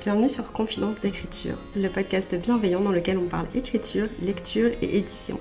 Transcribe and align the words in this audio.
Bienvenue 0.00 0.30
sur 0.30 0.50
Confidence 0.52 0.98
d'écriture, 0.98 1.58
le 1.76 1.88
podcast 1.90 2.34
bienveillant 2.34 2.80
dans 2.80 2.90
lequel 2.90 3.18
on 3.18 3.26
parle 3.26 3.46
écriture, 3.54 4.06
lecture 4.22 4.70
et 4.80 4.96
édition. 4.96 5.38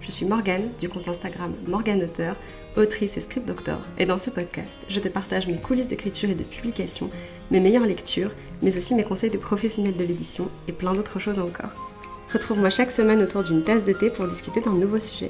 Je 0.00 0.10
suis 0.10 0.24
Morgane 0.24 0.70
du 0.78 0.88
compte 0.88 1.08
Instagram 1.08 1.52
Morgane 1.66 2.02
Auteur, 2.02 2.34
autrice 2.78 3.18
et 3.18 3.20
script 3.20 3.46
doctor, 3.46 3.76
et 3.98 4.06
dans 4.06 4.16
ce 4.16 4.30
podcast, 4.30 4.78
je 4.88 4.98
te 5.00 5.08
partage 5.08 5.46
mes 5.46 5.58
coulisses 5.58 5.88
d'écriture 5.88 6.30
et 6.30 6.34
de 6.34 6.42
publication, 6.42 7.10
mes 7.50 7.60
meilleures 7.60 7.84
lectures, 7.84 8.32
mais 8.62 8.74
aussi 8.78 8.94
mes 8.94 9.04
conseils 9.04 9.28
de 9.28 9.36
professionnels 9.36 9.98
de 9.98 10.04
l'édition 10.04 10.48
et 10.68 10.72
plein 10.72 10.94
d'autres 10.94 11.18
choses 11.18 11.38
encore. 11.38 11.92
Retrouve-moi 12.32 12.70
chaque 12.70 12.90
semaine 12.90 13.22
autour 13.22 13.44
d'une 13.44 13.62
tasse 13.62 13.84
de 13.84 13.92
thé 13.92 14.08
pour 14.08 14.26
discuter 14.26 14.62
d'un 14.62 14.72
nouveau 14.72 14.98
sujet. 14.98 15.28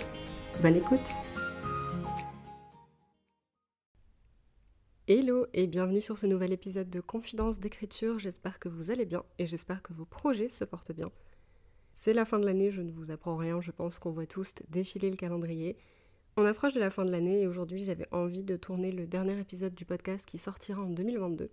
Bonne 0.63 0.77
écoute 0.77 1.15
et 5.55 5.67
bienvenue 5.67 6.01
sur 6.01 6.19
ce 6.19 6.27
nouvel 6.27 6.53
épisode 6.53 6.91
de 6.91 7.01
Confidence 7.01 7.59
d'écriture. 7.59 8.19
J'espère 8.19 8.59
que 8.59 8.69
vous 8.69 8.91
allez 8.91 9.05
bien 9.05 9.25
et 9.39 9.47
j'espère 9.47 9.83
que 9.83 9.93
vos 9.93 10.05
projets 10.05 10.49
se 10.49 10.65
portent 10.65 10.93
bien. 10.93 11.11
C'est 11.95 12.13
la 12.13 12.25
fin 12.25 12.39
de 12.39 12.45
l'année, 12.45 12.71
je 12.71 12.83
ne 12.83 12.93
vous 12.93 13.11
apprends 13.11 13.37
rien, 13.37 13.61
je 13.61 13.71
pense 13.71 13.99
qu'on 13.99 14.11
voit 14.11 14.27
tous 14.27 14.55
défiler 14.69 15.11
le 15.11 15.17
calendrier. 15.17 15.77
On 16.37 16.45
approche 16.45 16.75
de 16.75 16.81
la 16.81 16.91
fin 16.91 17.05
de 17.05 17.11
l'année 17.11 17.43
et 17.43 17.47
aujourd'hui 17.47 17.85
j'avais 17.85 18.09
envie 18.13 18.43
de 18.43 18.57
tourner 18.57 18.93
le 18.93 19.07
dernier 19.07 19.39
épisode 19.39 19.75
du 19.75 19.85
podcast 19.85 20.27
qui 20.27 20.39
sortira 20.39 20.83
en 20.83 20.91
2022. 20.91 21.51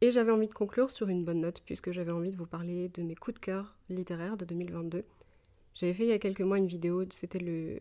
Et 0.00 0.10
j'avais 0.10 0.32
envie 0.32 0.48
de 0.48 0.54
conclure 0.54 0.90
sur 0.90 1.08
une 1.08 1.24
bonne 1.24 1.40
note 1.40 1.62
puisque 1.64 1.92
j'avais 1.92 2.12
envie 2.12 2.30
de 2.30 2.36
vous 2.36 2.46
parler 2.46 2.88
de 2.88 3.02
mes 3.02 3.14
coups 3.14 3.34
de 3.34 3.40
cœur 3.40 3.76
littéraires 3.88 4.36
de 4.36 4.44
2022. 4.44 5.04
J'avais 5.74 5.94
fait 5.94 6.04
il 6.04 6.10
y 6.10 6.12
a 6.12 6.18
quelques 6.18 6.40
mois 6.40 6.58
une 6.58 6.66
vidéo, 6.66 7.04
c'était 7.10 7.38
le... 7.38 7.78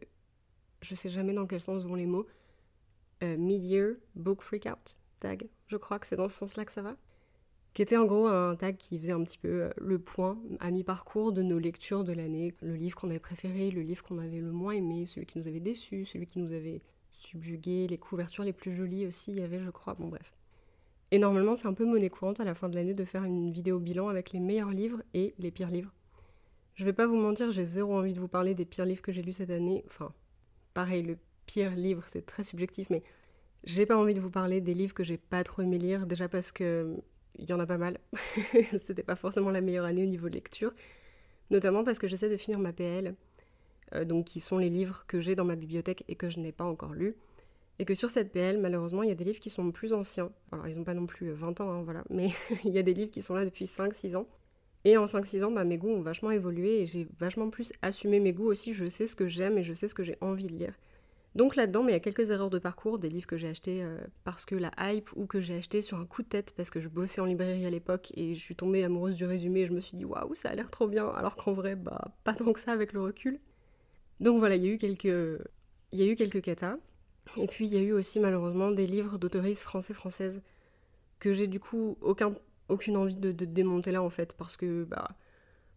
Je 0.82 0.96
sais 0.96 1.10
jamais 1.10 1.34
dans 1.34 1.48
quel 1.48 1.62
sens 1.62 1.84
vont 1.84 1.96
les 1.96 2.06
mots, 2.06 2.28
euh, 3.24 3.38
Mid-Year 3.38 3.96
Book 4.16 4.42
Freakout 4.42 4.98
tag, 5.20 5.50
je 5.68 5.78
crois 5.78 6.00
que 6.00 6.08
c'est 6.08 6.16
dans 6.16 6.30
ce 6.30 6.38
sens-là 6.38 6.66
que 6.66 6.72
ça 6.72 6.82
va, 6.82 6.96
qui 7.74 7.82
était 7.82 7.98
en 7.98 8.06
gros 8.06 8.28
un 8.28 8.56
tag 8.56 8.78
qui 8.78 8.98
faisait 8.98 9.12
un 9.12 9.24
petit 9.24 9.38
peu 9.38 9.64
euh, 9.64 9.70
le 9.78 10.00
point 10.00 10.38
à 10.60 10.72
mi-parcours 10.72 11.32
de 11.32 11.42
nos 11.42 11.60
lectures 11.60 12.04
de 12.04 12.14
l'année, 12.14 12.56
le 12.62 12.76
livre 12.76 12.96
qu'on 12.96 13.10
avait 13.10 13.20
préféré, 13.20 13.72
le 13.72 13.82
livre 13.82 14.04
qu'on 14.04 14.18
avait 14.18 14.40
le 14.40 14.52
moins 14.52 14.74
aimé, 14.74 15.06
celui 15.06 15.26
qui 15.26 15.38
nous 15.38 15.48
avait 15.48 15.60
déçu, 15.60 16.06
celui 16.06 16.26
qui 16.26 16.40
nous 16.40 16.54
avait 16.54 16.82
subjugué, 17.12 17.88
les 17.88 17.98
couvertures 17.98 18.44
les 18.44 18.54
plus 18.54 18.76
jolies 18.76 19.06
aussi, 19.06 19.32
il 19.32 19.40
y 19.40 19.44
avait 19.44 19.60
je 19.60 19.70
crois, 19.70 19.94
bon 19.94 20.08
bref. 20.08 20.34
Et 21.12 21.20
normalement 21.20 21.56
c'est 21.56 21.68
un 21.68 21.74
peu 21.74 21.86
monnaie 21.86 22.10
courante 22.10 22.40
à 22.40 22.46
la 22.46 22.56
fin 22.56 22.70
de 22.70 22.76
l'année 22.76 22.94
de 22.94 23.06
faire 23.06 23.24
une 23.24 23.52
vidéo 23.52 23.80
bilan 23.80 24.08
avec 24.08 24.32
les 24.32 24.40
meilleurs 24.40 24.72
livres 24.72 25.02
et 25.14 25.34
les 25.38 25.52
pires 25.52 25.72
livres. 25.72 25.94
Je 26.76 26.86
vais 26.86 26.94
pas 26.94 27.08
vous 27.08 27.18
mentir, 27.18 27.52
j'ai 27.52 27.66
zéro 27.66 27.98
envie 27.98 28.14
de 28.14 28.20
vous 28.20 28.30
parler 28.30 28.56
des 28.56 28.64
pires 28.64 28.86
livres 28.86 29.02
que 29.02 29.12
j'ai 29.12 29.22
lus 29.22 29.34
cette 29.34 29.50
année, 29.50 29.84
enfin 29.86 30.14
pareil, 30.74 31.04
le 31.04 31.18
pire 31.50 31.76
livre, 31.76 32.04
c'est 32.06 32.28
très 32.28 32.44
subjectif, 32.44 32.92
mais 32.92 33.02
j'ai 33.64 33.88
pas 33.88 33.98
envie 33.98 34.14
de 34.14 34.20
vous 34.20 34.30
parler 34.30 34.62
des 34.62 34.76
livres 34.76 34.94
que 34.94 35.04
j'ai 35.04 35.18
pas 35.18 35.44
trop 35.44 35.64
aimé 35.64 35.80
lire, 35.80 36.06
déjà 36.06 36.30
parce 36.30 36.52
que 36.52 36.96
il 37.40 37.50
y 37.50 37.54
en 37.54 37.60
a 37.60 37.66
pas 37.66 37.80
mal. 37.80 37.98
C'était 38.64 39.02
pas 39.02 39.16
forcément 39.16 39.50
la 39.50 39.60
meilleure 39.60 39.86
année 39.86 40.04
au 40.04 40.08
niveau 40.08 40.30
de 40.30 40.36
lecture, 40.36 40.74
notamment 41.50 41.84
parce 41.84 41.98
que 41.98 42.08
j'essaie 42.08 42.30
de 42.30 42.38
finir 42.38 42.60
ma 42.60 42.72
PL, 42.72 43.16
euh, 43.96 44.06
donc 44.06 44.26
qui 44.26 44.40
sont 44.40 44.60
les 44.60 44.70
livres 44.70 45.06
que 45.08 45.22
j'ai 45.22 45.34
dans 45.34 45.44
ma 45.44 45.56
bibliothèque 45.56 46.04
et 46.08 46.14
que 46.16 46.30
je 46.30 46.40
n'ai 46.40 46.52
pas 46.52 46.66
encore 46.66 46.94
lus. 46.94 47.16
Et 47.80 47.86
que 47.86 47.96
sur 47.96 48.12
cette 48.12 48.32
PL, 48.32 48.60
malheureusement, 48.60 49.02
il 49.02 49.10
y 49.10 49.12
a 49.12 49.16
des 49.16 49.24
livres 49.24 49.40
qui 49.40 49.50
sont 49.50 49.72
plus 49.72 49.92
anciens. 49.92 50.32
Alors, 50.52 50.68
ils 50.68 50.78
n'ont 50.78 50.84
pas 50.84 50.94
non 50.94 51.08
plus 51.08 51.32
20 51.32 51.62
ans, 51.62 51.72
hein, 51.72 51.82
voilà. 51.82 52.04
Mais 52.12 52.30
il 52.64 52.74
y 52.74 52.78
a 52.78 52.84
des 52.84 52.94
livres 52.94 53.10
qui 53.10 53.24
sont 53.24 53.34
là 53.34 53.44
depuis 53.44 53.66
5-6 53.66 54.18
ans. 54.18 54.28
Et 54.86 54.98
en 54.98 55.06
5-6 55.06 55.46
ans, 55.46 55.52
bah, 55.52 55.64
mes 55.64 55.80
goûts 55.80 55.90
ont 55.90 56.02
vachement 56.02 56.30
évolué 56.30 56.82
et 56.82 56.86
j'ai 56.86 57.08
vachement 57.18 57.50
plus 57.50 57.74
assumé 57.82 58.20
mes 58.20 58.34
goûts 58.34 58.52
aussi. 58.52 58.74
Je 58.74 58.88
sais 58.88 59.08
ce 59.08 59.16
que 59.16 59.28
j'aime 59.28 59.58
et 59.58 59.64
je 59.64 59.74
sais 59.74 59.88
ce 59.88 59.96
que 59.96 60.04
j'ai 60.04 60.18
envie 60.22 60.48
de 60.48 60.56
lire. 60.56 60.74
Donc 61.36 61.56
là-dedans, 61.56 61.88
il 61.88 61.92
y 61.92 61.96
a 61.96 62.00
quelques 62.00 62.32
erreurs 62.32 62.50
de 62.50 62.60
parcours, 62.60 62.98
des 62.98 63.10
livres 63.10 63.28
que 63.28 63.38
j'ai 63.38 63.48
achetés 63.48 63.84
euh, 63.84 64.00
parce 64.24 64.46
que 64.46 64.56
la 64.56 64.72
hype 64.80 65.10
ou 65.16 65.28
que 65.28 65.40
j'ai 65.40 65.56
acheté 65.58 65.82
sur 65.82 66.00
un 66.00 66.06
coup 66.06 66.24
de 66.24 66.28
tête 66.28 66.54
parce 66.58 66.72
que 66.72 66.80
je 66.80 66.88
bossais 66.88 67.22
en 67.22 67.26
librairie 67.26 67.66
à 67.66 67.70
l'époque 67.70 68.12
et 68.16 68.34
je 68.34 68.40
suis 68.40 68.56
tombée 68.56 68.84
amoureuse 68.84 69.16
du 69.16 69.26
résumé 69.26 69.62
et 69.62 69.68
je 69.68 69.74
me 69.74 69.80
suis 69.80 69.96
dit 69.96 70.06
waouh, 70.06 70.34
ça 70.34 70.50
a 70.50 70.54
l'air 70.54 70.72
trop 70.72 70.88
bien, 70.88 71.08
alors 71.10 71.36
qu'en 71.36 71.54
vrai, 71.54 71.76
bah 71.76 72.12
pas 72.24 72.34
tant 72.34 72.52
que 72.52 72.60
ça 72.60 72.72
avec 72.72 72.94
le 72.94 73.02
recul. 73.02 73.40
Donc 74.20 74.40
voilà, 74.40 74.56
il 74.56 74.66
y 74.66 74.68
a 74.68 74.72
eu 74.72 74.78
quelques, 74.78 75.06
il 75.06 76.00
y 76.00 76.04
a 76.04 76.06
eu 76.06 76.16
quelques. 76.16 76.42
Et 77.38 77.48
puis 77.48 77.68
il 77.68 77.74
y 77.74 77.78
a 77.78 77.82
eu 77.82 77.92
aussi 77.94 78.20
malheureusement 78.20 78.72
des 78.72 78.88
livres 78.88 79.18
d'autoristes 79.18 79.64
français-françaises 79.64 80.42
que 81.20 81.34
j'ai 81.34 81.48
du 81.48 81.60
coup 81.60 81.98
aucun, 82.02 82.34
aucune 82.70 82.98
envie 82.98 83.18
de, 83.18 83.32
de 83.32 83.46
démonter 83.46 83.92
là 83.92 84.02
en 84.02 84.10
fait 84.10 84.34
parce 84.34 84.58
que 84.58 84.84
bah 84.86 85.12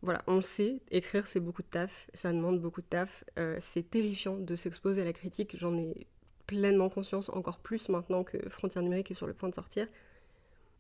voilà, 0.02 0.22
on 0.26 0.40
sait, 0.40 0.80
écrire 0.90 1.26
c'est 1.26 1.40
beaucoup 1.40 1.62
de 1.62 1.68
taf, 1.68 2.08
ça 2.12 2.32
demande 2.32 2.60
beaucoup 2.60 2.80
de 2.80 2.86
taf, 2.86 3.24
euh, 3.38 3.56
c'est 3.60 3.88
terrifiant 3.88 4.36
de 4.36 4.54
s'exposer 4.56 5.02
à 5.02 5.04
la 5.04 5.12
critique, 5.12 5.56
j'en 5.56 5.76
ai 5.76 6.06
pleinement 6.46 6.88
conscience, 6.88 7.28
encore 7.28 7.60
plus 7.60 7.88
maintenant 7.88 8.24
que 8.24 8.36
Frontières 8.48 8.82
numériques 8.82 9.12
est 9.12 9.14
sur 9.14 9.28
le 9.28 9.32
point 9.32 9.48
de 9.48 9.54
sortir. 9.54 9.86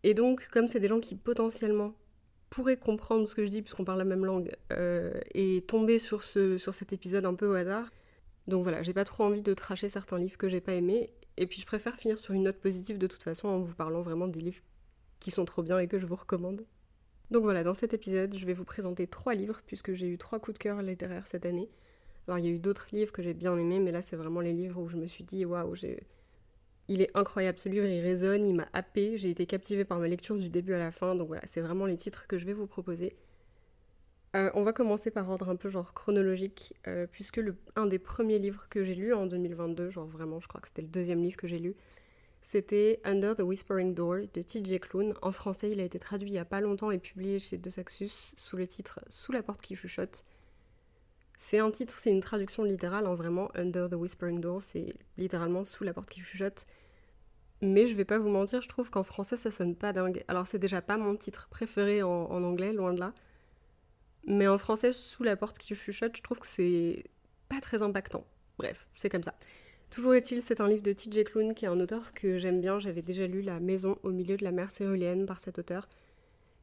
Et 0.02 0.14
donc, 0.14 0.48
comme 0.50 0.66
c'est 0.66 0.80
des 0.80 0.88
gens 0.88 0.98
qui 1.00 1.14
potentiellement 1.14 1.94
pourraient 2.50 2.76
comprendre 2.76 3.26
ce 3.26 3.34
que 3.34 3.44
je 3.44 3.48
dis 3.48 3.62
puisqu'on 3.62 3.84
parle 3.84 3.98
la 3.98 4.04
même 4.04 4.24
langue, 4.24 4.52
euh, 4.72 5.12
et 5.34 5.62
tomber 5.68 5.98
sur, 5.98 6.24
sur 6.24 6.74
cet 6.74 6.92
épisode 6.92 7.24
un 7.24 7.34
peu 7.34 7.46
au 7.46 7.54
hasard, 7.54 7.90
donc 8.48 8.64
voilà, 8.64 8.82
j'ai 8.82 8.92
pas 8.92 9.04
trop 9.04 9.24
envie 9.24 9.42
de 9.42 9.54
tracher 9.54 9.88
certains 9.88 10.18
livres 10.18 10.36
que 10.36 10.48
j'ai 10.48 10.60
pas 10.60 10.74
aimés, 10.74 11.12
et 11.36 11.46
puis 11.46 11.60
je 11.60 11.66
préfère 11.66 11.96
finir 11.96 12.18
sur 12.18 12.34
une 12.34 12.42
note 12.42 12.58
positive 12.58 12.98
de 12.98 13.06
toute 13.06 13.22
façon 13.22 13.48
en 13.48 13.60
vous 13.60 13.74
parlant 13.74 14.02
vraiment 14.02 14.26
des 14.26 14.40
livres 14.40 14.62
qui 15.20 15.30
sont 15.30 15.44
trop 15.44 15.62
bien 15.62 15.78
et 15.78 15.86
que 15.86 15.98
je 15.98 16.06
vous 16.06 16.16
recommande. 16.16 16.64
Donc 17.32 17.44
voilà, 17.44 17.64
dans 17.64 17.72
cet 17.72 17.94
épisode, 17.94 18.36
je 18.36 18.44
vais 18.44 18.52
vous 18.52 18.66
présenter 18.66 19.06
trois 19.06 19.34
livres, 19.34 19.62
puisque 19.66 19.94
j'ai 19.94 20.06
eu 20.06 20.18
trois 20.18 20.38
coups 20.38 20.52
de 20.52 20.62
cœur 20.62 20.82
littéraires 20.82 21.26
cette 21.26 21.46
année. 21.46 21.70
Alors 22.28 22.38
il 22.38 22.44
y 22.44 22.48
a 22.48 22.50
eu 22.50 22.58
d'autres 22.58 22.88
livres 22.92 23.10
que 23.10 23.22
j'ai 23.22 23.32
bien 23.32 23.56
aimés, 23.56 23.80
mais 23.80 23.90
là 23.90 24.02
c'est 24.02 24.16
vraiment 24.16 24.40
les 24.40 24.52
livres 24.52 24.82
où 24.82 24.88
je 24.90 24.98
me 24.98 25.06
suis 25.06 25.24
dit, 25.24 25.46
waouh, 25.46 25.74
il 26.88 27.00
est 27.00 27.10
incroyable 27.16 27.58
ce 27.58 27.70
livre, 27.70 27.86
il 27.86 28.02
résonne, 28.02 28.44
il 28.44 28.54
m'a 28.54 28.68
happé, 28.74 29.16
j'ai 29.16 29.30
été 29.30 29.46
captivée 29.46 29.86
par 29.86 29.98
ma 29.98 30.08
lecture 30.08 30.36
du 30.36 30.50
début 30.50 30.74
à 30.74 30.78
la 30.78 30.90
fin, 30.90 31.14
donc 31.14 31.28
voilà, 31.28 31.40
c'est 31.46 31.62
vraiment 31.62 31.86
les 31.86 31.96
titres 31.96 32.26
que 32.26 32.36
je 32.36 32.44
vais 32.44 32.52
vous 32.52 32.66
proposer. 32.66 33.16
Euh, 34.36 34.50
on 34.52 34.62
va 34.62 34.74
commencer 34.74 35.10
par 35.10 35.30
ordre 35.30 35.48
un 35.48 35.56
peu 35.56 35.70
genre 35.70 35.94
chronologique, 35.94 36.74
euh, 36.86 37.06
puisque 37.10 37.40
un 37.76 37.86
des 37.86 37.98
premiers 37.98 38.40
livres 38.40 38.66
que 38.68 38.84
j'ai 38.84 38.94
lu 38.94 39.14
en 39.14 39.24
2022, 39.24 39.88
genre 39.88 40.06
vraiment, 40.06 40.38
je 40.38 40.48
crois 40.48 40.60
que 40.60 40.68
c'était 40.68 40.82
le 40.82 40.88
deuxième 40.88 41.22
livre 41.22 41.38
que 41.38 41.48
j'ai 41.48 41.58
lu, 41.58 41.76
c'était 42.42 43.00
Under 43.04 43.36
the 43.36 43.42
Whispering 43.42 43.94
Door 43.94 44.26
de 44.34 44.42
TJ 44.42 44.80
Klune. 44.80 45.14
En 45.22 45.30
français, 45.30 45.70
il 45.70 45.80
a 45.80 45.84
été 45.84 46.00
traduit 46.00 46.30
il 46.30 46.32
n'y 46.32 46.38
a 46.40 46.44
pas 46.44 46.60
longtemps 46.60 46.90
et 46.90 46.98
publié 46.98 47.38
chez 47.38 47.56
De 47.56 47.70
sous 47.70 48.56
le 48.56 48.66
titre 48.66 49.00
Sous 49.08 49.30
la 49.30 49.44
porte 49.44 49.62
qui 49.62 49.76
chuchote. 49.76 50.24
C'est 51.36 51.60
un 51.60 51.70
titre, 51.70 51.94
c'est 51.96 52.10
une 52.10 52.20
traduction 52.20 52.64
littérale, 52.64 53.06
en 53.06 53.12
hein, 53.12 53.14
vraiment. 53.14 53.50
Under 53.54 53.88
the 53.88 53.94
Whispering 53.94 54.40
Door, 54.40 54.62
c'est 54.64 54.92
littéralement 55.16 55.64
Sous 55.64 55.84
la 55.84 55.94
porte 55.94 56.10
qui 56.10 56.20
chuchote. 56.20 56.64
Mais 57.60 57.86
je 57.86 57.94
vais 57.94 58.04
pas 58.04 58.18
vous 58.18 58.28
mentir, 58.28 58.60
je 58.60 58.68
trouve 58.68 58.90
qu'en 58.90 59.04
français 59.04 59.36
ça 59.36 59.52
sonne 59.52 59.76
pas 59.76 59.92
dingue. 59.92 60.24
Alors 60.26 60.48
c'est 60.48 60.58
déjà 60.58 60.82
pas 60.82 60.96
mon 60.96 61.14
titre 61.14 61.46
préféré 61.48 62.02
en, 62.02 62.08
en, 62.08 62.42
anglais, 62.42 62.72
loin 62.72 62.92
de 62.92 62.98
là. 62.98 63.14
Mais 64.26 64.48
en 64.48 64.58
français, 64.58 64.92
Sous 64.92 65.22
la 65.22 65.36
porte 65.36 65.58
qui 65.58 65.76
chuchote, 65.76 66.16
je 66.16 66.22
trouve 66.22 66.40
que 66.40 66.46
c'est 66.46 67.04
pas 67.48 67.60
très 67.60 67.82
impactant. 67.82 68.26
Bref, 68.58 68.88
c'est 68.96 69.08
comme 69.08 69.22
ça. 69.22 69.34
Toujours 69.92 70.14
est-il, 70.14 70.40
c'est 70.40 70.62
un 70.62 70.68
livre 70.68 70.82
de 70.82 70.94
TJ 70.94 71.22
Klune, 71.22 71.52
qui 71.52 71.66
est 71.66 71.68
un 71.68 71.78
auteur 71.78 72.14
que 72.14 72.38
j'aime 72.38 72.62
bien. 72.62 72.80
J'avais 72.80 73.02
déjà 73.02 73.26
lu 73.26 73.42
La 73.42 73.60
maison 73.60 73.98
au 74.02 74.10
milieu 74.10 74.38
de 74.38 74.42
la 74.42 74.50
mer 74.50 74.70
céruléenne 74.70 75.26
par 75.26 75.38
cet 75.38 75.58
auteur, 75.58 75.86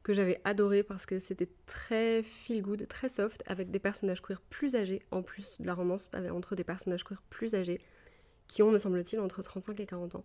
que 0.02 0.14
j'avais 0.14 0.42
adoré 0.46 0.82
parce 0.82 1.06
que 1.06 1.20
c'était 1.20 1.48
très 1.68 2.24
feel 2.24 2.64
good, 2.64 2.88
très 2.88 3.08
soft, 3.08 3.44
avec 3.46 3.70
des 3.70 3.78
personnages 3.78 4.24
queer 4.24 4.42
plus 4.50 4.76
âgés, 4.76 5.04
en 5.12 5.22
plus 5.22 5.62
de 5.62 5.68
la 5.68 5.76
romance 5.76 6.10
entre 6.32 6.56
des 6.56 6.64
personnages 6.64 7.04
queer 7.04 7.22
plus 7.30 7.54
âgés, 7.54 7.78
qui 8.48 8.64
ont, 8.64 8.72
me 8.72 8.80
semble-t-il, 8.80 9.20
entre 9.20 9.44
35 9.44 9.80
et 9.80 9.86
40 9.86 10.16
ans. 10.16 10.24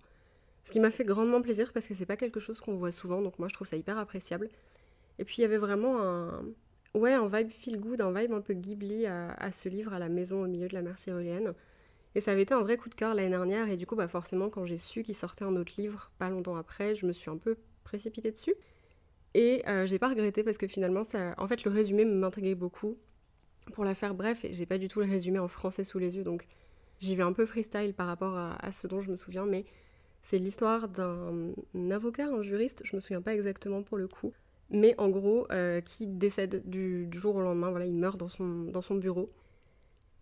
Ce 0.62 0.72
qui 0.72 0.80
m'a 0.80 0.90
fait 0.90 1.04
grandement 1.04 1.42
plaisir 1.42 1.74
parce 1.74 1.86
que 1.86 1.92
c'est 1.92 2.06
pas 2.06 2.16
quelque 2.16 2.40
chose 2.40 2.62
qu'on 2.62 2.76
voit 2.76 2.90
souvent, 2.90 3.20
donc 3.20 3.38
moi 3.38 3.48
je 3.48 3.52
trouve 3.52 3.66
ça 3.66 3.76
hyper 3.76 3.98
appréciable. 3.98 4.48
Et 5.18 5.26
puis 5.26 5.34
il 5.38 5.42
y 5.42 5.44
avait 5.44 5.58
vraiment 5.58 6.02
un, 6.02 6.42
ouais, 6.94 7.12
un 7.12 7.28
vibe 7.28 7.50
feel 7.50 7.78
good, 7.78 8.00
un 8.00 8.18
vibe 8.18 8.32
un 8.32 8.40
peu 8.40 8.54
Ghibli 8.54 9.04
à, 9.04 9.34
à 9.34 9.50
ce 9.50 9.68
livre, 9.68 9.92
à 9.92 9.98
la 9.98 10.08
maison 10.08 10.42
au 10.42 10.46
milieu 10.46 10.68
de 10.68 10.74
la 10.74 10.80
mer 10.80 10.96
céruléenne. 10.96 11.52
Et 12.14 12.20
ça 12.20 12.32
avait 12.32 12.42
été 12.42 12.54
un 12.54 12.60
vrai 12.60 12.76
coup 12.76 12.88
de 12.88 12.94
cœur 12.94 13.14
l'année 13.14 13.30
dernière, 13.30 13.68
et 13.68 13.76
du 13.76 13.86
coup, 13.86 13.96
bah 13.96 14.08
forcément, 14.08 14.48
quand 14.48 14.66
j'ai 14.66 14.76
su 14.76 15.02
qu'il 15.02 15.14
sortait 15.14 15.44
un 15.44 15.56
autre 15.56 15.72
livre 15.78 16.12
pas 16.18 16.30
longtemps 16.30 16.56
après, 16.56 16.94
je 16.94 17.06
me 17.06 17.12
suis 17.12 17.30
un 17.30 17.36
peu 17.36 17.56
précipitée 17.82 18.30
dessus. 18.30 18.54
Et 19.34 19.64
euh, 19.68 19.86
j'ai 19.86 19.98
pas 19.98 20.08
regretté 20.08 20.44
parce 20.44 20.58
que 20.58 20.68
finalement, 20.68 21.02
ça... 21.02 21.34
en 21.38 21.48
fait, 21.48 21.64
le 21.64 21.70
résumé 21.70 22.04
m'intriguait 22.04 22.54
beaucoup. 22.54 22.96
Pour 23.72 23.84
la 23.84 23.94
faire 23.94 24.14
bref, 24.14 24.46
j'ai 24.48 24.66
pas 24.66 24.78
du 24.78 24.88
tout 24.88 25.00
le 25.00 25.06
résumé 25.06 25.38
en 25.38 25.48
français 25.48 25.84
sous 25.84 25.98
les 25.98 26.16
yeux, 26.16 26.22
donc 26.22 26.46
j'y 27.00 27.16
vais 27.16 27.22
un 27.22 27.32
peu 27.32 27.46
freestyle 27.46 27.94
par 27.94 28.06
rapport 28.06 28.36
à, 28.36 28.70
ce 28.70 28.86
dont 28.86 29.00
je 29.00 29.10
me 29.10 29.16
souviens, 29.16 29.46
mais 29.46 29.64
c'est 30.22 30.38
l'histoire 30.38 30.88
d'un 30.88 31.54
avocat, 31.90 32.26
un 32.26 32.42
juriste, 32.42 32.82
je 32.84 32.94
me 32.94 33.00
souviens 33.00 33.22
pas 33.22 33.34
exactement 33.34 33.82
pour 33.82 33.96
le 33.96 34.06
coup, 34.06 34.34
mais 34.70 34.94
en 34.98 35.08
gros, 35.08 35.46
euh, 35.50 35.80
qui 35.80 36.06
décède 36.06 36.62
du, 36.68 37.06
du, 37.06 37.18
jour 37.18 37.36
au 37.36 37.40
lendemain, 37.40 37.70
voilà, 37.70 37.86
il 37.86 37.94
meurt 37.94 38.18
dans 38.18 38.28
son, 38.28 38.64
dans 38.64 38.82
son 38.82 38.96
bureau. 38.96 39.30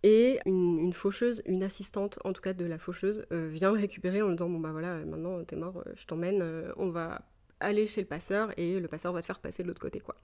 Et 0.03 0.39
une, 0.45 0.91
faucheuse, 0.91 1.41
une 1.45 1.63
assistante 1.63 2.19
en 2.25 2.33
tout 2.33 2.41
cas 2.41 2.53
de 2.53 2.65
la 2.65 2.77
faucheuse, 2.77 3.25
euh, 3.31 3.47
vient 3.47 3.71
le 3.71 3.79
récupérer 3.79 4.21
en 4.21 4.27
lui 4.27 4.35
disant 4.35 4.49
Bon 4.49 4.59
bah 4.59 4.71
voilà, 4.71 4.97
maintenant 5.05 5.43
t'es 5.45 5.55
mort, 5.55 5.77
euh, 5.77 5.93
je 5.95 6.05
t'emmène, 6.05 6.41
euh, 6.41 6.73
on 6.75 6.89
va 6.89 7.21
aller 7.61 7.87
chez 7.87 8.01
le 8.01 8.07
passeur 8.07 8.51
et 8.57 8.81
le 8.81 8.87
passeur 8.89 9.13
va 9.13 9.21
te 9.21 9.25
faire 9.25 9.39
passer 9.39 9.63
de 9.63 9.69
l'autre 9.69 9.81
côté 9.81 10.01
quoi. 10.01 10.15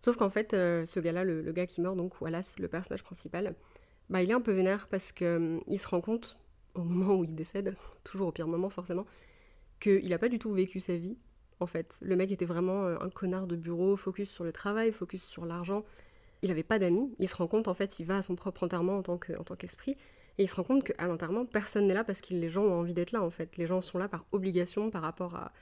Sauf 0.00 0.16
qu'en 0.16 0.28
fait, 0.28 0.50
ce 0.52 1.00
gars-là, 1.00 1.24
le, 1.24 1.50
gars 1.52 1.66
qui 1.66 1.80
meurt, 1.80 1.96
donc 1.96 2.20
Wallace, 2.20 2.58
le 2.58 2.68
personnage 2.68 3.02
principal, 3.02 3.54
bah 4.10 4.22
il 4.22 4.30
est 4.30 4.34
un 4.34 4.40
peu 4.40 4.52
vénère 4.52 4.86
parce 4.86 5.12
qu'il 5.12 5.60
il 5.66 5.78
se 5.78 5.88
rend 5.88 6.02
compte, 6.02 6.36
au 6.74 6.82
moment 6.82 7.14
où 7.14 7.24
il 7.24 7.34
décède, 7.34 7.74
toujours 8.04 8.28
au 8.28 8.32
pire 8.32 8.46
moment 8.46 8.68
forcément, 8.68 9.06
qu'il 9.80 10.08
n'a 10.08 10.18
pas 10.18 10.28
du 10.28 10.38
tout 10.38 10.52
vécu 10.52 10.78
sa 10.78 10.96
vie 10.96 11.16
en 11.60 11.66
fait. 11.66 11.98
Le 12.02 12.16
mec 12.16 12.30
était 12.30 12.44
vraiment 12.44 12.84
euh, 12.84 12.96
un 13.00 13.10
connard 13.10 13.46
de 13.46 13.56
bureau, 13.56 13.96
focus 13.96 14.30
sur 14.30 14.44
le 14.44 14.52
travail, 14.52 14.92
focus 14.92 15.24
sur 15.24 15.44
l'argent. 15.46 15.84
Il 16.44 16.48
n'avait 16.48 16.62
pas 16.62 16.78
d'amis. 16.78 17.14
Il 17.18 17.26
se 17.26 17.34
rend 17.34 17.46
compte, 17.46 17.68
en 17.68 17.74
fait, 17.74 17.98
il 17.98 18.04
va 18.04 18.18
à 18.18 18.22
son 18.22 18.36
propre 18.36 18.64
enterrement 18.64 18.98
en 18.98 19.02
tant 19.02 19.16
qu'esprit. 19.18 19.92
et 20.38 20.42
il 20.42 20.46
se 20.46 20.54
rend 20.54 20.62
compte 20.62 20.84
qu'à 20.84 21.06
l'enterrement, 21.06 21.46
personne 21.46 21.86
n'est 21.86 21.94
là 21.94 22.04
parce 22.04 22.20
que 22.20 22.34
les 22.34 22.50
gens 22.50 22.64
ont 22.64 22.74
envie 22.80 22.92
d'être 22.92 23.12
là, 23.12 23.22
en 23.22 23.30
fait. 23.30 23.56
Les 23.56 23.66
gens 23.66 23.80
sont 23.80 23.96
là 23.96 24.08
par 24.08 24.26
obligation 24.30 24.90
par 24.90 25.00
rapport 25.00 25.34
à, 25.36 25.52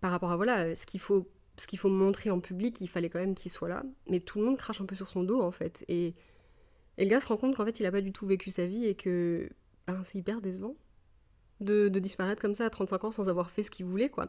par 0.00 0.10
rapport 0.10 0.32
à 0.32 0.36
voilà, 0.36 0.74
ce 0.74 0.86
qu'il 0.86 0.98
faut, 0.98 1.28
ce 1.58 1.66
qu'il 1.66 1.78
faut 1.78 1.90
montrer 1.90 2.30
en 2.30 2.40
public, 2.40 2.80
il 2.80 2.86
fallait 2.88 3.10
quand 3.10 3.18
même 3.18 3.34
qu'il 3.34 3.52
soit 3.52 3.68
là. 3.68 3.82
Mais 4.08 4.20
tout 4.20 4.38
le 4.38 4.46
monde 4.46 4.56
crache 4.56 4.80
un 4.80 4.86
peu 4.86 4.94
sur 4.94 5.10
son 5.10 5.24
dos, 5.24 5.42
en 5.42 5.50
fait. 5.50 5.84
Et, 5.88 6.14
et 6.96 7.04
le 7.04 7.10
gars 7.10 7.20
se 7.20 7.26
rend 7.28 7.36
compte 7.36 7.54
qu'en 7.54 7.66
fait, 7.66 7.78
il 7.78 7.82
n'a 7.82 7.92
pas 7.92 8.00
du 8.00 8.12
tout 8.12 8.26
vécu 8.26 8.50
sa 8.50 8.66
vie 8.66 8.86
et 8.86 8.94
que 8.94 9.50
ben, 9.86 10.02
c'est 10.04 10.18
hyper 10.18 10.40
décevant 10.40 10.74
de, 11.60 11.88
de 11.88 12.00
disparaître 12.00 12.40
comme 12.40 12.54
ça 12.54 12.64
à 12.64 12.70
35 12.70 13.04
ans 13.04 13.10
sans 13.10 13.28
avoir 13.28 13.50
fait 13.50 13.62
ce 13.62 13.70
qu'il 13.70 13.84
voulait, 13.84 14.08
quoi. 14.08 14.28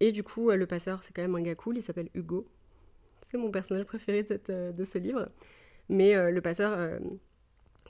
Et 0.00 0.12
du 0.12 0.22
coup, 0.22 0.50
euh, 0.50 0.56
le 0.56 0.66
passeur, 0.66 1.02
c'est 1.02 1.14
quand 1.14 1.22
même 1.22 1.34
un 1.34 1.42
gars 1.42 1.54
cool, 1.54 1.78
il 1.78 1.82
s'appelle 1.82 2.10
Hugo. 2.14 2.46
C'est 3.30 3.38
mon 3.38 3.50
personnage 3.50 3.84
préféré 3.84 4.22
de, 4.22 4.40
euh, 4.50 4.84
ce 4.84 4.98
livre. 4.98 5.26
Mais 5.88 6.14
euh, 6.14 6.30
le 6.30 6.40
passeur, 6.40 7.00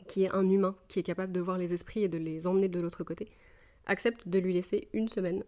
qui 0.06 0.24
est 0.24 0.30
un 0.34 0.48
humain, 0.48 0.76
qui 0.88 0.98
est 0.98 1.02
capable 1.02 1.32
de 1.32 1.40
voir 1.40 1.58
les 1.58 1.72
esprits 1.72 2.02
et 2.02 2.08
de 2.08 2.18
les 2.18 2.46
emmener 2.46 2.68
de 2.68 2.80
l'autre 2.80 3.04
côté, 3.04 3.26
accepte 3.86 4.28
de 4.28 4.38
lui 4.38 4.52
laisser 4.52 4.88
une 4.92 5.08
semaine 5.08 5.44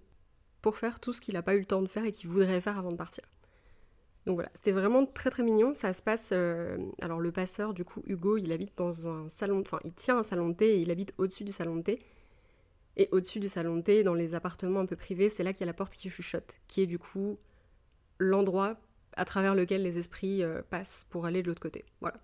pour 0.61 0.77
faire 0.77 1.01
tout 1.01 1.13
ce 1.13 1.21
qu'il 1.21 1.35
n'a 1.35 1.43
pas 1.43 1.55
eu 1.55 1.61
le 1.61 1.65
temps 1.65 1.83
de 1.83 1.89
faire 1.89 2.05
et 2.05 2.13
qu'il 2.13 2.31
voudrait 2.31 2.61
faire 2.61 2.79
avant 2.79 2.93
de 2.93 2.97
partir. 2.97 3.25
Donc 4.27 4.37
voilà, 4.37 4.51
c'était 4.55 4.73
vraiment 4.73 5.05
très 5.05 5.31
très 5.31 5.43
mignon. 5.43 5.75
Ça 5.75 5.93
se 5.93 6.03
passe. 6.03 6.33
alors 6.33 7.19
le 7.19 7.33
passeur, 7.33 7.75
du 7.75 7.85
coup, 7.85 8.03
Hugo, 8.07 8.37
il 8.37 8.53
habite 8.53 8.77
dans 8.77 9.09
un 9.09 9.29
salon. 9.29 9.61
Enfin, 9.61 9.81
il 9.85 9.93
tient 9.93 10.19
un 10.19 10.23
salon 10.23 10.51
de 10.51 10.55
thé 10.55 10.77
et 10.77 10.79
il 10.79 10.91
habite 10.91 11.13
au-dessus 11.19 11.45
du 11.45 11.53
salon 11.53 11.77
de 11.77 11.83
thé. 11.83 11.99
Et 12.97 13.09
au-dessus 13.11 13.41
du 13.41 13.49
salon 13.49 13.77
de 13.77 13.83
thé, 13.83 14.03
dans 14.05 14.15
les 14.15 14.35
appartements 14.35 14.81
un 14.81 14.87
peu 14.87 14.97
privés, 14.97 15.29
c'est 15.29 15.43
là 15.43 15.53
qu'il 15.53 15.61
y 15.61 15.65
a 15.65 15.67
la 15.67 15.73
porte 15.75 15.95
qui 15.95 16.11
chuchote, 16.11 16.61
qui 16.69 16.83
est 16.83 16.87
du 16.87 16.99
coup 16.99 17.39
l'endroit 18.19 18.79
à 19.17 19.25
travers 19.25 19.55
lequel 19.55 19.83
les 19.83 19.99
esprits 19.99 20.43
euh, 20.43 20.63
passent 20.69 21.07
pour 21.11 21.27
aller 21.27 21.43
de 21.43 21.49
l'autre 21.49 21.63
côté. 21.63 21.85
Voilà. 22.01 22.17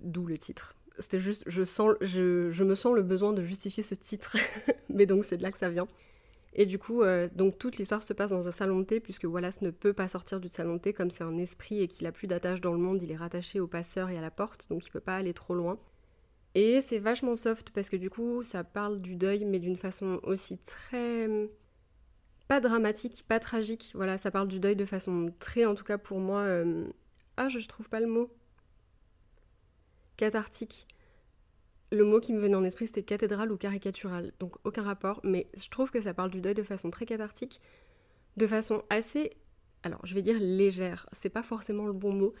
D'où 0.00 0.26
le 0.26 0.38
titre. 0.38 0.74
C'était 0.98 1.20
juste, 1.20 1.44
je, 1.46 1.62
sens, 1.62 1.94
je, 2.00 2.64
me 2.64 2.74
sens 2.74 2.94
le 2.94 3.02
besoin 3.02 3.32
de 3.32 3.42
justifier 3.42 3.82
ce 3.82 3.94
titre, 3.94 4.36
mais 4.88 5.06
donc 5.06 5.24
c'est 5.24 5.38
de 5.38 5.42
là 5.42 5.50
que 5.50 5.58
ça 5.58 5.70
vient. 5.70 5.88
Et 6.54 6.66
du 6.66 6.78
coup, 6.78 7.02
euh, 7.02 7.28
donc 7.34 7.58
toute 7.58 7.78
l'histoire 7.78 8.02
se 8.02 8.12
passe 8.12 8.30
dans 8.30 8.46
un 8.46 8.52
salon 8.52 8.80
de 8.80 8.84
thé, 8.84 9.00
puisque 9.00 9.24
Wallace 9.24 9.62
ne 9.62 9.70
peut 9.70 9.94
pas 9.94 10.06
sortir 10.06 10.38
du 10.38 10.50
salon 10.50 10.74
de 10.74 10.80
thé, 10.80 10.92
comme 10.92 11.10
c'est 11.10 11.24
un 11.24 11.38
esprit 11.38 11.80
et 11.80 11.88
qu'il 11.88 12.06
a 12.06 12.12
plus 12.12 12.26
d'attache 12.26 12.60
dans 12.60 12.72
le 12.72 12.78
monde, 12.78 13.02
il 13.02 13.10
est 13.10 13.16
rattaché 13.16 13.58
au 13.58 13.66
passeur 13.66 14.10
et 14.10 14.18
à 14.18 14.20
la 14.20 14.30
porte, 14.30 14.68
donc 14.68 14.84
il 14.84 14.90
peut 14.90 15.00
pas 15.00 15.16
aller 15.16 15.32
trop 15.32 15.54
loin. 15.54 15.78
Et 16.54 16.82
c'est 16.82 16.98
vachement 16.98 17.36
soft 17.36 17.70
parce 17.70 17.88
que 17.88 17.96
du 17.96 18.10
coup, 18.10 18.42
ça 18.42 18.62
parle 18.64 19.00
du 19.00 19.16
deuil, 19.16 19.46
mais 19.46 19.58
d'une 19.58 19.76
façon 19.76 20.20
aussi 20.22 20.58
très. 20.58 21.26
Pas 22.52 22.60
dramatique, 22.60 23.24
pas 23.26 23.40
tragique. 23.40 23.92
Voilà, 23.94 24.18
ça 24.18 24.30
parle 24.30 24.46
du 24.46 24.60
deuil 24.60 24.76
de 24.76 24.84
façon 24.84 25.32
très, 25.38 25.64
en 25.64 25.74
tout 25.74 25.84
cas 25.84 25.96
pour 25.96 26.18
moi. 26.18 26.40
Euh, 26.40 26.84
ah, 27.38 27.48
je 27.48 27.66
trouve 27.66 27.88
pas 27.88 27.98
le 27.98 28.06
mot. 28.06 28.30
Cathartique. 30.18 30.86
Le 31.92 32.04
mot 32.04 32.20
qui 32.20 32.34
me 32.34 32.40
venait 32.40 32.54
en 32.54 32.64
esprit, 32.64 32.86
c'était 32.86 33.04
cathédrale 33.04 33.50
ou 33.52 33.56
caricatural. 33.56 34.34
Donc 34.38 34.56
aucun 34.64 34.82
rapport, 34.82 35.20
mais 35.24 35.46
je 35.56 35.66
trouve 35.70 35.90
que 35.90 36.02
ça 36.02 36.12
parle 36.12 36.30
du 36.30 36.42
deuil 36.42 36.52
de 36.52 36.62
façon 36.62 36.90
très 36.90 37.06
cathartique, 37.06 37.62
de 38.36 38.46
façon 38.46 38.82
assez. 38.90 39.32
Alors, 39.82 40.04
je 40.04 40.14
vais 40.14 40.20
dire 40.20 40.36
légère. 40.38 41.08
C'est 41.12 41.30
pas 41.30 41.42
forcément 41.42 41.86
le 41.86 41.94
bon 41.94 42.12
mot, 42.12 42.34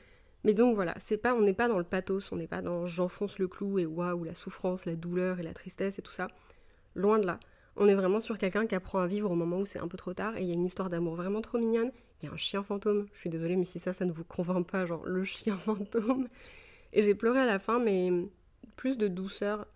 mais 0.44 0.52
donc 0.52 0.74
voilà, 0.74 0.92
c'est 0.98 1.16
pas, 1.16 1.34
on 1.34 1.40
n'est 1.40 1.54
pas 1.54 1.68
dans 1.68 1.78
le 1.78 1.84
pathos, 1.84 2.32
on 2.32 2.36
n'est 2.36 2.46
pas 2.46 2.60
dans 2.60 2.84
j'enfonce 2.84 3.38
le 3.38 3.48
clou 3.48 3.78
et 3.78 3.86
waouh, 3.86 4.24
la 4.24 4.34
souffrance, 4.34 4.84
la 4.84 4.94
douleur 4.94 5.40
et 5.40 5.42
la 5.42 5.54
tristesse 5.54 5.98
et 5.98 6.02
tout 6.02 6.12
ça. 6.12 6.28
Loin 6.94 7.18
de 7.18 7.24
là. 7.24 7.40
On 7.76 7.88
est 7.88 7.94
vraiment 7.94 8.20
sur 8.20 8.38
quelqu'un 8.38 8.66
qui 8.66 8.74
apprend 8.74 8.98
à 8.98 9.06
vivre 9.06 9.30
au 9.30 9.34
moment 9.34 9.58
où 9.58 9.66
c'est 9.66 9.78
un 9.78 9.88
peu 9.88 9.96
trop 9.96 10.12
tard 10.12 10.36
et 10.36 10.42
il 10.42 10.48
y 10.48 10.50
a 10.50 10.54
une 10.54 10.64
histoire 10.64 10.90
d'amour 10.90 11.16
vraiment 11.16 11.40
trop 11.40 11.58
mignonne. 11.58 11.90
Il 12.20 12.26
y 12.26 12.28
a 12.28 12.32
un 12.32 12.36
chien 12.36 12.62
fantôme. 12.62 13.06
Je 13.14 13.20
suis 13.20 13.30
désolée, 13.30 13.56
mais 13.56 13.64
si 13.64 13.78
ça, 13.78 13.92
ça 13.92 14.04
ne 14.04 14.12
vous 14.12 14.24
convainc 14.24 14.66
pas, 14.66 14.84
genre 14.86 15.04
le 15.06 15.24
chien 15.24 15.56
fantôme. 15.58 16.28
Et 16.92 17.02
j'ai 17.02 17.14
pleuré 17.14 17.40
à 17.40 17.46
la 17.46 17.58
fin, 17.58 17.78
mais 17.78 18.10
plus 18.76 18.98
de 18.98 19.08
douceur 19.08 19.66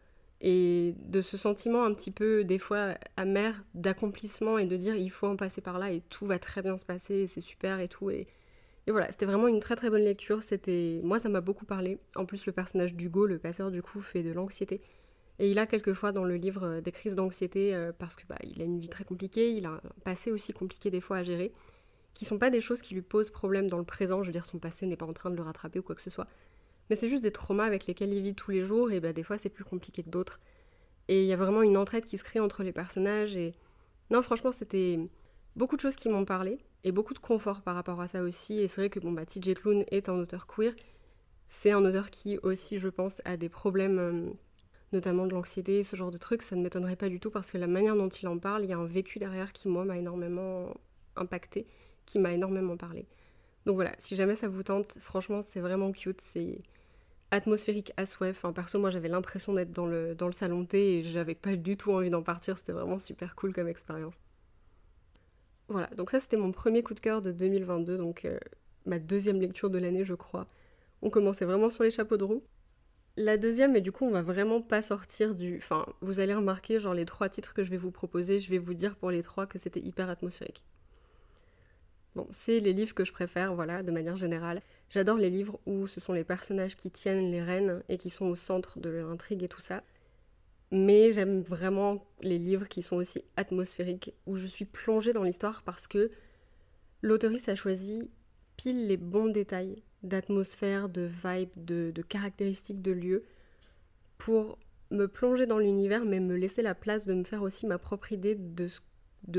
et 0.43 0.95
de 1.07 1.23
ce 1.23 1.39
sentiment 1.39 1.85
un 1.85 1.95
petit 1.95 2.11
peu, 2.11 2.45
des 2.45 2.59
fois, 2.59 2.95
amer 3.17 3.65
d'accomplissement 3.75 4.59
et 4.59 4.67
de 4.67 4.77
dire 4.77 4.95
il 4.95 5.09
faut 5.09 5.27
en 5.27 5.37
passer 5.37 5.63
par 5.63 5.79
là 5.79 5.91
et 5.91 6.03
tout 6.11 6.27
va 6.27 6.39
très 6.39 6.61
bien 6.61 6.77
se 6.77 6.85
passer 6.85 7.15
et 7.15 7.27
c'est 7.27 7.41
super 7.41 7.81
et 7.81 7.89
tout. 7.89 8.11
Et 8.11 8.27
voilà, 8.89 9.11
c'était 9.11 9.27
vraiment 9.27 9.49
une 9.49 9.61
très 9.61 9.75
très 9.75 9.91
bonne 9.91 10.03
lecture. 10.03 10.43
C'était, 10.43 11.01
moi, 11.03 11.19
ça 11.19 11.29
m'a 11.29 11.41
beaucoup 11.41 11.65
parlé. 11.65 11.99
En 12.15 12.27
plus, 12.27 12.47
le 12.47 12.53
personnage 12.53 12.95
d'Hugo, 12.95 13.27
le 13.27 13.39
passeur 13.39 13.71
du 13.71 13.83
coup, 13.83 14.01
fait 14.01 14.23
de 14.23 14.31
l'anxiété. 14.31 14.81
Et 15.38 15.50
il 15.50 15.59
a 15.59 15.67
quelquefois 15.67 16.12
dans 16.12 16.25
le 16.25 16.37
livre 16.37 16.65
euh, 16.65 16.81
des 16.81 16.93
crises 16.93 17.15
d'anxiété 17.15 17.75
euh, 17.75 17.93
parce 17.97 18.17
que 18.17 18.27
bah, 18.27 18.38
il 18.43 18.61
a 18.62 18.65
une 18.65 18.81
vie 18.81 18.88
très 18.88 19.05
compliquée, 19.05 19.53
il 19.53 19.67
a 19.67 19.71
un 19.71 19.81
passé 20.05 20.33
aussi 20.33 20.53
compliqué 20.53 20.91
des 20.91 21.00
fois 21.00 21.19
à 21.19 21.23
gérer, 21.23 21.53
qui 22.15 22.25
sont 22.25 22.38
pas 22.38 22.50
des 22.50 22.61
choses 22.61 22.81
qui 22.81 22.94
lui 22.94 23.03
posent 23.03 23.31
problème 23.31 23.69
dans 23.69 23.79
le 23.79 23.85
présent. 23.85 24.23
Je 24.23 24.29
veux 24.29 24.33
dire, 24.33 24.47
son 24.47 24.59
passé 24.59 24.87
n'est 24.87 24.97
pas 24.97 25.06
en 25.06 25.12
train 25.12 25.31
de 25.31 25.37
le 25.37 25.43
rattraper 25.43 25.81
ou 25.81 25.83
quoi 25.83 25.94
que 25.94 26.03
ce 26.03 26.11
soit. 26.11 26.27
Mais 26.88 26.97
c'est 26.97 27.09
juste 27.09 27.23
des 27.23 27.33
traumas 27.33 27.65
avec 27.65 27.87
lesquels 27.87 28.15
il 28.15 28.23
vit 28.23 28.35
tous 28.35 28.50
les 28.50 28.65
jours 28.65 28.93
et 28.93 29.00
bah, 29.00 29.12
des 29.12 29.25
fois 29.25 29.38
c'est 29.38 29.49
plus 29.50 29.65
compliqué 29.65 30.03
que 30.03 30.11
d'autres. 30.11 30.41
Et 31.09 31.23
il 31.23 31.27
y 31.27 31.33
a 31.33 31.37
vraiment 31.37 31.62
une 31.62 31.77
entraide 31.77 32.05
qui 32.05 32.19
se 32.19 32.25
crée 32.25 32.41
entre 32.41 32.62
les 32.62 32.73
personnages 32.73 33.37
et 33.37 33.53
non, 34.11 34.23
franchement, 34.23 34.53
c'était 34.53 34.99
beaucoup 35.56 35.77
de 35.77 35.81
choses 35.81 35.97
qui 35.97 36.09
m'ont 36.09 36.25
parlé 36.25 36.59
et 36.85 36.93
beaucoup 36.93 37.15
de 37.15 37.19
confort 37.19 37.62
par 37.62 37.75
rapport 37.75 38.00
à 38.00 38.09
ça 38.09 38.23
aussi. 38.23 38.61
Et 38.61 38.69
c'est 38.69 38.83
vrai 38.83 38.91
que 38.91 39.00
bon, 39.00 39.12
bah, 39.12 39.27
TJ 39.27 39.55
Klune 39.55 39.85
est 39.91 40.09
un 40.09 40.15
auteur 40.15 40.47
queer. 40.47 40.75
C'est 41.49 41.73
un 41.73 41.85
auteur 41.85 42.11
qui 42.11 42.38
aussi, 42.38 42.79
je 42.79 42.88
pense, 42.88 43.21
a 43.25 43.37
des 43.37 43.49
problèmes, 43.49 43.99
euh, 43.99 44.31
notamment 44.93 45.27
de 45.27 45.33
l'anxiété, 45.33 45.83
ce 45.83 45.97
genre 45.97 46.11
de 46.11 46.19
trucs. 46.19 46.43
Ça 46.43 46.56
ne 46.56 46.62
m'étonnerait 46.62 46.97
pas 46.97 47.09
du 47.09 47.21
tout 47.21 47.31
parce 47.31 47.53
que 47.53 47.59
la 47.59 47.67
manière 47.67 47.97
dont 47.97 48.09
il 48.09 48.29
en 48.29 48.38
parle, 48.38 48.65
il 48.65 48.71
y 48.71 48.73
a 48.73 48.79
un 48.79 48.87
vécu 48.87 49.19
derrière 49.19 49.53
qui, 49.53 49.69
moi, 49.69 49.85
m'a 49.85 49.99
énormément 49.99 50.75
impacté, 51.17 51.67
qui 52.06 52.19
m'a 52.19 52.33
énormément 52.33 52.77
parlé. 52.77 53.06
Donc 53.67 53.75
voilà, 53.75 53.93
si 53.99 54.17
jamais 54.17 54.37
ça 54.37 54.49
vous 54.49 54.62
tente, 54.62 54.97
franchement, 55.00 55.43
c'est 55.43 55.61
vraiment 55.61 55.93
cute. 55.93 56.21
C'est 56.21 56.61
atmosphérique 57.31 57.93
à 57.97 58.06
souhait. 58.06 58.31
Enfin, 58.31 58.53
perso, 58.53 58.79
moi, 58.79 58.91
j'avais 58.91 59.09
l'impression 59.09 59.55
d'être 59.55 59.73
dans 59.73 59.87
le, 59.87 60.17
salon 60.33 60.65
thé 60.65 60.99
et 60.99 61.03
j'avais 61.03 61.35
pas 61.35 61.56
du 61.56 61.77
tout 61.77 61.93
envie 61.93 62.11
d'en 62.11 62.23
partir. 62.23 62.56
C'était 62.59 62.73
vraiment 62.73 62.99
super 62.99 63.35
cool 63.35 63.53
comme 63.53 63.69
expérience. 63.69 64.21
Voilà, 65.69 65.88
donc 65.97 66.11
ça 66.11 66.21
c'était 66.21 66.37
mon 66.37 66.53
premier 66.53 66.85
coup 66.85 66.94
de 66.94 67.00
cœur 67.00 67.23
de 67.23 67.33
2022, 67.33 67.99
donc 67.99 68.25
euh, 68.25 68.38
ma 68.85 69.00
deuxième 69.00 69.41
lecture 69.41 69.69
de 69.69 69.79
l'année 69.79 70.05
je 70.05 70.15
crois. 70.15 70.47
On 71.03 71.11
commençait 71.11 71.44
vraiment 71.44 71.71
sur 71.71 71.83
les 71.83 71.91
chapeaux 71.91 72.17
de 72.17 72.25
roue. 72.25 72.43
La 73.19 73.39
deuxième, 73.39 73.73
mais 73.73 73.81
du 73.81 73.93
coup 73.93 74.05
on 74.05 74.11
va 74.11 74.23
vraiment 74.23 74.61
pas 74.61 74.83
sortir 74.83 75.35
du... 75.35 75.57
Enfin, 75.57 75.87
vous 76.03 76.21
allez 76.21 76.35
remarquer, 76.35 76.81
genre 76.81 76.93
les 76.93 77.07
trois 77.07 77.31
titres 77.31 77.55
que 77.55 77.65
je 77.65 77.71
vais 77.71 77.79
vous 77.79 77.91
proposer, 77.91 78.41
je 78.41 78.51
vais 78.51 78.59
vous 78.59 78.75
dire 78.75 78.95
pour 78.97 79.11
les 79.11 79.23
trois 79.23 79.47
que 79.47 79.59
c'était 79.59 79.81
hyper 79.81 80.11
atmosphérique. 80.11 80.65
Bon, 82.15 82.27
c'est 82.31 82.61
les 82.61 82.73
livres 82.73 82.95
que 82.95 83.05
je 83.05 83.13
préfère, 83.13 83.55
voilà, 83.55 83.83
de 83.83 83.91
manière 83.91 84.17
générale. 84.17 84.62
J'adore 84.90 85.19
les 85.19 85.31
livres 85.31 85.59
où 85.67 85.87
ce 85.87 86.00
sont 86.00 86.12
les 86.12 86.25
personnages 86.25 86.75
qui 86.75 86.90
tiennent 86.90 87.31
les 87.31 87.43
rênes 87.43 87.83
et 87.88 87.99
qui 87.99 88.11
sont 88.11 88.26
au 88.26 88.35
centre 88.35 88.79
de 88.79 88.90
l'intrigue 88.90 89.43
et 89.43 89.49
tout 89.49 89.61
ça. 89.61 89.83
Mais 90.71 91.11
j'aime 91.11 91.43
vraiment 91.43 92.05
les 92.23 92.38
livres 92.38 92.69
qui 92.69 92.83
sont 92.83 92.97
aussi 92.97 93.23
atmosphériques, 93.37 94.14
où 94.26 94.37
je 94.37 94.47
suis 94.47 94.64
plongée 94.64 95.12
dans 95.12 95.23
l'histoire 95.23 95.62
parce 95.62 95.87
que 95.87 96.11
l'autoriste 97.02 97.49
a 97.49 97.55
choisi 97.55 98.11
pile 98.57 98.87
les 98.87 98.97
bons 98.97 99.26
détails 99.26 99.83
d'atmosphère, 100.03 100.88
de 100.88 101.03
vibe, 101.03 101.50
de, 101.57 102.03
caractéristiques 102.03 102.83
de 102.83 102.93
lieu 102.93 103.25
pour 104.19 104.59
me 104.91 105.07
plonger 105.07 105.47
dans 105.47 105.59
l'univers, 105.59 106.05
mais 106.05 106.21
me 106.21 106.37
laisser 106.37 106.62
la 106.62 106.75
place 106.75 107.07
de 107.07 107.15
me 107.15 107.25
faire 107.25 107.43
aussi 107.43 107.67
ma 107.67 107.79
propre 107.79 108.12
idée 108.12 108.37
de 108.37 108.69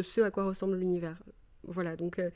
ce, 0.02 0.22
à 0.22 0.32
quoi 0.32 0.46
ressemble 0.46 0.78
l'univers. 0.78 1.22
Voilà, 1.64 1.96
donc 1.96 2.20
euh, 2.20 2.30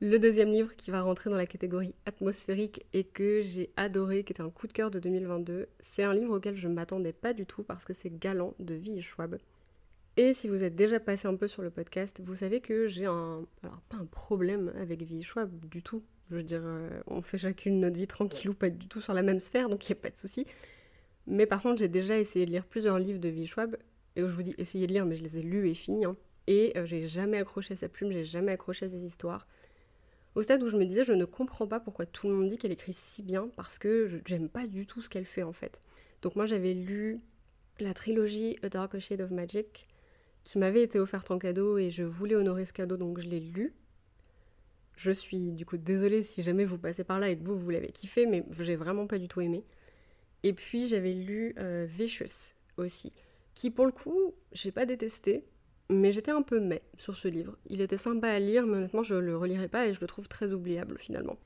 le 0.00 0.18
deuxième 0.18 0.50
livre 0.50 0.74
qui 0.76 0.90
va 0.90 1.00
rentrer 1.02 1.30
dans 1.30 1.36
la 1.36 1.46
catégorie 1.46 1.94
atmosphérique 2.06 2.84
et 2.92 3.04
que 3.04 3.40
j'ai 3.42 3.70
adoré, 3.76 4.24
qui 4.24 4.32
était 4.32 4.42
un 4.42 4.50
coup 4.50 4.66
de 4.66 4.72
cœur 4.72 4.90
de 4.90 4.98
2022, 4.98 5.68
c'est 5.80 6.02
un 6.02 6.14
livre 6.14 6.36
auquel 6.36 6.56
je 6.56 6.68
ne 6.68 6.74
m'attendais 6.74 7.12
pas 7.12 7.32
du 7.32 7.46
tout 7.46 7.62
parce 7.62 7.84
que 7.84 7.92
c'est 7.92 8.10
Galant 8.10 8.54
de 8.58 8.74
Vie 8.74 9.00
Schwab. 9.00 9.38
Et 10.16 10.32
si 10.32 10.48
vous 10.48 10.62
êtes 10.62 10.76
déjà 10.76 11.00
passé 11.00 11.26
un 11.26 11.34
peu 11.34 11.48
sur 11.48 11.62
le 11.62 11.70
podcast, 11.70 12.20
vous 12.22 12.36
savez 12.36 12.60
que 12.60 12.86
j'ai 12.86 13.06
un. 13.06 13.44
Alors, 13.62 13.80
pas 13.88 13.96
un 13.96 14.06
problème 14.06 14.72
avec 14.80 15.02
Vie 15.02 15.22
Schwab 15.22 15.50
du 15.66 15.82
tout. 15.82 16.04
Je 16.30 16.36
veux 16.36 16.42
dire, 16.42 16.62
euh, 16.64 16.88
on 17.06 17.22
fait 17.22 17.38
chacune 17.38 17.80
notre 17.80 17.96
vie 17.96 18.06
tranquille 18.06 18.50
ou 18.50 18.54
pas 18.54 18.70
du 18.70 18.88
tout 18.88 19.00
sur 19.00 19.14
la 19.14 19.22
même 19.22 19.40
sphère, 19.40 19.68
donc 19.68 19.88
il 19.88 19.92
n'y 19.92 19.98
a 19.98 20.02
pas 20.02 20.10
de 20.10 20.16
souci. 20.16 20.46
Mais 21.26 21.46
par 21.46 21.62
contre, 21.62 21.78
j'ai 21.78 21.88
déjà 21.88 22.18
essayé 22.18 22.46
de 22.46 22.50
lire 22.50 22.64
plusieurs 22.64 22.98
livres 22.98 23.20
de 23.20 23.28
Vie 23.28 23.46
Schwab. 23.46 23.76
Et 24.16 24.20
je 24.20 24.26
vous 24.26 24.42
dis 24.42 24.54
essayez 24.58 24.86
de 24.86 24.92
lire, 24.92 25.06
mais 25.06 25.16
je 25.16 25.22
les 25.22 25.38
ai 25.38 25.42
lus 25.42 25.68
et 25.68 25.74
finis. 25.74 26.04
Hein. 26.04 26.16
Et 26.46 26.72
euh, 26.76 26.84
j'ai 26.86 27.06
jamais 27.06 27.38
accroché 27.38 27.74
sa 27.74 27.88
plume, 27.88 28.12
j'ai 28.12 28.24
jamais 28.24 28.52
accroché 28.52 28.88
ses 28.88 29.04
histoires 29.04 29.46
au 30.34 30.42
stade 30.42 30.62
où 30.62 30.68
je 30.68 30.76
me 30.76 30.84
disais 30.84 31.04
je 31.04 31.12
ne 31.12 31.24
comprends 31.24 31.66
pas 31.66 31.80
pourquoi 31.80 32.06
tout 32.06 32.28
le 32.28 32.34
monde 32.34 32.48
dit 32.48 32.58
qu'elle 32.58 32.72
écrit 32.72 32.92
si 32.92 33.22
bien 33.22 33.48
parce 33.56 33.78
que 33.78 34.20
j'aime 34.26 34.48
pas 34.48 34.66
du 34.66 34.86
tout 34.86 35.00
ce 35.00 35.08
qu'elle 35.08 35.24
fait 35.24 35.42
en 35.42 35.52
fait. 35.52 35.80
Donc 36.22 36.36
moi 36.36 36.46
j'avais 36.46 36.74
lu 36.74 37.20
la 37.78 37.94
trilogie 37.94 38.58
A 38.62 38.68
Dark 38.68 38.98
Shade 38.98 39.20
of 39.20 39.30
Magic 39.30 39.88
qui 40.42 40.58
m'avait 40.58 40.82
été 40.82 40.98
offerte 40.98 41.30
en 41.30 41.38
cadeau 41.38 41.78
et 41.78 41.90
je 41.90 42.02
voulais 42.02 42.34
honorer 42.34 42.64
ce 42.64 42.72
cadeau 42.72 42.96
donc 42.96 43.20
je 43.20 43.28
l'ai 43.28 43.40
lu. 43.40 43.74
Je 44.96 45.10
suis 45.10 45.52
du 45.52 45.66
coup 45.66 45.76
désolée 45.76 46.22
si 46.22 46.42
jamais 46.42 46.64
vous 46.64 46.78
passez 46.78 47.04
par 47.04 47.18
là 47.20 47.28
et 47.28 47.36
que 47.36 47.44
vous, 47.44 47.56
vous 47.56 47.70
l'avez 47.70 47.92
kiffé 47.92 48.26
mais 48.26 48.44
j'ai 48.60 48.76
vraiment 48.76 49.06
pas 49.06 49.18
du 49.18 49.28
tout 49.28 49.40
aimé. 49.40 49.64
Et 50.42 50.52
puis 50.52 50.88
j'avais 50.88 51.14
lu 51.14 51.54
euh, 51.58 51.86
Vicious 51.88 52.54
aussi 52.76 53.12
qui 53.54 53.70
pour 53.70 53.86
le 53.86 53.92
coup 53.92 54.34
j'ai 54.52 54.72
pas 54.72 54.86
détesté 54.86 55.44
mais 55.90 56.12
j'étais 56.12 56.30
un 56.30 56.42
peu 56.42 56.60
mais 56.60 56.82
sur 56.98 57.16
ce 57.16 57.28
livre. 57.28 57.56
Il 57.66 57.80
était 57.80 57.96
sympa 57.96 58.28
à 58.28 58.38
lire, 58.38 58.66
mais 58.66 58.78
honnêtement, 58.78 59.02
je 59.02 59.14
le 59.14 59.36
relirai 59.36 59.68
pas 59.68 59.86
et 59.86 59.94
je 59.94 60.00
le 60.00 60.06
trouve 60.06 60.28
très 60.28 60.52
oubliable 60.52 60.98
finalement. 60.98 61.36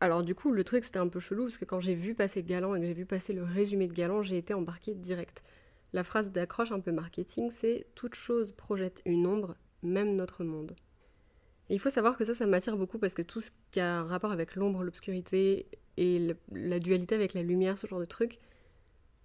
Alors 0.00 0.22
du 0.22 0.34
coup, 0.34 0.50
le 0.50 0.64
truc 0.64 0.84
c'était 0.84 0.98
un 0.98 1.08
peu 1.08 1.20
chelou 1.20 1.44
parce 1.44 1.58
que 1.58 1.64
quand 1.64 1.80
j'ai 1.80 1.94
vu 1.94 2.14
passer 2.14 2.42
Galant 2.42 2.74
et 2.74 2.80
que 2.80 2.86
j'ai 2.86 2.92
vu 2.92 3.06
passer 3.06 3.32
le 3.32 3.44
résumé 3.44 3.86
de 3.86 3.94
Galant, 3.94 4.22
j'ai 4.22 4.38
été 4.38 4.54
embarquée 4.54 4.94
direct. 4.94 5.42
La 5.92 6.04
phrase 6.04 6.30
d'accroche 6.30 6.72
un 6.72 6.80
peu 6.80 6.92
marketing, 6.92 7.50
c'est 7.50 7.86
toute 7.94 8.14
chose 8.14 8.52
projette 8.52 9.00
une 9.06 9.26
ombre, 9.26 9.56
même 9.82 10.16
notre 10.16 10.44
monde. 10.44 10.74
Il 11.68 11.80
faut 11.80 11.90
savoir 11.90 12.16
que 12.16 12.24
ça, 12.24 12.34
ça 12.34 12.46
m'attire 12.46 12.76
beaucoup 12.76 12.98
parce 12.98 13.14
que 13.14 13.22
tout 13.22 13.40
ce 13.40 13.50
qui 13.72 13.80
a 13.80 13.98
un 13.98 14.04
rapport 14.04 14.30
avec 14.30 14.54
l'ombre, 14.54 14.84
l'obscurité 14.84 15.66
et 15.96 16.36
la 16.52 16.78
dualité 16.78 17.14
avec 17.14 17.34
la 17.34 17.42
lumière, 17.42 17.76
ce 17.76 17.86
genre 17.86 17.98
de 17.98 18.04
trucs, 18.04 18.38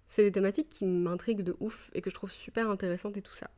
c'est 0.08 0.24
des 0.24 0.32
thématiques 0.32 0.68
qui 0.68 0.84
m'intriguent 0.84 1.42
de 1.42 1.56
ouf 1.60 1.90
et 1.94 2.02
que 2.02 2.10
je 2.10 2.14
trouve 2.14 2.30
super 2.30 2.68
intéressantes 2.68 3.16
et 3.16 3.22
tout 3.22 3.34
ça. 3.34 3.50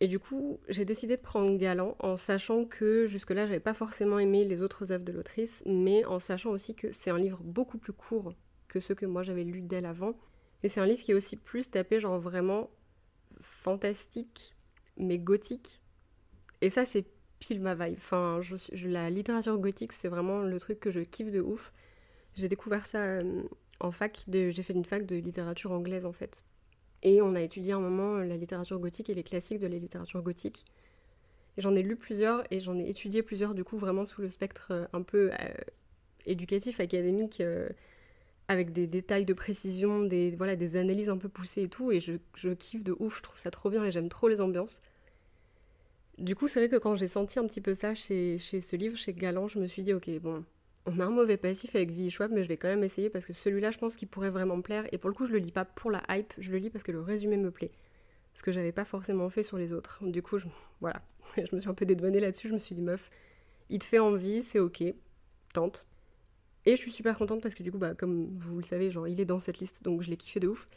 Et 0.00 0.08
du 0.08 0.18
coup, 0.18 0.58
j'ai 0.68 0.84
décidé 0.84 1.16
de 1.16 1.22
prendre 1.22 1.56
Galant 1.56 1.96
en 2.00 2.16
sachant 2.16 2.64
que 2.64 3.06
jusque-là, 3.06 3.46
j'avais 3.46 3.60
pas 3.60 3.74
forcément 3.74 4.18
aimé 4.18 4.44
les 4.44 4.62
autres 4.62 4.90
œuvres 4.90 5.04
de 5.04 5.12
l'autrice, 5.12 5.62
mais 5.66 6.04
en 6.04 6.18
sachant 6.18 6.50
aussi 6.50 6.74
que 6.74 6.90
c'est 6.90 7.10
un 7.10 7.18
livre 7.18 7.38
beaucoup 7.42 7.78
plus 7.78 7.92
court 7.92 8.34
que 8.68 8.80
ceux 8.80 8.94
que 8.94 9.06
moi 9.06 9.22
j'avais 9.22 9.44
lus 9.44 9.62
d'elle 9.62 9.86
avant. 9.86 10.14
Et 10.62 10.68
c'est 10.68 10.80
un 10.80 10.86
livre 10.86 11.02
qui 11.02 11.12
est 11.12 11.14
aussi 11.14 11.36
plus 11.36 11.70
tapé, 11.70 12.00
genre 12.00 12.18
vraiment 12.18 12.70
fantastique, 13.40 14.56
mais 14.96 15.18
gothique. 15.18 15.80
Et 16.60 16.70
ça, 16.70 16.84
c'est 16.84 17.06
ma 17.52 17.74
vibe. 17.74 17.96
Enfin, 17.96 18.40
la 18.82 19.10
littérature 19.10 19.58
gothique, 19.58 19.92
c'est 19.92 20.08
vraiment 20.08 20.40
le 20.42 20.58
truc 20.58 20.80
que 20.80 20.90
je 20.90 21.00
kiffe 21.00 21.30
de 21.30 21.40
ouf. 21.40 21.72
J'ai 22.36 22.48
découvert 22.48 22.86
ça 22.86 23.02
euh, 23.02 23.42
en 23.80 23.90
fac, 23.92 24.24
j'ai 24.28 24.52
fait 24.62 24.72
une 24.72 24.84
fac 24.84 25.06
de 25.06 25.16
littérature 25.16 25.72
anglaise 25.72 26.06
en 26.06 26.12
fait. 26.12 26.44
Et 27.02 27.20
on 27.22 27.34
a 27.34 27.42
étudié 27.42 27.72
un 27.72 27.80
moment 27.80 28.16
la 28.18 28.36
littérature 28.36 28.78
gothique 28.78 29.10
et 29.10 29.14
les 29.14 29.22
classiques 29.22 29.60
de 29.60 29.66
la 29.66 29.76
littérature 29.78 30.22
gothique. 30.22 30.64
J'en 31.58 31.74
ai 31.76 31.82
lu 31.82 31.96
plusieurs 31.96 32.42
et 32.50 32.58
j'en 32.60 32.78
ai 32.78 32.88
étudié 32.88 33.22
plusieurs 33.22 33.54
du 33.54 33.62
coup 33.62 33.78
vraiment 33.78 34.04
sous 34.04 34.22
le 34.22 34.28
spectre 34.28 34.68
euh, 34.72 34.86
un 34.92 35.02
peu 35.02 35.30
euh, 35.32 35.36
éducatif, 36.26 36.80
académique, 36.80 37.40
euh, 37.40 37.68
avec 38.48 38.72
des 38.72 38.86
détails 38.86 39.24
de 39.24 39.34
précision, 39.34 40.02
des, 40.02 40.32
voilà, 40.32 40.56
des 40.56 40.76
analyses 40.76 41.10
un 41.10 41.18
peu 41.18 41.28
poussées 41.28 41.62
et 41.64 41.68
tout. 41.68 41.92
Et 41.92 42.00
je, 42.00 42.14
je 42.34 42.50
kiffe 42.50 42.84
de 42.84 42.96
ouf, 42.98 43.18
je 43.18 43.22
trouve 43.22 43.38
ça 43.38 43.50
trop 43.50 43.70
bien 43.70 43.84
et 43.84 43.92
j'aime 43.92 44.08
trop 44.08 44.28
les 44.28 44.40
ambiances. 44.40 44.82
Du 46.18 46.36
coup, 46.36 46.46
c'est 46.46 46.60
vrai 46.60 46.68
que 46.68 46.76
quand 46.76 46.94
j'ai 46.94 47.08
senti 47.08 47.38
un 47.38 47.46
petit 47.46 47.60
peu 47.60 47.74
ça 47.74 47.94
chez, 47.94 48.38
chez 48.38 48.60
ce 48.60 48.76
livre, 48.76 48.96
chez 48.96 49.12
Galant, 49.12 49.48
je 49.48 49.58
me 49.58 49.66
suis 49.66 49.82
dit, 49.82 49.92
ok, 49.92 50.08
bon, 50.20 50.44
on 50.86 51.00
a 51.00 51.04
un 51.04 51.10
mauvais 51.10 51.36
passif 51.36 51.74
avec 51.74 51.90
V. 51.90 52.10
Schwab, 52.10 52.30
mais 52.30 52.42
je 52.42 52.48
vais 52.48 52.56
quand 52.56 52.68
même 52.68 52.84
essayer 52.84 53.10
parce 53.10 53.26
que 53.26 53.32
celui-là, 53.32 53.70
je 53.70 53.78
pense 53.78 53.96
qu'il 53.96 54.08
pourrait 54.08 54.30
vraiment 54.30 54.56
me 54.56 54.62
plaire. 54.62 54.86
Et 54.92 54.98
pour 54.98 55.10
le 55.10 55.14
coup, 55.14 55.26
je 55.26 55.32
le 55.32 55.38
lis 55.38 55.50
pas 55.52 55.64
pour 55.64 55.90
la 55.90 56.02
hype, 56.08 56.32
je 56.38 56.52
le 56.52 56.58
lis 56.58 56.70
parce 56.70 56.84
que 56.84 56.92
le 56.92 57.00
résumé 57.00 57.36
me 57.36 57.50
plaît. 57.50 57.72
Ce 58.34 58.42
que 58.42 58.52
j'avais 58.52 58.72
pas 58.72 58.84
forcément 58.84 59.28
fait 59.30 59.42
sur 59.42 59.56
les 59.56 59.72
autres. 59.72 60.00
Du 60.02 60.22
coup, 60.22 60.38
voilà, 60.80 61.02
je 61.36 61.54
me 61.54 61.60
suis 61.60 61.70
un 61.70 61.74
peu 61.74 61.86
dédouanée 61.86 62.20
là-dessus. 62.20 62.48
Je 62.48 62.54
me 62.54 62.58
suis 62.58 62.74
dit, 62.74 62.82
meuf, 62.82 63.10
il 63.70 63.78
te 63.78 63.84
fait 63.84 63.98
envie, 63.98 64.42
c'est 64.42 64.60
ok, 64.60 64.84
tente. 65.52 65.86
Et 66.66 66.72
je 66.72 66.80
suis 66.80 66.92
super 66.92 67.18
contente 67.18 67.42
parce 67.42 67.54
que 67.54 67.62
du 67.62 67.72
coup, 67.72 67.78
bah, 67.78 67.94
comme 67.94 68.32
vous 68.34 68.58
le 68.58 68.64
savez, 68.64 68.90
genre, 68.90 69.08
il 69.08 69.20
est 69.20 69.26
dans 69.26 69.38
cette 69.38 69.58
liste, 69.58 69.82
donc 69.84 70.02
je 70.02 70.10
l'ai 70.10 70.16
kiffé 70.16 70.40
de 70.40 70.48
ouf. 70.48 70.68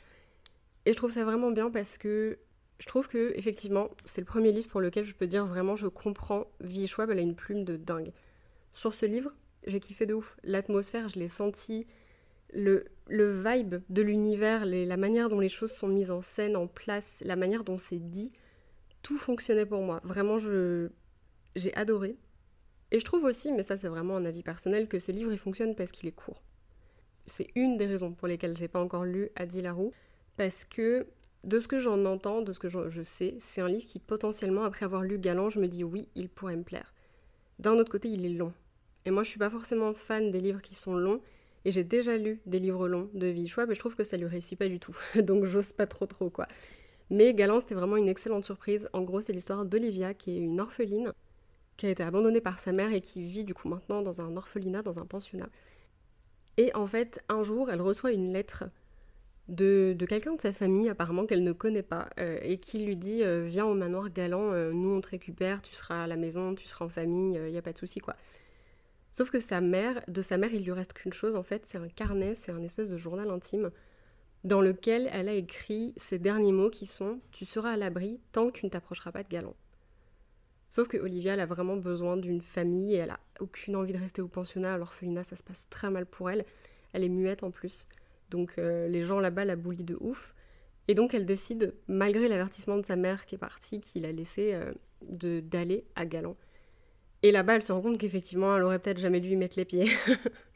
Et 0.86 0.94
je 0.94 0.98
trouve 0.98 1.12
ça 1.12 1.24
vraiment 1.24 1.52
bien 1.52 1.70
parce 1.70 1.98
que 1.98 2.38
je 2.80 2.86
trouve 2.86 3.08
que, 3.08 3.34
effectivement, 3.36 3.90
c'est 4.06 4.22
le 4.22 4.26
premier 4.26 4.52
livre 4.52 4.68
pour 4.68 4.82
lequel 4.82 5.06
je 5.06 5.16
peux 5.16 5.26
dire 5.26 5.46
vraiment, 5.46 5.76
je 5.76 5.88
comprends. 5.88 6.46
V. 6.60 6.86
Schwab, 6.86 7.10
elle 7.10 7.20
a 7.20 7.24
une 7.24 7.36
plume 7.36 7.64
de 7.64 7.76
dingue. 7.76 8.12
Sur 8.72 8.94
ce 8.94 9.06
livre, 9.06 9.34
j'ai 9.66 9.80
kiffé 9.80 10.06
de 10.06 10.14
ouf. 10.14 10.38
L'atmosphère, 10.44 11.10
je 11.10 11.18
l'ai 11.18 11.28
senti. 11.28 11.88
Le, 12.54 12.86
le 13.08 13.32
vibe 13.42 13.78
de 13.90 14.02
l'univers, 14.02 14.66
la 14.66 14.98
manière 14.98 15.30
dont 15.30 15.40
les 15.40 15.50
choses 15.50 15.72
sont 15.72 15.88
mises 15.88 16.12
en 16.12 16.22
scène, 16.22 16.56
en 16.56 16.68
place, 16.68 17.22
la 17.26 17.36
manière 17.36 17.64
dont 17.64 17.78
c'est 17.78 18.00
dit, 18.00 18.32
tout 19.02 19.18
fonctionnait 19.18 19.66
pour 19.66 19.82
moi. 19.82 20.00
Vraiment, 20.04 20.38
j'ai 20.38 21.74
adoré. 21.76 22.18
Et 22.92 23.00
je 23.00 23.06
trouve 23.06 23.26
aussi, 23.26 23.52
mais 23.52 23.64
ça 23.64 23.76
c'est 23.76 23.90
vraiment 23.90 24.16
un 24.16 24.24
avis 24.24 24.44
personnel, 24.44 24.88
que 24.88 25.00
ce 25.00 25.12
livre 25.12 25.32
il 25.34 25.38
fonctionne 25.38 25.76
parce 25.76 25.92
qu'il 25.92 26.08
est 26.08 26.14
court. 26.14 26.42
C'est 27.26 27.50
une 27.56 27.76
des 27.78 27.86
raisons 27.86 28.14
pour 28.14 28.30
lesquelles 28.30 28.56
j'ai 28.56 28.70
pas 28.70 28.80
encore 28.80 29.04
lu 29.04 29.30
Adi 29.36 29.62
Larou, 29.62 29.92
parce 30.38 30.64
que 30.64 31.06
de 31.44 31.60
ce 31.60 31.68
que 31.68 31.80
j'en 31.80 32.04
entends, 32.06 32.42
de 32.42 32.52
ce 32.52 32.60
que 32.60 32.70
je, 32.70 33.02
sais, 33.04 33.36
c'est 33.40 33.62
un 33.62 33.68
livre 33.68 33.86
qui 33.86 34.00
potentiellement, 34.00 34.64
après 34.64 34.86
avoir 34.86 35.02
lu 35.02 35.18
Galant, 35.18 35.50
je 35.50 35.60
me 35.60 35.68
dis 35.68 35.84
oui, 35.84 36.08
il 36.16 36.30
pourrait 36.30 36.56
me 36.56 36.64
plaire. 36.64 36.94
D'un 37.60 37.74
autre 37.74 37.92
côté, 37.92 38.10
il 38.10 38.26
est 38.26 38.30
long. 38.30 38.54
Et 39.06 39.12
moi, 39.12 39.24
je 39.24 39.30
suis 39.30 39.40
pas 39.40 39.50
forcément 39.50 39.94
fan 39.94 40.32
des 40.32 40.42
livres 40.42 40.62
qui 40.62 40.76
sont 40.76 40.96
longs. 40.96 41.22
Et 41.66 41.72
j'ai 41.72 41.84
déjà 41.84 42.18
lu 42.18 42.40
des 42.46 42.60
livres 42.60 42.88
longs 42.88 43.10
de 43.14 43.28
vie 43.28 43.52
mais 43.68 43.76
je 43.76 43.80
trouve 43.80 43.96
que 43.96 44.04
ça 44.04 44.16
lui 44.16 44.26
réussit 44.26 44.58
pas 44.58 44.68
du 44.68 44.80
tout. 44.80 44.96
Donc 45.16 45.46
j'ose 45.46 45.74
pas 45.74 45.88
trop 45.88 46.06
trop 46.06 46.30
quoi. 46.30 46.48
Mais 47.10 47.34
Galant, 47.34 47.60
c'était 47.60 47.76
vraiment 47.76 47.98
une 47.98 48.10
excellente 48.10 48.46
surprise. 48.46 48.90
En 48.94 49.02
gros, 49.02 49.22
c'est 49.22 49.34
l'histoire 49.34 49.66
d'Olivia, 49.66 50.14
qui 50.14 50.32
est 50.32 50.38
une 50.38 50.60
orpheline, 50.60 51.12
qui 51.78 51.86
a 51.86 51.90
été 51.90 52.04
abandonnée 52.04 52.42
par 52.42 52.60
sa 52.60 52.72
mère 52.72 52.94
et 52.94 53.02
qui 53.02 53.24
vit 53.24 53.44
du 53.44 53.54
coup 53.54 53.70
maintenant 53.70 54.02
dans 54.02 54.22
un 54.22 54.36
orphelinat, 54.36 54.82
dans 54.82 55.00
un 55.00 55.06
pensionnat. 55.06 55.50
Et 56.58 56.74
en 56.76 56.88
fait, 56.88 57.24
un 57.30 57.44
jour, 57.44 57.70
elle 57.70 57.82
reçoit 57.82 58.12
une 58.12 58.34
lettre 58.34 58.66
de, 59.48 59.96
quelqu'un 60.08 60.36
de 60.36 60.42
sa 60.42 60.52
famille, 60.52 60.90
apparemment 60.90 61.26
qu'elle 61.26 61.44
ne 61.44 61.54
connaît 61.54 61.84
pas, 61.84 62.10
euh, 62.20 62.40
et 62.42 62.58
qui 62.58 62.84
lui 62.84 62.98
dit 62.98 63.24
euh, 63.24 63.44
Viens 63.46 63.66
au 63.66 63.74
manoir 63.74 64.10
galant, 64.10 64.52
euh, 64.52 64.72
nous 64.72 64.94
on 64.94 65.02
te 65.02 65.10
récupère, 65.10 65.62
tu 65.62 65.74
seras 65.74 66.04
à 66.04 66.08
la 66.08 66.16
maison, 66.16 66.56
tu 66.56 66.68
seras 66.68 66.86
en 66.86 66.90
famille, 66.90 67.36
il 67.36 67.52
n'y 67.52 67.58
a 67.58 67.62
pas 67.62 67.74
de 67.74 67.78
souci 67.78 68.00
quoi. 68.00 68.16
Sauf 69.12 69.32
que 69.32 69.40
sa 69.40 69.62
mère, 69.62 70.04
de 70.08 70.22
sa 70.22 70.38
mère, 70.38 70.54
il 70.54 70.64
lui 70.64 70.72
reste 70.72 70.94
qu'une 70.94 71.14
chose 71.14 71.36
en 71.36 71.44
fait, 71.44 71.66
c'est 71.66 71.78
un 71.78 71.88
carnet, 71.88 72.36
c'est 72.36 72.52
un 72.52 72.64
espèce 72.64 72.90
de 72.90 72.98
journal 72.98 73.30
intime 73.30 73.72
dans 74.44 74.62
lequel 74.62 75.10
elle 75.12 75.30
a 75.30 75.34
écrit 75.34 75.94
ces 75.98 76.20
derniers 76.20 76.52
mots 76.52 76.70
qui 76.70 76.86
sont 76.86 77.20
Tu 77.32 77.46
seras 77.46 77.72
à 77.72 77.78
l'abri 77.78 78.20
tant 78.32 78.48
que 78.48 78.60
tu 78.60 78.66
ne 78.66 78.70
t'approcheras 78.70 79.12
pas 79.12 79.24
de 79.24 79.30
Galant. 79.30 79.56
Sauf 80.70 80.88
que 80.88 80.98
Olivia, 80.98 81.34
elle 81.34 81.40
a 81.40 81.46
vraiment 81.46 81.78
besoin 81.78 82.18
d'une 82.18 82.42
famille 82.42 82.94
et 82.94 82.98
elle 82.98 83.12
a 83.12 83.20
aucune 83.40 83.76
envie 83.76 83.94
de 83.94 83.98
rester 83.98 84.22
au 84.22 84.28
pensionnat, 84.28 84.74
à 84.74 84.78
l'orphelinat, 84.78 85.24
ça 85.24 85.36
se 85.36 85.44
passe 85.44 85.68
très 85.70 85.90
mal 85.90 86.06
pour 86.06 86.30
elle. 86.30 86.46
Elle 86.94 87.04
est 87.04 87.10
muette 87.10 87.44
en 87.44 87.52
plus. 87.52 87.88
Donc 88.30 88.56
euh, 88.58 88.88
les 88.88 89.02
gens 89.04 89.20
là-bas 89.20 89.46
la 89.46 89.56
boulient 89.56 89.84
de 89.84 89.98
ouf. 90.00 90.36
Et 90.88 90.96
donc 90.96 91.14
elle 91.14 91.26
décide, 91.26 91.74
malgré 91.88 92.28
l'avertissement 92.28 92.78
de 92.78 92.86
sa 92.86 92.96
mère 92.96 93.26
qui 93.26 93.36
est 93.36 93.40
partie, 93.40 93.82
qui 93.82 94.00
l'a 94.00 94.12
laissé, 94.12 94.54
euh, 94.54 94.72
de 95.02 95.40
d'aller 95.40 95.86
à 95.96 96.06
Galant. 96.06 96.36
Et 97.24 97.32
là-bas, 97.32 97.56
elle 97.56 97.64
se 97.64 97.72
rend 97.72 97.82
compte 97.82 97.98
qu'effectivement, 97.98 98.56
elle 98.56 98.64
aurait 98.64 98.80
peut-être 98.80 99.00
jamais 99.00 99.20
dû 99.20 99.30
y 99.30 99.36
mettre 99.36 99.58
les 99.58 99.66
pieds. 99.66 99.90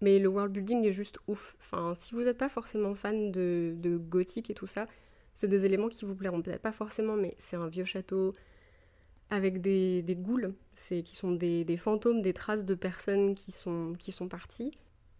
Mais 0.00 0.18
le 0.18 0.28
world 0.28 0.52
building 0.52 0.84
est 0.84 0.92
juste 0.92 1.18
ouf. 1.26 1.56
Enfin, 1.60 1.94
si 1.94 2.14
vous 2.14 2.22
n'êtes 2.22 2.38
pas 2.38 2.48
forcément 2.48 2.94
fan 2.94 3.32
de, 3.32 3.98
gothique 3.98 4.50
et 4.50 4.54
tout 4.54 4.66
ça, 4.66 4.86
c'est 5.34 5.48
des 5.48 5.64
éléments 5.64 5.88
qui 5.88 6.04
vous 6.04 6.14
plairont 6.14 6.42
peut-être 6.42 6.62
pas 6.62 6.72
forcément, 6.72 7.16
mais 7.16 7.34
c'est 7.38 7.56
un 7.56 7.68
vieux 7.68 7.84
château 7.84 8.32
avec 9.30 9.60
des, 9.60 10.02
des 10.02 10.16
ghouls, 10.16 10.52
qui 10.74 11.14
sont 11.14 11.32
des, 11.32 11.64
des, 11.64 11.76
fantômes, 11.76 12.22
des 12.22 12.32
traces 12.32 12.64
de 12.64 12.74
personnes 12.74 13.34
qui 13.34 13.52
sont, 13.52 13.94
qui 13.98 14.10
sont 14.12 14.28
parties. 14.28 14.70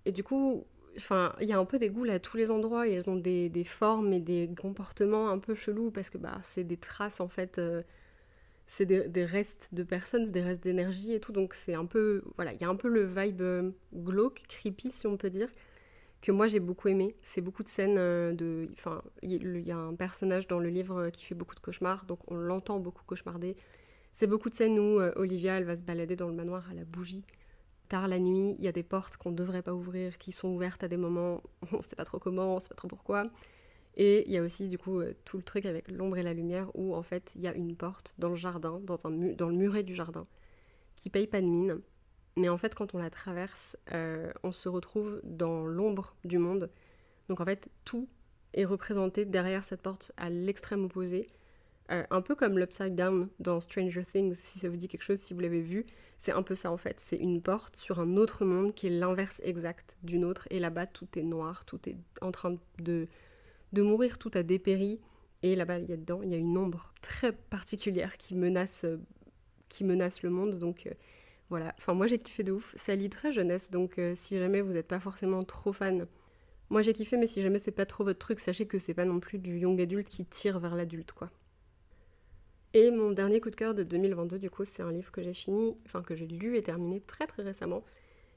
Et 0.04 0.12
du 0.12 0.24
coup, 0.24 0.64
enfin, 0.98 1.34
il 1.40 1.48
y 1.48 1.52
a 1.52 1.58
un 1.58 1.64
peu 1.64 1.78
des 1.78 1.88
ghouls 1.90 2.10
à 2.10 2.18
tous 2.18 2.36
les 2.36 2.50
endroits 2.50 2.88
et 2.88 2.92
elles 2.92 3.08
ont 3.08 3.16
des, 3.16 3.48
des 3.48 3.64
formes 3.64 4.12
et 4.12 4.20
des 4.20 4.50
comportements 4.60 5.30
un 5.30 5.38
peu 5.38 5.54
chelous 5.54 5.90
parce 5.90 6.10
que 6.10 6.18
bah, 6.18 6.38
c'est 6.42 6.64
des 6.64 6.76
traces 6.76 7.20
en 7.20 7.28
fait. 7.28 7.58
Euh, 7.58 7.82
c'est 8.68 8.84
des, 8.84 9.24
restes 9.24 9.70
de 9.72 9.82
personnes, 9.82 10.30
des 10.30 10.42
restes 10.42 10.62
d'énergie 10.62 11.14
et 11.14 11.20
tout, 11.20 11.32
donc 11.32 11.54
c'est 11.54 11.74
un 11.74 11.86
peu, 11.86 12.22
voilà, 12.36 12.52
il 12.52 12.60
y 12.60 12.64
a 12.64 12.68
un 12.68 12.76
peu 12.76 12.88
le 12.88 13.02
vibe 13.02 13.40
euh, 13.40 13.70
glauque, 13.94 14.44
creepy 14.46 14.90
si 14.90 15.06
on 15.06 15.16
peut 15.16 15.30
dire, 15.30 15.48
que 16.20 16.32
moi 16.32 16.46
j'ai 16.46 16.60
beaucoup 16.60 16.88
aimé. 16.88 17.16
C'est 17.22 17.40
beaucoup 17.40 17.62
de 17.62 17.68
scènes 17.68 17.96
euh, 17.98 18.34
de, 18.34 18.68
enfin, 18.72 19.02
il 19.22 19.66
y, 19.66 19.72
a 19.72 19.76
un 19.76 19.94
personnage 19.94 20.46
dans 20.48 20.58
le 20.58 20.68
livre 20.68 20.98
euh, 21.04 21.10
qui 21.10 21.24
fait 21.24 21.34
beaucoup 21.34 21.54
de 21.54 21.60
cauchemars, 21.60 22.04
donc 22.04 22.20
on 22.30 22.36
l'entend 22.36 22.78
beaucoup 22.78 23.04
cauchemarder. 23.06 23.56
C'est 24.12 24.26
beaucoup 24.26 24.50
de 24.50 24.54
scènes 24.54 24.78
où 24.78 25.00
Olivia, 25.16 25.56
elle 25.58 25.64
va 25.64 25.76
se 25.76 25.82
balader 25.82 26.16
dans 26.16 26.28
le 26.28 26.34
manoir 26.34 26.68
à 26.70 26.74
la 26.74 26.84
bougie. 26.84 27.24
Tard 27.88 28.06
la 28.06 28.18
nuit, 28.18 28.54
il 28.58 28.64
y 28.64 28.68
a 28.68 28.72
des 28.72 28.82
portes 28.82 29.16
qu'on 29.16 29.30
ne 29.30 29.36
devrait 29.36 29.62
pas 29.62 29.72
ouvrir, 29.72 30.18
qui 30.18 30.30
sont 30.30 30.48
ouvertes 30.48 30.84
à 30.84 30.88
des 30.88 30.98
moments, 30.98 31.42
on 31.72 31.78
ne 31.78 31.82
sait 31.82 31.96
pas 31.96 32.04
trop 32.04 32.18
comment, 32.18 32.52
on 32.52 32.54
ne 32.56 32.60
sait 32.60 32.68
pas 32.68 32.74
trop 32.74 32.88
pourquoi. 32.88 33.30
Et 33.96 34.24
il 34.26 34.32
y 34.32 34.36
a 34.36 34.42
aussi 34.42 34.68
du 34.68 34.78
coup 34.78 35.00
euh, 35.00 35.14
tout 35.24 35.38
le 35.38 35.42
truc 35.42 35.66
avec 35.66 35.90
l'ombre 35.90 36.18
et 36.18 36.22
la 36.22 36.32
lumière 36.32 36.70
où 36.74 36.94
en 36.94 37.02
fait 37.02 37.32
il 37.34 37.42
y 37.42 37.48
a 37.48 37.54
une 37.54 37.74
porte 37.76 38.14
dans 38.18 38.28
le 38.28 38.36
jardin, 38.36 38.80
dans, 38.80 39.08
le 39.08 39.56
muret 39.56 39.82
du 39.82 39.94
jardin, 39.94 40.26
qui 40.96 41.10
paye 41.10 41.26
pas 41.26 41.40
de 41.40 41.46
mine. 41.46 41.80
Mais 42.36 42.48
en 42.48 42.58
fait 42.58 42.74
quand 42.74 42.94
on 42.94 42.98
la 42.98 43.10
traverse, 43.10 43.76
euh, 43.92 44.32
on 44.44 44.52
se 44.52 44.68
retrouve 44.68 45.20
dans 45.24 45.66
l'ombre 45.66 46.14
du 46.24 46.38
monde. 46.38 46.70
Donc 47.28 47.40
en 47.40 47.44
fait 47.44 47.70
tout 47.84 48.08
est 48.54 48.64
représenté 48.64 49.24
derrière 49.24 49.64
cette 49.64 49.82
porte 49.82 50.12
à 50.16 50.30
l'extrême 50.30 50.84
opposé. 50.84 51.26
Euh, 51.90 52.04
un 52.10 52.20
peu 52.20 52.34
comme 52.34 52.58
l'Upside 52.58 52.94
Down 52.94 53.28
dans 53.40 53.60
Stranger 53.60 54.04
Things, 54.04 54.34
si 54.34 54.58
ça 54.58 54.68
vous 54.68 54.76
dit 54.76 54.88
quelque 54.88 55.02
chose, 55.02 55.20
si 55.20 55.32
vous 55.32 55.40
l'avez 55.40 55.62
vu, 55.62 55.86
c'est 56.18 56.32
un 56.32 56.42
peu 56.42 56.54
ça 56.54 56.70
en 56.70 56.76
fait. 56.76 57.00
C'est 57.00 57.16
une 57.16 57.40
porte 57.40 57.76
sur 57.76 57.98
un 57.98 58.16
autre 58.16 58.44
monde 58.44 58.74
qui 58.74 58.88
est 58.88 58.90
l'inverse 58.90 59.40
exact 59.42 59.96
d'une 60.02 60.24
autre, 60.24 60.46
et 60.50 60.60
là-bas 60.60 60.86
tout 60.86 61.08
est 61.16 61.22
noir, 61.22 61.64
tout 61.64 61.88
est 61.88 61.96
en 62.20 62.30
train 62.30 62.56
de, 62.78 63.08
mourir, 63.74 64.18
tout 64.18 64.30
a 64.34 64.42
dépéri. 64.42 65.00
Et 65.42 65.54
là-bas, 65.54 65.78
il 65.78 65.88
y 65.88 65.92
a 65.92 65.96
dedans, 65.96 66.20
il 66.22 66.30
y 66.30 66.34
a 66.34 66.36
une 66.36 66.58
ombre 66.58 66.92
très 67.00 67.32
particulière 67.32 68.16
qui 68.16 68.34
menace, 68.34 68.84
euh, 68.84 68.98
qui 69.68 69.84
menace 69.84 70.22
le 70.22 70.30
monde. 70.30 70.58
Donc 70.58 70.86
euh, 70.86 70.92
voilà, 71.48 71.74
enfin 71.78 71.94
moi 71.94 72.06
j'ai 72.06 72.18
kiffé 72.18 72.42
de 72.42 72.52
ouf. 72.52 72.74
Ça 72.76 72.94
lit 72.96 73.08
très 73.08 73.32
jeunesse, 73.32 73.70
donc 73.70 74.00
si 74.14 74.38
jamais 74.38 74.60
vous 74.60 74.72
n'êtes 74.72 74.88
pas 74.88 75.00
forcément 75.00 75.42
trop 75.44 75.72
fan, 75.72 76.06
moi 76.70 76.82
j'ai 76.82 76.92
kiffé, 76.92 77.16
mais 77.16 77.26
si 77.26 77.42
jamais 77.42 77.58
c'est 77.58 77.70
pas 77.72 77.86
trop 77.86 78.04
votre 78.04 78.18
truc, 78.18 78.40
sachez 78.40 78.66
que 78.66 78.78
c'est 78.78 78.94
pas 78.94 79.06
non 79.06 79.20
plus 79.20 79.38
du 79.38 79.58
young 79.58 79.80
adulte 79.80 80.08
qui 80.08 80.26
tire 80.26 80.58
vers 80.60 80.74
l'adulte, 80.76 81.12
quoi. 81.12 81.30
Et 82.80 82.92
mon 82.92 83.10
dernier 83.10 83.40
coup 83.40 83.50
de 83.50 83.56
cœur 83.56 83.74
de 83.74 83.82
2022, 83.82 84.38
du 84.38 84.50
coup, 84.50 84.64
c'est 84.64 84.84
un 84.84 84.92
livre 84.92 85.10
que 85.10 85.20
j'ai 85.20 85.32
fini, 85.32 85.76
enfin 85.84 86.00
que 86.00 86.14
j'ai 86.14 86.28
lu 86.28 86.56
et 86.56 86.62
terminé 86.62 87.00
très 87.00 87.26
très 87.26 87.42
récemment. 87.42 87.82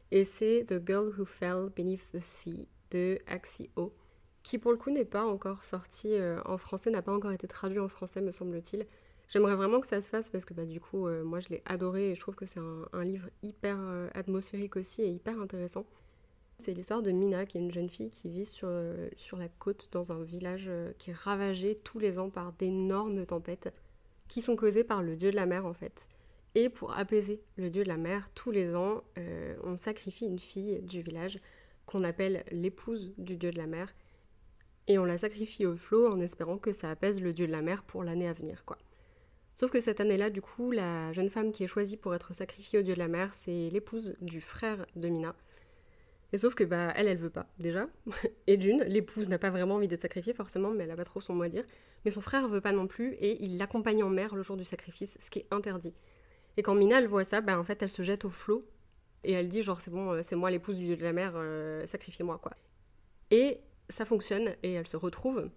Et 0.10 0.24
c'est 0.24 0.65
The 0.67 0.83
Girl 0.83 1.13
Who 1.15 1.25
Fell 1.25 1.69
Beneath 1.75 2.10
the 2.12 2.19
Sea 2.19 2.67
de 2.89 3.19
Axio, 3.27 3.93
qui 4.41 4.57
pour 4.57 4.71
le 4.71 4.79
coup 4.79 4.89
n'est 4.89 5.05
pas 5.05 5.24
encore 5.24 5.63
sorti 5.63 6.15
euh, 6.15 6.41
en 6.45 6.57
français, 6.57 6.89
n'a 6.89 7.03
pas 7.03 7.13
encore 7.13 7.31
été 7.31 7.48
traduit 7.48 7.77
en 7.77 7.88
français, 7.88 8.19
me 8.19 8.31
semble-t-il. 8.31 8.88
J'aimerais 9.29 9.53
vraiment 9.53 9.79
que 9.79 9.86
ça 9.86 10.01
se 10.01 10.10
fasse 10.10 10.31
parce 10.31 10.45
que 10.45 10.55
bah, 10.55 10.65
du 10.65 10.79
coup, 10.79 11.05
euh, 11.05 11.24
moi 11.24 11.39
je 11.39 11.50
l'ai 11.50 11.62
adoré 11.67 12.10
et 12.10 12.15
je 12.15 12.19
trouve 12.19 12.33
que 12.33 12.48
c'est 12.48 12.62
un, 12.93 13.03
livre 13.03 13.29
hyper 13.43 13.77
euh, 13.79 14.10
atmosphérique 14.15 14.75
aussi 14.75 15.03
et 15.03 15.07
hyper 15.07 15.39
intéressant. 15.39 15.86
C'est 16.57 16.74
l'histoire 16.74 17.03
de 17.03 17.12
Mina, 17.12 17.45
qui 17.45 17.60
est 17.60 17.62
une 17.62 17.71
jeune 17.71 17.89
fille 17.89 18.10
qui 18.10 18.27
vit 18.27 18.45
sur, 18.45 18.69
sur 19.17 19.38
la 19.38 19.50
côte 19.50 19.89
dans 19.91 20.12
un 20.12 20.24
village 20.24 20.69
qui 20.98 21.12
est 21.12 21.15
ravagé 21.15 21.75
tous 21.83 22.00
les 22.00 22.17
ans 22.17 22.31
par 22.31 22.53
d'énormes 22.53 23.24
tempêtes 23.27 23.71
qui 24.31 24.39
sont 24.41 24.55
causées 24.55 24.85
par 24.85 25.03
le 25.03 25.17
dieu 25.17 25.29
de 25.29 25.35
la 25.35 25.45
mer 25.45 25.65
en 25.65 25.73
fait. 25.73 26.07
Et 26.55 26.69
pour 26.69 26.97
apaiser 26.97 27.41
le 27.57 27.69
dieu 27.69 27.83
de 27.83 27.89
la 27.89 27.97
mer, 27.97 28.29
tous 28.33 28.50
les 28.50 28.75
ans, 28.75 29.03
on 29.63 29.75
sacrifie 29.75 30.25
une 30.25 30.39
fille 30.39 30.81
du 30.83 31.01
village 31.01 31.39
qu'on 31.85 32.05
appelle 32.05 32.45
l'épouse 32.50 33.13
du 33.17 33.35
dieu 33.35 33.51
de 33.51 33.57
la 33.57 33.67
mer. 33.67 33.93
Et 34.88 34.97
on 34.97 35.03
la 35.03 35.17
sacrifie 35.17 35.65
au 35.65 35.75
flot 35.75 36.09
en 36.09 36.21
espérant 36.21 36.57
que 36.57 36.71
ça 36.71 36.89
apaise 36.89 37.21
le 37.21 37.33
dieu 37.33 37.45
de 37.45 37.51
la 37.51 37.61
mer 37.61 37.83
pour 37.83 38.05
l'année 38.05 38.27
à 38.27 38.31
venir. 38.31 38.63
Sauf 39.53 39.69
que 39.69 39.81
cette 39.81 40.00
année-là, 40.00 40.29
du 40.29 40.41
coup, 40.41 40.71
la 40.71 41.11
jeune 41.11 41.29
femme 41.29 41.51
qui 41.51 41.65
est 41.65 41.67
choisie 41.67 41.97
pour 41.97 42.15
être 42.15 42.33
sacrifiée 42.33 42.79
au 42.79 42.83
dieu 42.83 42.93
de 42.93 43.00
la 43.00 43.09
mer, 43.09 43.33
c'est 43.33 43.69
l'épouse 43.69 44.15
du 44.21 44.39
frère 44.39 44.85
de 44.95 45.09
Mina. 45.09 45.35
Et 46.31 46.38
sauf 46.38 46.55
que 46.55 46.63
bah 46.63 46.93
elle, 46.95 47.09
elle 47.09 47.17
veut 47.17 47.29
pas 47.29 47.47
déjà. 47.59 47.88
Et 48.47 48.55
d'une, 48.55 48.81
l'épouse 48.83 49.27
n'a 49.27 49.38
pas 49.38 49.50
vraiment 49.50 49.75
envie 49.75 49.89
d'être 49.89 50.01
sacrifiée 50.01 50.33
forcément, 50.33 50.71
mais 50.71 50.85
elle 50.85 50.91
a 50.91 50.95
pas 50.95 51.03
trop 51.03 51.19
son 51.19 51.35
mot 51.35 51.43
à 51.43 51.50
dire. 51.50 51.65
Mais 52.05 52.12
son 52.12 52.22
frère 52.22 52.48
veut 52.48 52.62
pas 52.62 52.72
non 52.72 52.88
plus 52.88 53.13
et 53.13 53.43
il 53.43 53.58
l'accompagne 53.58 54.03
en 54.03 54.10
mer 54.10 54.36
le 54.36 54.41
jour 54.41 54.58
du 54.58 54.65
sacrifice, 54.65 55.17
ce 55.20 55.29
qui 55.29 55.39
est 55.39 55.48
interdit. 55.51 55.93
Et 56.58 56.63
quand 56.63 56.75
Mina 56.75 57.00
elle 57.00 57.08
voit 57.08 57.24
ça, 57.24 57.41
bah 57.41 57.60
en 57.60 57.63
fait 57.63 57.81
elle 57.81 57.89
se 57.89 58.03
jette 58.03 58.25
au 58.25 58.29
flot 58.29 58.63
et 59.24 59.34
elle 59.34 59.50
dit 59.50 59.62
genre 59.62 59.81
c'est 59.81 59.91
bon, 59.91 60.12
euh, 60.12 60.22
c'est 60.22 60.36
moi 60.36 60.51
l'épouse 60.51 60.77
du 60.77 60.86
dieu 60.86 60.98
de 60.98 61.03
la 61.03 61.13
mer, 61.13 61.34
euh, 61.36 61.86
sacrifiez-moi 61.86 62.39
quoi. 62.39 62.53
Et 63.29 63.60
ça 63.89 64.05
fonctionne 64.05 64.55
et 64.63 64.74
elle 64.74 64.88
se 64.88 64.98
retrouve 64.98 65.50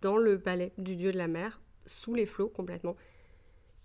dans 0.00 0.16
le 0.16 0.38
palais 0.38 0.72
du 0.78 0.96
dieu 0.96 1.12
de 1.12 1.18
la 1.18 1.28
mer, 1.28 1.60
sous 1.86 2.14
les 2.14 2.26
flots 2.26 2.48
complètement. 2.48 2.96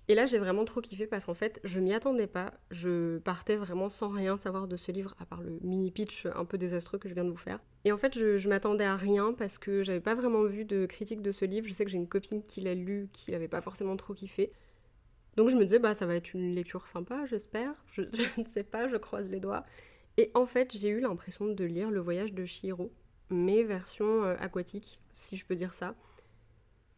Et 0.09 0.15
là, 0.15 0.25
j'ai 0.25 0.39
vraiment 0.39 0.65
trop 0.65 0.81
kiffé 0.81 1.05
parce 1.05 1.25
qu'en 1.25 1.35
fait, 1.35 1.61
je 1.63 1.79
m'y 1.79 1.93
attendais 1.93 2.25
pas. 2.25 2.51
Je 2.71 3.19
partais 3.19 3.55
vraiment 3.55 3.89
sans 3.89 4.09
rien 4.09 4.37
savoir 4.37 4.67
de 4.67 4.75
ce 4.75 4.91
livre, 4.91 5.13
à 5.19 5.25
part 5.25 5.41
le 5.41 5.59
mini 5.61 5.91
pitch 5.91 6.25
un 6.25 6.45
peu 6.45 6.57
désastreux 6.57 6.97
que 6.97 7.07
je 7.07 7.13
viens 7.13 7.23
de 7.23 7.29
vous 7.29 7.37
faire. 7.37 7.59
Et 7.85 7.91
en 7.91 7.97
fait, 7.97 8.17
je, 8.17 8.49
m'attendais 8.49 8.83
à 8.83 8.97
rien 8.97 9.33
parce 9.33 9.57
que 9.57 9.83
j'avais 9.83 10.01
pas 10.01 10.15
vraiment 10.15 10.43
vu 10.43 10.65
de 10.65 10.85
critique 10.85 11.21
de 11.21 11.31
ce 11.31 11.45
livre. 11.45 11.67
Je 11.67 11.73
sais 11.73 11.85
que 11.85 11.91
j'ai 11.91 11.97
une 11.97 12.09
copine 12.09 12.43
qui 12.43 12.61
l'a 12.61 12.75
lu, 12.75 13.09
qui 13.13 13.31
l'avait 13.31 13.47
pas 13.47 13.61
forcément 13.61 13.95
trop 13.95 14.13
kiffé. 14.13 14.51
Donc 15.37 15.49
je 15.49 15.55
me 15.55 15.63
disais, 15.63 15.79
bah 15.79 15.93
ça 15.93 16.05
va 16.05 16.15
être 16.15 16.33
une 16.33 16.53
lecture 16.53 16.87
sympa, 16.87 17.25
j'espère. 17.25 17.73
Je, 17.87 18.01
ne 18.37 18.47
sais 18.47 18.63
pas, 18.63 18.87
je 18.87 18.97
croise 18.97 19.29
les 19.29 19.39
doigts. 19.39 19.63
Et 20.17 20.31
en 20.33 20.45
fait, 20.45 20.75
j'ai 20.77 20.89
eu 20.89 20.99
l'impression 20.99 21.47
de 21.47 21.63
lire 21.63 21.89
Le 21.89 22.01
voyage 22.01 22.33
de 22.33 22.43
Shiro, 22.43 22.91
mais 23.29 23.63
version 23.63 24.23
euh, 24.25 24.35
aquatique, 24.39 24.99
si 25.13 25.37
je 25.37 25.45
peux 25.45 25.55
dire 25.55 25.73
ça. 25.73 25.95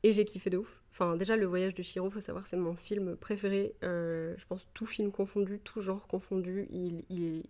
Et 0.01 0.13
j'ai 0.13 0.25
kiffé 0.25 0.49
de 0.49 0.57
ouf. 0.57 0.81
Enfin, 0.89 1.15
déjà, 1.15 1.35
Le 1.35 1.45
Voyage 1.45 1.75
de 1.75 1.83
Shiro, 1.83 2.09
faut 2.09 2.21
savoir, 2.21 2.47
c'est 2.47 2.57
mon 2.57 2.75
film 2.75 3.15
préféré. 3.15 3.75
Euh, 3.83 4.33
je 4.35 4.45
pense 4.47 4.67
tout 4.73 4.87
film 4.87 5.11
confondu, 5.11 5.59
tout 5.59 5.81
genre 5.81 6.07
confondu. 6.07 6.67
Il, 6.71 7.03
il... 7.11 7.43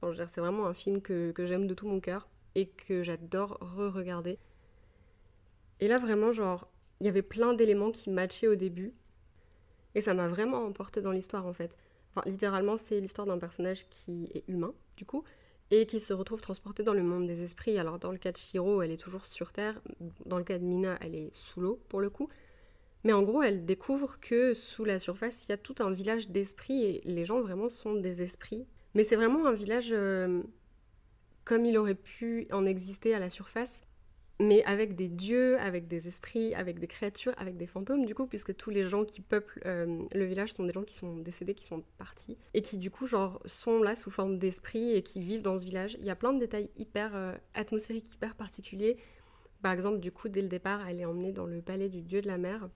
Enfin, 0.00 0.26
c'est 0.26 0.40
vraiment 0.40 0.66
un 0.66 0.72
film 0.72 1.02
que 1.02 1.34
j'aime 1.36 1.66
de 1.66 1.74
tout 1.74 1.86
mon 1.86 2.00
cœur 2.00 2.29
et 2.54 2.68
que 2.68 3.02
j'adore 3.02 3.58
re-regarder. 3.60 4.38
Et 5.80 5.88
là, 5.88 5.98
vraiment, 5.98 6.32
genre, 6.32 6.68
il 7.00 7.06
y 7.06 7.08
avait 7.08 7.22
plein 7.22 7.54
d'éléments 7.54 7.90
qui 7.90 8.10
matchaient 8.10 8.48
au 8.48 8.54
début. 8.54 8.94
Et 9.94 10.00
ça 10.00 10.14
m'a 10.14 10.28
vraiment 10.28 10.64
emporté 10.64 11.00
dans 11.00 11.12
l'histoire, 11.12 11.46
en 11.46 11.52
fait. 11.52 11.76
Enfin, 12.10 12.28
littéralement, 12.28 12.76
c'est 12.76 13.00
l'histoire 13.00 13.26
d'un 13.26 13.38
personnage 13.38 13.88
qui 13.88 14.28
est 14.34 14.44
humain, 14.48 14.74
du 14.96 15.04
coup, 15.04 15.24
et 15.70 15.86
qui 15.86 16.00
se 16.00 16.12
retrouve 16.12 16.40
transportée 16.40 16.82
dans 16.82 16.94
le 16.94 17.02
monde 17.02 17.26
des 17.26 17.42
esprits. 17.42 17.78
Alors 17.78 17.98
dans 17.98 18.12
le 18.12 18.18
cas 18.18 18.32
de 18.32 18.36
Shiro, 18.36 18.82
elle 18.82 18.90
est 18.90 18.96
toujours 18.96 19.26
sur 19.26 19.52
Terre, 19.52 19.80
dans 20.26 20.38
le 20.38 20.44
cas 20.44 20.58
de 20.58 20.64
Mina, 20.64 20.98
elle 21.00 21.14
est 21.14 21.32
sous 21.32 21.60
l'eau 21.60 21.80
pour 21.88 22.00
le 22.00 22.10
coup. 22.10 22.28
Mais 23.04 23.12
en 23.12 23.22
gros, 23.22 23.42
elle 23.42 23.64
découvre 23.64 24.18
que 24.20 24.52
sous 24.52 24.84
la 24.84 24.98
surface, 24.98 25.46
il 25.46 25.50
y 25.50 25.54
a 25.54 25.56
tout 25.56 25.76
un 25.78 25.90
village 25.90 26.28
d'esprits 26.28 26.84
et 26.84 27.00
les 27.04 27.24
gens 27.24 27.40
vraiment 27.40 27.68
sont 27.68 27.94
des 27.94 28.22
esprits. 28.22 28.66
Mais 28.94 29.04
c'est 29.04 29.16
vraiment 29.16 29.46
un 29.46 29.52
village 29.52 29.90
euh, 29.92 30.42
comme 31.44 31.64
il 31.64 31.76
aurait 31.78 31.94
pu 31.94 32.46
en 32.52 32.66
exister 32.66 33.14
à 33.14 33.18
la 33.18 33.30
surface, 33.30 33.80
mais 34.40 34.64
avec 34.64 34.96
des 34.96 35.08
dieux, 35.08 35.58
avec 35.60 35.86
des 35.86 36.08
esprits, 36.08 36.54
avec 36.54 36.78
des 36.78 36.86
créatures, 36.86 37.34
avec 37.36 37.58
des 37.58 37.66
fantômes, 37.66 38.06
du 38.06 38.14
coup, 38.14 38.26
puisque 38.26 38.56
tous 38.56 38.70
les 38.70 38.84
gens 38.84 39.04
qui 39.04 39.20
peuplent 39.20 39.60
euh, 39.66 40.02
le 40.14 40.24
village 40.24 40.54
sont 40.54 40.64
des 40.64 40.72
gens 40.72 40.82
qui 40.82 40.94
sont 40.94 41.16
décédés, 41.18 41.54
qui 41.54 41.64
sont 41.64 41.84
partis, 41.98 42.38
et 42.54 42.62
qui, 42.62 42.78
du 42.78 42.90
coup, 42.90 43.06
genre, 43.06 43.40
sont 43.44 43.82
là 43.82 43.94
sous 43.94 44.10
forme 44.10 44.38
d'esprit 44.38 44.92
et 44.92 45.02
qui 45.02 45.20
vivent 45.20 45.42
dans 45.42 45.58
ce 45.58 45.64
village. 45.64 45.96
Il 46.00 46.06
y 46.06 46.10
a 46.10 46.16
plein 46.16 46.32
de 46.32 46.38
détails 46.38 46.70
hyper 46.76 47.14
euh, 47.14 47.34
atmosphériques, 47.54 48.14
hyper 48.14 48.34
particuliers. 48.34 48.96
Par 49.62 49.72
exemple, 49.72 50.00
du 50.00 50.10
coup, 50.10 50.30
dès 50.30 50.40
le 50.40 50.48
départ, 50.48 50.88
elle 50.88 51.00
est 51.00 51.04
emmenée 51.04 51.32
dans 51.32 51.46
le 51.46 51.60
palais 51.60 51.90
du 51.90 52.00
dieu 52.00 52.22
de 52.22 52.26
la 52.26 52.38
mer. 52.38 52.70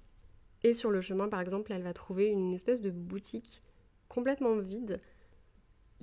Et 0.64 0.74
sur 0.74 0.90
le 0.90 1.00
chemin, 1.00 1.28
par 1.28 1.40
exemple, 1.40 1.72
elle 1.72 1.82
va 1.82 1.94
trouver 1.94 2.26
une 2.26 2.52
espèce 2.52 2.82
de 2.82 2.90
boutique 2.90 3.62
complètement 4.08 4.56
vide. 4.56 5.00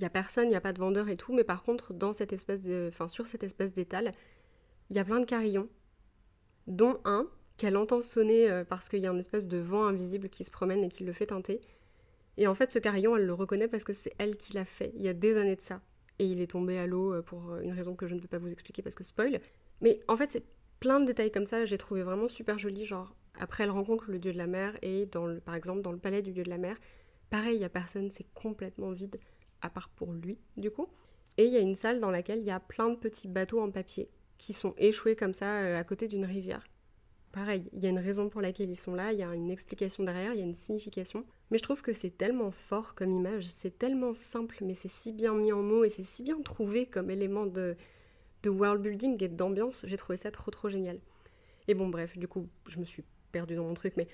A 0.06 0.10
personne, 0.10 0.46
il 0.46 0.50
n'y 0.50 0.56
a 0.56 0.62
pas 0.62 0.74
de 0.74 0.80
vendeur 0.80 1.10
et 1.10 1.16
tout, 1.16 1.34
mais 1.34 1.44
par 1.44 1.64
contre, 1.64 1.94
dans 1.94 2.14
cette 2.14 2.34
espèce 2.34 2.62
de, 2.62 2.88
enfin, 2.88 3.08
sur 3.08 3.28
cette 3.28 3.44
espèce 3.44 3.74
d'étal, 3.74 4.12
il 4.90 4.96
y 4.96 5.00
a 5.00 5.06
plein 5.06 5.20
de 5.20 5.26
carillons, 5.26 5.70
dont 6.68 7.00
un 7.06 7.28
qu'elle 7.58 7.78
entend 7.78 8.02
sonner 8.02 8.50
euh, 8.50 8.64
parce 8.64 8.90
qu'il 8.90 9.00
y 9.00 9.08
a 9.08 9.12
une 9.12 9.20
espèce 9.20 9.48
de 9.48 9.58
vent 9.58 9.86
invisible 9.86 10.30
qui 10.30 10.44
se 10.44 10.52
promène 10.52 10.84
et 10.84 10.90
qui 10.90 11.04
le 11.04 11.14
fait 11.14 11.28
teinter. 11.28 11.62
Et 12.38 12.48
en 12.48 12.56
fait, 12.56 12.72
ce 12.72 12.80
carillon, 12.80 13.16
elle 13.16 13.26
le 13.26 13.34
reconnaît 13.34 13.68
parce 13.68 13.84
que 13.84 13.94
c'est 13.94 14.14
elle 14.18 14.36
qui 14.38 14.54
l'a 14.54 14.66
fait, 14.66 14.92
il 14.96 15.04
y 15.04 15.08
a 15.08 15.14
des 15.14 15.38
années 15.38 15.56
de 15.56 15.62
ça. 15.62 15.82
Et 16.18 16.26
il 16.26 16.42
est 16.42 16.48
tombé 16.48 16.78
à 16.78 16.88
l'eau 16.88 17.14
euh, 17.14 17.22
pour 17.22 17.52
euh, 17.52 17.62
une 17.62 17.72
raison 17.72 17.96
que 17.96 18.08
je 18.08 18.16
ne 18.16 18.20
peux 18.20 18.28
pas 18.28 18.38
vous 18.38 18.52
expliquer 18.52 18.82
parce 18.82 18.96
que 18.96 19.04
spoil. 19.04 19.40
Mais 19.82 20.02
en 20.08 20.18
fait, 20.18 20.32
c'est 20.32 20.44
plein 20.80 21.00
de 21.00 21.06
détails 21.06 21.32
comme 21.32 21.46
ça, 21.46 21.66
j'ai 21.66 21.78
trouvé 21.78 22.04
vraiment 22.04 22.28
super 22.28 22.58
joli. 22.58 22.86
Genre, 22.86 23.16
après, 23.40 23.64
elle 23.64 23.72
rencontre 23.72 24.10
le 24.10 24.20
dieu 24.20 24.34
de 24.34 24.38
la 24.38 24.48
mer 24.48 24.78
et, 24.82 25.08
par 25.46 25.56
exemple, 25.56 25.82
dans 25.82 25.92
le 25.92 26.00
palais 26.00 26.22
du 26.22 26.32
dieu 26.32 26.44
de 26.44 26.50
la 26.50 26.58
mer, 26.58 26.78
pareil, 27.30 27.56
il 27.56 27.60
n'y 27.60 27.66
a 27.66 27.70
personne, 27.70 28.10
c'est 28.12 28.26
complètement 28.34 28.92
vide, 28.92 29.20
à 29.62 29.70
part 29.70 29.90
pour 29.90 30.14
lui, 30.14 30.38
du 30.58 30.72
coup. 30.72 30.88
Et 31.38 31.46
il 31.46 31.54
y 31.54 31.58
a 31.58 31.62
une 31.62 31.76
salle 31.76 32.00
dans 32.00 32.12
laquelle 32.12 32.40
il 32.40 32.46
y 32.46 32.52
a 32.52 32.60
plein 32.60 32.90
de 32.90 32.96
petits 32.96 33.28
bateaux 33.28 33.62
en 33.62 33.72
papier 33.72 34.10
qui 34.38 34.54
sont 34.54 34.74
échoués 34.78 35.16
comme 35.16 35.34
ça 35.34 35.60
euh, 35.60 35.80
à 35.80 35.84
côté 35.84 36.08
d'une 36.08 36.26
rivière. 36.26 36.64
Pareil, 37.32 37.70
il 37.72 37.80
y 37.82 37.86
a 37.86 37.90
une 37.90 38.00
raison 38.00 38.28
pour 38.28 38.42
laquelle 38.42 38.70
ils 38.70 38.76
sont 38.76 38.96
là, 38.96 39.14
il 39.14 39.20
y 39.20 39.24
a 39.24 39.34
une 39.34 39.52
explication 39.52 40.04
derrière, 40.04 40.34
il 40.34 40.40
y 40.40 40.42
a 40.42 40.46
une 40.46 40.56
signification. 40.56 41.24
Mais 41.50 41.58
je 41.58 41.64
trouve 41.64 41.82
que 41.82 41.94
c'est 41.94 42.18
tellement 42.18 42.52
fort 42.52 42.94
comme 42.94 43.12
image, 43.12 43.46
c'est 43.46 43.78
tellement 43.78 44.14
simple, 44.14 44.58
mais 44.62 44.74
c'est 44.74 44.90
si 44.90 45.14
bien 45.14 45.34
mis 45.34 45.54
en 45.54 45.62
mots 45.62 45.86
et 45.86 45.90
c'est 45.90 46.04
si 46.04 46.24
bien 46.24 46.42
trouvé 46.42 46.88
comme 46.88 47.10
élément 47.10 47.46
de, 47.46 47.78
de 48.44 48.50
world 48.50 48.82
building 48.82 49.24
et 49.24 49.30
d'ambiance. 49.30 49.86
J'ai 49.88 49.96
trouvé 49.96 50.18
ça 50.18 50.32
trop 50.32 50.52
trop 50.52 50.68
génial. 50.68 51.00
Et 51.68 51.74
bon, 51.74 51.88
bref, 51.88 52.18
du 52.18 52.28
coup, 52.28 52.50
je 52.68 52.80
me 52.80 52.86
suis 52.86 53.04
perdue 53.32 53.56
dans 53.56 53.66
mon 53.66 53.76
truc, 53.76 53.94
mais 53.96 54.08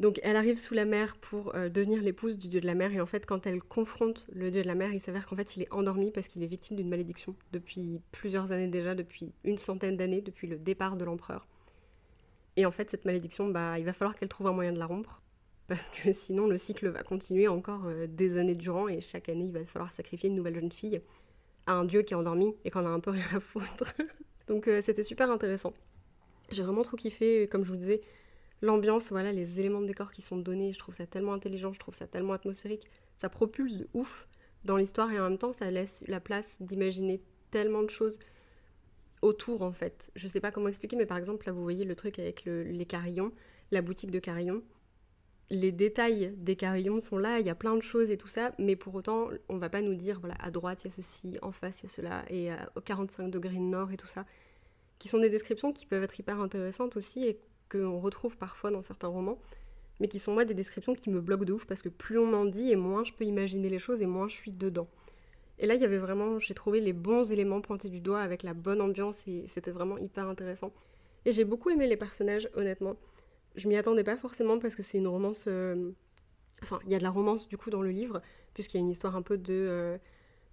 donc 0.00 0.20
elle 0.22 0.36
arrive 0.36 0.58
sous 0.58 0.74
la 0.74 0.84
mer 0.84 1.16
pour 1.16 1.54
euh, 1.56 1.68
devenir 1.68 2.00
l'épouse 2.00 2.38
du 2.38 2.46
dieu 2.46 2.60
de 2.60 2.66
la 2.66 2.74
mer 2.74 2.92
et 2.92 3.00
en 3.00 3.06
fait 3.06 3.26
quand 3.26 3.46
elle 3.46 3.60
confronte 3.60 4.28
le 4.32 4.50
dieu 4.50 4.62
de 4.62 4.66
la 4.68 4.76
mer, 4.76 4.92
il 4.92 5.00
s'avère 5.00 5.26
qu'en 5.26 5.34
fait 5.34 5.56
il 5.56 5.62
est 5.62 5.72
endormi 5.72 6.12
parce 6.12 6.28
qu'il 6.28 6.42
est 6.44 6.46
victime 6.46 6.76
d'une 6.76 6.88
malédiction 6.88 7.34
depuis 7.52 8.00
plusieurs 8.12 8.52
années 8.52 8.68
déjà, 8.68 8.94
depuis 8.94 9.32
une 9.42 9.58
centaine 9.58 9.96
d'années, 9.96 10.20
depuis 10.20 10.46
le 10.46 10.56
départ 10.56 10.96
de 10.96 11.04
l'empereur. 11.04 11.48
Et 12.56 12.64
en 12.64 12.70
fait 12.70 12.90
cette 12.90 13.04
malédiction, 13.04 13.48
bah 13.48 13.78
il 13.78 13.84
va 13.84 13.92
falloir 13.92 14.14
qu'elle 14.14 14.28
trouve 14.28 14.46
un 14.46 14.52
moyen 14.52 14.72
de 14.72 14.78
la 14.78 14.86
rompre 14.86 15.20
parce 15.66 15.90
que 15.90 16.12
sinon 16.12 16.46
le 16.46 16.58
cycle 16.58 16.88
va 16.88 17.02
continuer 17.02 17.48
encore 17.48 17.86
euh, 17.86 18.06
des 18.06 18.36
années 18.36 18.54
durant 18.54 18.86
et 18.86 19.00
chaque 19.00 19.28
année 19.28 19.46
il 19.46 19.52
va 19.52 19.64
falloir 19.64 19.90
sacrifier 19.90 20.28
une 20.28 20.36
nouvelle 20.36 20.54
jeune 20.54 20.70
fille 20.70 21.00
à 21.66 21.72
un 21.72 21.84
dieu 21.84 22.02
qui 22.02 22.14
est 22.14 22.16
endormi 22.16 22.54
et 22.64 22.70
qu'on 22.70 22.86
a 22.86 22.88
un 22.88 23.00
peu 23.00 23.10
rien 23.10 23.26
à 23.34 23.40
foutre. 23.40 23.94
Donc 24.46 24.68
euh, 24.68 24.80
c'était 24.80 25.02
super 25.02 25.28
intéressant. 25.28 25.74
J'ai 26.50 26.62
vraiment 26.62 26.82
trop 26.82 26.96
kiffé, 26.96 27.46
comme 27.48 27.64
je 27.64 27.68
vous 27.68 27.76
disais, 27.76 28.00
l'ambiance, 28.62 29.10
voilà, 29.10 29.32
les 29.32 29.60
éléments 29.60 29.80
de 29.80 29.86
décor 29.86 30.10
qui 30.10 30.22
sont 30.22 30.36
donnés, 30.36 30.72
je 30.72 30.78
trouve 30.78 30.94
ça 30.94 31.06
tellement 31.06 31.32
intelligent, 31.32 31.72
je 31.72 31.78
trouve 31.78 31.94
ça 31.94 32.06
tellement 32.06 32.32
atmosphérique, 32.32 32.88
ça 33.16 33.28
propulse 33.28 33.76
de 33.76 33.88
ouf 33.94 34.28
dans 34.64 34.76
l'histoire 34.76 35.10
et 35.12 35.20
en 35.20 35.28
même 35.28 35.38
temps 35.38 35.52
ça 35.52 35.70
laisse 35.70 36.04
la 36.08 36.20
place 36.20 36.56
d'imaginer 36.60 37.20
tellement 37.50 37.82
de 37.82 37.90
choses 37.90 38.18
autour 39.22 39.62
en 39.62 39.72
fait. 39.72 40.10
Je 40.16 40.28
sais 40.28 40.40
pas 40.40 40.50
comment 40.50 40.68
expliquer, 40.68 40.96
mais 40.96 41.06
par 41.06 41.18
exemple 41.18 41.46
là 41.46 41.52
vous 41.52 41.62
voyez 41.62 41.84
le 41.84 41.94
truc 41.94 42.18
avec 42.18 42.44
les 42.44 42.86
carillons, 42.86 43.32
la 43.70 43.82
boutique 43.82 44.10
de 44.10 44.18
carillons. 44.18 44.62
Les 45.50 45.72
détails 45.72 46.34
des 46.36 46.56
carillons 46.56 47.00
sont 47.00 47.16
là, 47.16 47.40
il 47.40 47.46
y 47.46 47.50
a 47.50 47.54
plein 47.54 47.74
de 47.74 47.80
choses 47.80 48.10
et 48.10 48.18
tout 48.18 48.26
ça, 48.26 48.52
mais 48.58 48.76
pour 48.76 48.94
autant 48.94 49.30
on 49.48 49.56
va 49.56 49.70
pas 49.70 49.80
nous 49.80 49.94
dire 49.94 50.20
voilà 50.20 50.36
à 50.40 50.50
droite 50.50 50.84
il 50.84 50.88
y 50.88 50.90
a 50.90 50.94
ceci, 50.94 51.38
en 51.40 51.52
face 51.52 51.80
il 51.80 51.86
y 51.86 51.88
a 51.88 51.92
cela 51.92 52.24
et 52.28 52.50
au 52.76 52.80
45 52.80 53.28
degrés 53.28 53.58
nord 53.58 53.92
et 53.92 53.96
tout 53.96 54.06
ça, 54.06 54.26
qui 54.98 55.08
sont 55.08 55.18
des 55.18 55.30
descriptions 55.30 55.72
qui 55.72 55.86
peuvent 55.86 56.02
être 56.02 56.18
hyper 56.18 56.40
intéressantes 56.40 56.96
aussi 56.96 57.24
et 57.24 57.40
qu'on 57.68 58.00
retrouve 58.00 58.36
parfois 58.38 58.70
dans 58.70 58.82
certains 58.82 59.08
romans, 59.08 59.38
mais 60.00 60.08
qui 60.08 60.18
sont 60.18 60.34
moi 60.34 60.44
des 60.44 60.54
descriptions 60.54 60.94
qui 60.94 61.10
me 61.10 61.20
bloquent 61.20 61.44
de 61.44 61.52
ouf 61.52 61.66
parce 61.66 61.82
que 61.82 61.88
plus 61.88 62.18
on 62.18 62.26
m'en 62.26 62.44
dit 62.44 62.70
et 62.72 62.76
moins 62.76 63.04
je 63.04 63.12
peux 63.12 63.24
imaginer 63.24 63.68
les 63.70 63.78
choses 63.78 64.02
et 64.02 64.06
moins 64.06 64.28
je 64.28 64.36
suis 64.36 64.52
dedans. 64.52 64.88
Et 65.58 65.66
là, 65.66 65.74
il 65.74 65.80
y 65.80 65.84
avait 65.84 65.98
vraiment, 65.98 66.38
j'ai 66.38 66.54
trouvé 66.54 66.80
les 66.80 66.92
bons 66.92 67.32
éléments 67.32 67.60
pointés 67.60 67.88
du 67.88 68.00
doigt 68.00 68.20
avec 68.22 68.42
la 68.44 68.54
bonne 68.54 68.80
ambiance 68.80 69.26
et 69.26 69.46
c'était 69.46 69.72
vraiment 69.72 69.98
hyper 69.98 70.28
intéressant. 70.28 70.70
Et 71.24 71.32
j'ai 71.32 71.44
beaucoup 71.44 71.70
aimé 71.70 71.86
les 71.88 71.96
personnages, 71.96 72.48
honnêtement. 72.54 72.96
je 73.56 73.68
m'y 73.68 73.76
attendais 73.76 74.04
pas 74.04 74.16
forcément 74.16 74.58
parce 74.58 74.76
que 74.76 74.82
c'est 74.82 74.98
une 74.98 75.08
romance. 75.08 75.46
euh, 75.48 75.90
Enfin, 76.62 76.80
il 76.86 76.92
y 76.92 76.94
a 76.94 76.98
de 76.98 77.04
la 77.04 77.10
romance 77.10 77.48
du 77.48 77.56
coup 77.56 77.70
dans 77.70 77.82
le 77.82 77.90
livre, 77.90 78.20
puisqu'il 78.54 78.78
y 78.78 78.80
a 78.80 78.82
une 78.82 78.90
histoire 78.90 79.16
un 79.16 79.22
peu 79.22 79.38
de. 79.38 79.54
euh, 79.54 79.98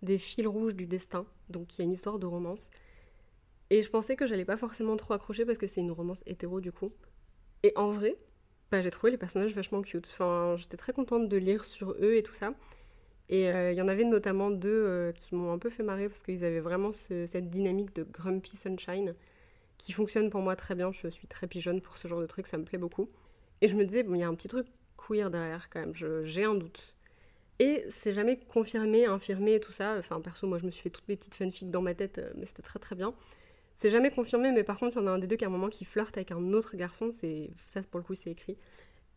des 0.04 0.18
fils 0.20 0.48
rouges 0.48 0.76
du 0.76 0.88
destin. 0.88 1.26
Donc 1.50 1.78
il 1.78 1.80
y 1.80 1.84
a 1.84 1.86
une 1.86 1.92
histoire 1.94 2.20
de 2.20 2.26
romance. 2.28 2.70
Et 3.70 3.82
je 3.82 3.90
pensais 3.90 4.16
que 4.16 4.26
j'allais 4.28 4.46
pas 4.46 4.58
forcément 4.58 4.96
trop 4.98 5.14
accrocher 5.14 5.46
parce 5.46 5.58
que 5.58 5.68
c'est 5.68 5.82
une 5.82 5.92
romance 5.92 6.24
hétéro 6.26 6.62
du 6.62 6.72
coup. 6.72 6.92
Et 7.64 7.74
en 7.78 7.90
vrai, 7.90 8.18
bah, 8.72 8.82
j'ai 8.82 8.92
trouvé 8.92 9.12
les 9.12 9.18
personnages 9.18 9.54
vachement 9.56 9.82
cute. 9.82 10.08
Enfin, 10.14 10.56
j'étais 10.58 10.78
très 10.78 10.94
contente 10.94 11.30
de 11.30 11.38
lire 11.38 11.66
sur 11.66 11.92
eux 11.94 12.16
et 12.16 12.24
tout 12.24 12.34
ça. 12.34 12.54
Et 13.30 13.50
euh, 13.50 13.72
il 13.72 13.78
y 13.78 13.82
en 13.82 13.88
avait 13.88 14.06
notamment 14.06 14.52
deux 14.52 14.70
euh, 14.72 15.12
qui 15.12 15.36
m'ont 15.36 15.52
un 15.54 15.60
peu 15.60 15.70
fait 15.70 15.84
marrer 15.84 16.08
parce 16.10 16.24
qu'ils 16.24 16.46
avaient 16.46 16.60
vraiment 16.62 16.94
ce- 16.94 17.26
cette 17.26 17.50
dynamique 17.50 17.96
de 17.96 18.04
Grumpy 18.04 18.58
Sunshine 18.58 19.16
qui 19.78 19.92
fonctionne 19.94 20.30
pour 20.30 20.42
moi 20.42 20.56
très 20.56 20.76
bien. 20.76 20.92
Je 20.92 21.08
suis 21.10 21.28
très 21.28 21.48
pigeonne 21.48 21.82
pour 21.82 21.98
ce 21.98 22.08
genre 22.08 22.22
de 22.22 22.26
truc, 22.28 22.48
ça 22.48 22.58
me 22.58 22.66
plaît 22.66 22.78
beaucoup. 22.80 23.10
Et 23.62 23.68
je 23.70 23.76
me 23.76 23.86
disais, 23.86 24.04
bon, 24.04 24.16
il 24.16 24.22
y 24.22 24.24
a 24.24 24.28
un 24.28 24.36
petit 24.36 24.48
truc 24.50 24.68
queer 24.98 25.32
derrière 25.32 25.70
quand 25.70 25.80
même, 25.82 25.94
j'ai 26.26 26.44
un 26.46 26.56
doute. 26.56 26.96
Et 27.60 27.86
c'est 27.90 28.14
jamais 28.14 28.38
confirmé, 28.40 29.06
infirmé 29.06 29.56
et 29.56 29.60
tout 29.60 29.72
ça. 29.72 29.96
Enfin, 29.98 30.20
perso, 30.22 30.48
moi 30.48 30.58
je 30.58 30.66
me 30.66 30.72
suis 30.72 30.84
fait 30.84 30.90
toutes 30.90 31.08
mes 31.08 31.16
petites 31.16 31.36
fanfics 31.36 31.72
dans 31.72 31.82
ma 31.82 31.94
tête, 31.96 32.18
euh, 32.20 32.32
mais 32.36 32.46
c'était 32.46 32.64
très 32.64 32.80
très 32.80 32.96
bien. 32.96 33.14
C'est 33.76 33.90
jamais 33.90 34.10
confirmé, 34.12 34.52
mais 34.52 34.64
par 34.64 34.80
contre, 34.80 34.98
il 34.98 35.02
y 35.02 35.04
en 35.04 35.08
a 35.08 35.12
un 35.12 35.20
des 35.20 35.28
deux 35.28 35.36
qui 35.36 35.44
à 35.46 35.48
un 35.48 35.52
moment 35.52 35.70
qui 35.70 35.86
flirte 35.86 36.18
avec 36.18 36.32
un 36.32 36.54
autre 36.54 36.76
garçon, 36.78 37.10
c'est 37.12 37.52
ça 37.66 37.82
pour 37.84 38.00
le 38.00 38.06
coup 38.06 38.16
c'est 38.16 38.32
écrit. 38.32 38.58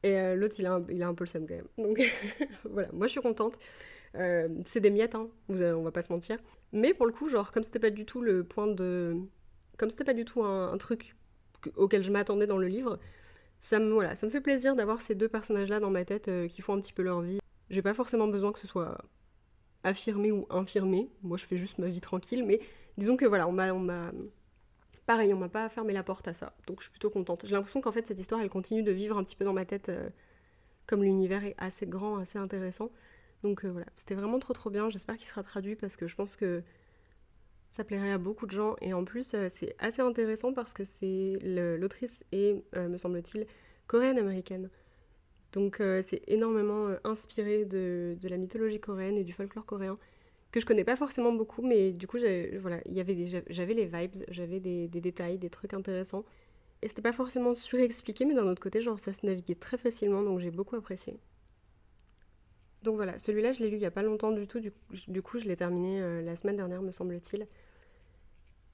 Et 0.05 0.18
euh, 0.18 0.37
l'autre 0.37 0.57
il, 0.59 0.66
a 0.66 0.75
un- 0.75 0.87
il 0.90 1.01
peu 1.16 1.25
le 1.25 1.29
seum 1.29 1.47
quand 1.47 1.55
même. 1.57 1.68
Donc 1.79 2.01
voilà, 2.64 2.88
moi 2.92 3.07
je 3.09 3.12
suis 3.12 3.21
contente. 3.23 3.59
Euh, 4.16 4.49
c'est 4.64 4.81
des 4.81 4.90
miettes, 4.90 5.14
hein, 5.16 5.29
on 5.51 5.83
va 5.83 5.92
pas 5.92 6.03
se 6.03 6.12
mentir. 6.12 6.38
Mais 6.73 6.94
pour 6.94 7.07
le 7.07 7.12
coup, 7.12 7.29
genre, 7.29 7.53
comme 7.53 7.64
c'était 7.64 7.81
pas 7.81 7.90
du 7.90 8.07
tout 8.07 8.23
le 8.23 8.44
point 8.44 8.66
de. 8.68 9.16
Comme 9.79 9.90
c'était 9.90 10.05
pas 10.05 10.14
du 10.14 10.25
tout 10.27 10.44
un, 10.44 10.77
truc 10.79 11.16
que- 11.62 11.71
auquel 11.77 12.05
je 12.05 12.11
m'attendais 12.12 12.47
dans 12.47 12.59
le 12.59 12.68
livre, 12.68 12.99
ça 13.61 13.79
me, 13.81 13.92
voilà, 13.92 14.14
ça 14.16 14.27
me 14.27 14.31
fait 14.33 14.40
plaisir 14.42 14.77
d'avoir 14.77 15.03
ces 15.03 15.14
deux 15.16 15.29
personnages-là 15.29 15.81
dans 15.81 15.90
ma 15.90 16.05
tête 16.07 16.29
euh, 16.29 16.49
qui 16.49 16.62
font 16.62 16.75
un 16.75 16.81
petit 16.81 16.92
peu 16.94 17.03
leur 17.03 17.23
vie. 17.23 17.40
J'ai 17.71 17.83
pas 17.83 17.94
forcément 17.94 18.29
besoin 18.29 18.53
que 18.53 18.61
ce 18.61 18.66
soit 18.68 18.99
affirmé 19.85 20.33
ou 20.33 20.47
infirmé. 20.51 21.11
Moi, 21.23 21.37
je 21.37 21.47
fais 21.47 21.57
juste 21.59 21.79
ma 21.79 21.88
vie 21.88 22.01
tranquille, 22.01 22.44
mais 22.44 22.61
disons 22.99 23.16
que 23.16 23.27
voilà, 23.27 23.49
on 23.49 23.53
m'a. 23.53 23.73
On 23.73 23.81
m'a... 23.81 24.12
Pareil, 25.09 25.33
on 25.33 25.38
m'a 25.38 25.49
pas 25.49 25.71
fermé 25.71 25.94
la 25.94 26.03
porte 26.03 26.29
à 26.29 26.35
ça, 26.35 26.53
donc 26.66 26.81
je 26.81 26.83
suis 26.83 26.90
plutôt 26.90 27.09
contente. 27.09 27.47
J'ai 27.47 27.55
l'impression 27.55 27.81
qu'en 27.81 27.92
fait, 27.92 28.07
cette 28.07 28.21
histoire, 28.21 28.42
elle 28.42 28.51
continue 28.51 28.83
de 28.83 28.92
vivre 28.92 29.16
un 29.16 29.25
petit 29.25 29.37
peu 29.37 29.44
dans 29.47 29.55
ma 29.55 29.64
tête, 29.64 29.88
euh, 29.88 30.11
comme 30.87 31.03
l'univers 31.03 31.42
est 31.47 31.55
assez 31.57 31.87
grand, 31.87 32.18
assez 32.18 32.38
intéressant. 32.38 32.90
Donc 33.42 33.64
euh, 33.64 33.71
voilà, 33.71 33.87
c'était 33.97 34.14
vraiment 34.14 34.38
trop 34.38 34.53
trop 34.53 34.68
bien. 34.68 34.90
J'espère 34.90 35.16
qu'il 35.16 35.25
sera 35.25 35.42
traduit 35.42 35.77
parce 35.77 35.97
que 35.97 36.07
je 36.09 36.14
pense 36.14 36.37
que 36.37 36.62
ça 37.71 37.85
plairait 37.85 38.12
à 38.12 38.18
beaucoup 38.18 38.44
de 38.44 38.51
gens. 38.51 38.77
Et 38.83 38.92
en 38.92 39.03
plus, 39.07 39.33
euh, 39.33 39.49
c'est 39.51 39.75
assez 39.79 40.03
intéressant 40.03 40.53
parce 40.53 40.75
que 40.75 40.85
c'est 40.85 41.38
l'autrice 41.42 42.23
est, 42.33 42.62
me 42.77 42.99
semble-t-il, 42.99 43.47
coréenne-américaine. 43.87 44.68
Donc 45.53 45.79
c'est 45.79 46.21
énormément 46.27 46.90
inspiré 47.05 47.64
de 47.64 48.18
la 48.25 48.37
mythologie 48.37 48.79
coréenne 48.79 49.16
et 49.16 49.25
du 49.25 49.33
folklore 49.33 49.64
coréen 49.64 49.97
que 50.50 50.61
je 50.61 50.66
connais 50.66 50.84
pas 50.84 50.96
forcément 50.96 51.32
beaucoup, 51.32 51.62
mais 51.62 51.92
du 51.92 52.06
coup, 52.06 52.18
j'avais 52.18 52.50
les 53.74 53.87
vibes, 53.87 54.12
j'avais 54.28 54.61
des, 54.61 54.88
détails, 54.88 55.38
des 55.38 55.50
trucs 55.50 55.74
intéressants. 55.74 56.24
Et 56.80 56.88
c'était 56.88 57.02
pas 57.02 57.12
forcément 57.12 57.54
surexpliqué, 57.54 58.24
mais 58.24 58.34
d'un 58.34 58.46
autre 58.46 58.62
côté, 58.62 58.80
genre 58.80 58.98
ça 58.98 59.12
se 59.12 59.26
naviguait 59.26 59.56
très 59.56 59.76
facilement, 59.76 60.22
donc 60.22 60.38
j'ai 60.38 60.50
beaucoup 60.50 60.76
apprécié. 60.76 61.18
Donc 62.82 62.94
voilà, 62.96 63.18
celui-là, 63.18 63.52
je 63.52 63.61
l'ai 63.61 63.70
lu 63.70 63.76
il 63.76 63.82
y 63.82 63.87
a 63.87 63.90
pas 63.90 64.02
longtemps 64.02 64.30
du 64.30 64.46
tout, 64.46 64.61
du, 64.61 64.70
coup, 65.22 65.38
je 65.38 65.44
l'ai 65.46 65.56
terminé 65.56 66.00
euh, 66.00 66.22
la 66.22 66.37
semaine 66.37 66.56
dernière, 66.56 66.80
me 66.80 66.92
semble-t-il. 66.92 67.46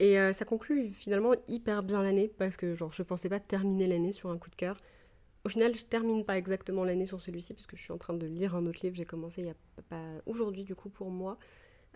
Et 0.01 0.19
euh, 0.19 0.33
ça 0.33 0.45
conclut 0.45 0.93
finalement 0.93 1.33
hyper 1.49 1.83
bien 1.83 2.03
l'année, 2.03 2.29
parce 2.29 2.57
que 2.57 2.75
genre 2.75 2.93
je 2.93 3.03
pensais 3.03 3.29
pas 3.29 3.41
terminer 3.41 3.87
l'année 3.87 4.13
sur 4.13 4.31
un 4.31 4.39
coup 4.39 4.51
de 4.51 4.57
cœur. 4.57 4.77
Au 5.45 5.49
final, 5.49 5.75
je 5.75 5.85
termine 5.85 6.25
pas 6.25 6.39
exactement 6.39 6.85
l'année 6.85 7.07
sur 7.07 7.21
celui-ci, 7.21 7.55
puisque 7.55 7.77
je 7.77 7.83
suis 7.83 7.93
en 7.93 7.99
train 7.99 8.15
de 8.15 8.27
lire 8.27 8.55
un 8.55 8.67
autre 8.67 8.81
livre, 8.83 8.97
j'ai 8.97 9.05
commencé 9.05 9.43
il 9.43 9.49
y 9.49 9.51
a 9.51 9.55
pas 9.89 10.03
aujourd'hui 10.27 10.65
du 10.65 10.75
coup 10.75 10.89
pour 10.89 11.11
moi, 11.11 11.39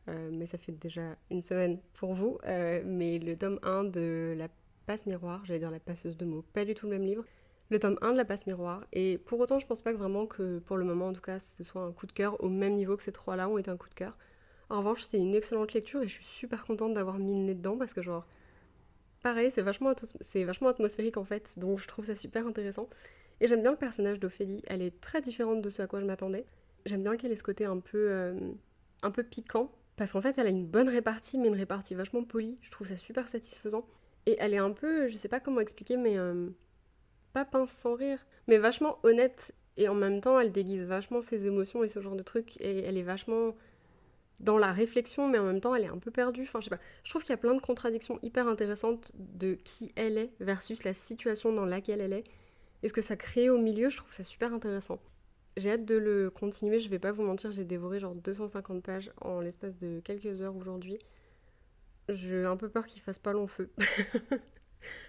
euh, 0.09 0.31
mais 0.33 0.47
ça 0.47 0.59
fait 0.59 0.73
déjà 0.73 1.17
une 1.31 1.43
semaine 1.43 1.79
pour 1.95 2.15
vous. 2.15 2.39
Euh, 2.47 2.83
mais 2.85 3.19
le 3.19 3.37
tome 3.37 3.59
1 3.63 3.85
de 3.85 4.35
La 4.37 4.49
Passe 4.87 5.07
Miroir, 5.07 5.45
j'allais 5.45 5.59
dire 5.59 5.71
La 5.71 5.81
Passeuse 5.81 6.17
de 6.17 6.25
mots, 6.25 6.45
pas 6.53 6.65
du 6.65 6.75
tout 6.75 6.87
le 6.87 6.93
même 6.93 7.07
livre. 7.07 7.25
Le 7.71 7.79
tome 7.79 7.99
1 8.01 8.13
de 8.13 8.17
La 8.17 8.25
Passe 8.25 8.47
Miroir, 8.47 8.87
et 8.93 9.19
pour 9.19 9.39
autant, 9.41 9.59
je 9.59 9.67
pense 9.67 9.83
pas 9.83 9.93
que 9.93 9.99
vraiment 9.99 10.27
que 10.27 10.59
pour 10.61 10.79
le 10.79 10.85
moment, 10.85 11.09
en 11.09 11.13
tout 11.13 11.21
cas, 11.21 11.39
ce 11.39 11.63
soit 11.63 11.83
un 11.83 11.93
coup 11.93 12.07
de 12.07 12.13
cœur 12.13 12.43
au 12.43 12.49
même 12.49 12.75
niveau 12.75 12.97
que 12.97 13.03
ces 13.03 13.13
trois-là 13.13 13.49
ont 13.49 13.59
été 13.59 13.71
un 13.71 13.77
coup 13.77 13.91
de 13.91 13.95
cœur. 13.95 14.17
En 14.71 14.79
revanche, 14.79 15.03
c'était 15.03 15.19
une 15.19 15.35
excellente 15.35 15.75
lecture 15.75 16.03
et 16.03 16.09
je 16.09 16.15
suis 16.15 16.25
super 16.25 16.65
contente 16.65 16.95
d'avoir 16.95 17.19
mis 17.19 17.35
le 17.35 17.45
nez 17.45 17.55
dedans 17.55 17.77
parce 17.77 17.93
que, 17.93 18.01
genre, 18.01 18.27
pareil, 19.23 19.51
c'est 19.51 19.61
vachement, 19.61 19.93
c'est 20.21 20.45
vachement 20.45 20.69
atmosphérique 20.69 21.19
en 21.19 21.25
fait, 21.25 21.59
donc 21.59 21.79
je 21.79 21.87
trouve 21.87 22.07
ça 22.07 22.15
super 22.15 22.47
intéressant. 22.47 22.89
Et 23.41 23.47
j'aime 23.47 23.63
bien 23.63 23.73
le 23.73 23.77
personnage 23.77 24.19
d'Ophélie, 24.19 24.63
elle 24.67 24.83
est 24.83 25.01
très 25.01 25.21
différente 25.21 25.61
de 25.61 25.69
ce 25.69 25.83
à 25.83 25.87
quoi 25.87 26.01
je 26.01 26.07
m'attendais. 26.07 26.45
J'aime 26.87 27.03
bien 27.03 27.17
qu'elle 27.17 27.33
ait 27.33 27.37
ce 27.37 27.43
côté 27.43 27.67
un 27.67 27.79
peu, 27.79 28.11
euh, 28.11 28.41
un 29.03 29.11
peu 29.11 29.23
piquant, 29.23 29.71
parce 29.99 30.13
qu'en 30.13 30.23
fait 30.23 30.39
elle 30.39 30.47
a 30.47 30.51
une 30.51 30.67
bonne 30.67 30.89
répartie, 30.89 31.37
mais 31.39 31.49
une 31.49 31.57
répartie 31.57 31.95
vachement 31.95 32.25
polie. 32.25 32.59
Je 32.63 32.71
trouve 32.71 32.87
ça 32.87 32.97
super 32.97 33.29
satisfaisant. 33.29 33.85
Et 34.27 34.37
elle 34.41 34.55
est 34.55 34.59
un 34.59 34.71
peu, 34.71 35.09
je 35.09 35.17
sais 35.17 35.29
pas 35.29 35.41
comment 35.41 35.61
expliquer, 35.61 35.97
mais 35.97 36.19
euh, 36.19 36.49
pas 37.33 37.45
pince 37.45 37.71
sans 37.71 37.95
rire, 37.95 38.25
mais 38.47 38.59
vachement 38.59 38.99
honnête. 39.03 39.55
Et 39.77 39.89
en 39.89 39.95
même 39.95 40.21
temps, 40.21 40.41
elle 40.41 40.53
déguise 40.53 40.85
vachement 40.85 41.23
ses 41.23 41.47
émotions 41.47 41.85
et 41.85 41.89
ce 41.89 42.01
genre 42.01 42.17
de 42.17 42.23
trucs. 42.23 42.61
Et 42.61 42.85
elle 42.85 42.97
est 42.97 43.03
vachement 43.03 43.49
dans 44.41 44.59
la 44.59 44.73
réflexion, 44.73 45.29
mais 45.29 45.39
en 45.39 45.45
même 45.45 45.61
temps, 45.61 45.75
elle 45.75 45.85
est 45.85 45.89
un 45.89 45.99
peu 45.99 46.11
perdue. 46.11 46.43
Enfin, 46.43 46.61
je 46.61 46.65
sais 46.65 46.71
pas. 46.71 46.81
Je 47.05 47.11
trouve 47.11 47.23
qu'il 47.23 47.31
y 47.31 47.35
a 47.35 47.39
plein 47.39 47.55
de 47.55 47.61
contradictions 47.61 48.19
hyper 48.23 48.49
intéressantes 48.49 49.13
de 49.15 49.55
qui 49.55 49.93
elle 49.97 50.19
est 50.19 50.33
versus 50.41 50.85
la 50.85 50.93
situation 50.93 51.53
dans 51.53 51.65
laquelle 51.65 52.01
elle 52.01 52.13
est. 52.13 52.25
Et 52.83 52.89
ce 52.89 52.93
que 52.93 53.01
ça 53.01 53.17
crée 53.17 53.51
au 53.51 53.59
milieu, 53.59 53.89
je 53.89 53.97
trouve 53.97 54.13
ça 54.13 54.25
super 54.25 54.53
intéressant. 54.53 55.01
J'ai 55.59 55.73
hâte 55.73 55.85
de 55.85 55.97
le 55.97 56.31
continuer, 56.31 56.79
je 56.79 56.89
vais 56.89 57.01
pas 57.01 57.11
vous 57.11 57.25
mentir, 57.25 57.51
j'ai 57.51 57.65
dévoré 57.65 57.99
genre 57.99 58.15
250 58.15 58.81
pages 58.81 59.11
en 59.21 59.41
l'espace 59.41 59.77
de 59.77 59.99
quelques 60.05 60.41
heures 60.41 60.55
aujourd'hui. 60.57 61.01
J'ai 62.09 62.45
un 62.45 62.57
peu 62.57 62.69
peur 62.69 62.87
qu'il 62.87 63.03
fasse 63.03 63.19
pas 63.19 63.33
long 63.33 63.49
feu. 63.49 63.69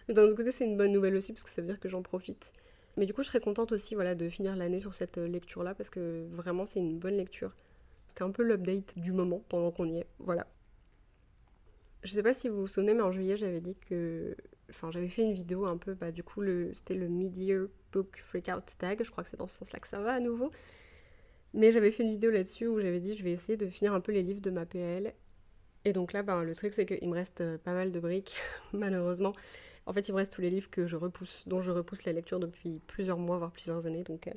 Mais 0.08 0.14
d'un 0.16 0.24
autre 0.24 0.36
côté, 0.36 0.52
c'est 0.52 0.66
une 0.66 0.76
bonne 0.76 0.92
nouvelle 0.92 1.16
aussi 1.16 1.34
parce 1.34 1.44
que 1.44 1.52
ça 1.52 1.62
veut 1.62 1.68
dire 1.68 1.80
que 1.80 1.88
j'en 1.88 2.02
profite. 2.02 2.52
Mais 2.98 3.06
du 3.06 3.14
coup, 3.14 3.22
je 3.22 3.28
serais 3.28 3.42
contente 3.42 3.72
aussi 3.72 3.94
voilà, 3.94 4.16
de 4.16 4.28
finir 4.28 4.56
l'année 4.56 4.80
sur 4.80 4.96
cette 4.96 5.20
euh, 5.20 5.28
lecture-là 5.28 5.76
parce 5.76 5.92
que 5.92 6.26
vraiment, 6.32 6.66
c'est 6.66 6.80
une 6.80 6.98
bonne 6.98 7.16
lecture. 7.16 7.56
C'était 8.08 8.24
un 8.24 8.32
peu 8.32 8.42
l'update 8.42 8.98
du 8.98 9.12
moment 9.12 9.44
pendant 9.50 9.70
qu'on 9.70 9.88
y 9.88 10.00
est. 10.00 10.08
Voilà. 10.18 10.48
Je 12.02 12.12
sais 12.12 12.24
pas 12.24 12.34
si 12.34 12.50
vous 12.50 12.62
vous 12.62 12.68
souvenez, 12.68 12.96
mais 12.96 13.02
en 13.02 13.12
juillet, 13.12 13.38
j'avais 13.38 13.62
dit 13.62 13.76
que. 13.76 14.36
Enfin, 14.69 14.91
j'avais 14.91 15.10
fait 15.10 15.23
une 15.23 15.34
vidéo 15.34 15.65
un 15.65 15.77
peu, 15.77 15.93
bah, 15.93 16.12
du 16.12 16.23
coup, 16.23 16.41
le... 16.41 16.71
c'était 16.73 16.95
le 16.95 17.08
Mid-Year 17.08 17.67
Book 17.91 18.21
Freakout 18.23 18.77
Tag. 18.77 19.03
Je 19.03 19.12
crois 19.12 19.23
que 19.23 19.29
c'est 19.29 19.38
dans 19.39 19.47
ce 19.47 19.58
sens-là 19.60 19.79
que 19.79 19.88
ça 19.88 19.99
va 19.99 20.13
à 20.13 20.19
nouveau. 20.19 20.51
Mais 21.53 21.71
j'avais 21.71 21.91
fait 21.91 22.03
une 22.03 22.12
vidéo 22.12 22.32
là-dessus 22.32 22.67
où 22.67 22.79
j'avais 22.79 22.99
dit 22.99 23.15
je 23.15 23.23
vais 23.23 23.32
essayer 23.32 23.58
de 23.58 23.67
finir 23.67 23.93
un 23.93 24.01
peu 24.01 24.12
les 24.12 24.21
livres 24.21 24.41
de 24.41 24.51
ma 24.51 24.65
PL. 24.65 25.13
Et 25.86 25.93
donc 25.93 26.13
là, 26.13 26.23
ben, 26.23 26.43
le 26.43 26.53
truc, 26.53 26.73
c'est 26.73 26.86
qu'il 26.86 27.10
me 27.10 27.15
reste 27.15 27.41
euh, 27.41 27.58
pas 27.58 27.73
mal 27.73 27.91
de 27.91 27.99
briques, 27.99 28.36
malheureusement. 28.73 29.34
En 29.86 29.93
fait, 29.93 30.08
il 30.08 30.12
me 30.12 30.17
reste 30.17 30.34
tous 30.34 30.41
les 30.41 30.49
livres 30.49 30.69
que 30.69 30.86
je 30.86 30.95
repousse, 30.95 31.47
dont 31.47 31.62
je 31.62 31.71
repousse 31.71 32.05
la 32.05 32.13
lecture 32.13 32.39
depuis 32.39 32.82
plusieurs 32.86 33.17
mois, 33.17 33.38
voire 33.38 33.51
plusieurs 33.51 33.88
années. 33.88 34.03
Donc, 34.03 34.27
euh, 34.27 34.34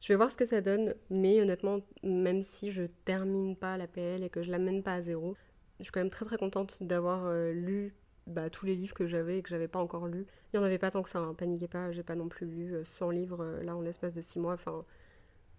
je 0.00 0.08
vais 0.08 0.16
voir 0.16 0.30
ce 0.30 0.36
que 0.36 0.44
ça 0.44 0.60
donne. 0.60 0.94
Mais 1.08 1.40
honnêtement, 1.40 1.80
même 2.02 2.42
si 2.42 2.70
je 2.70 2.82
termine 3.04 3.56
pas 3.56 3.78
la 3.78 3.86
PL 3.86 4.22
et 4.22 4.28
que 4.30 4.42
je 4.42 4.50
l'amène 4.50 4.82
pas 4.82 4.94
à 4.94 5.02
zéro, 5.02 5.36
je 5.78 5.84
suis 5.84 5.92
quand 5.92 6.00
même 6.00 6.10
très 6.10 6.24
très 6.24 6.36
contente 6.36 6.78
d'avoir 6.82 7.26
euh, 7.26 7.52
lu 7.52 7.94
bah, 8.26 8.50
tous 8.50 8.66
les 8.66 8.74
livres 8.74 8.94
que 8.94 9.06
j'avais 9.06 9.38
et 9.38 9.42
que 9.42 9.48
j'avais 9.48 9.68
pas 9.68 9.78
encore 9.78 10.06
lus. 10.06 10.26
Il 10.52 10.56
y 10.56 10.58
en 10.58 10.62
avait 10.62 10.78
pas 10.78 10.90
tant 10.90 11.02
que 11.02 11.08
ça, 11.08 11.18
hein, 11.18 11.34
paniquez 11.34 11.68
pas, 11.68 11.92
j'ai 11.92 12.02
pas 12.02 12.14
non 12.14 12.28
plus 12.28 12.46
lu 12.46 12.74
euh, 12.74 12.84
100 12.84 13.10
livres 13.10 13.42
euh, 13.42 13.62
là 13.62 13.76
en 13.76 13.80
l'espace 13.80 14.14
de 14.14 14.20
6 14.20 14.38
mois. 14.38 14.54
Enfin, 14.54 14.84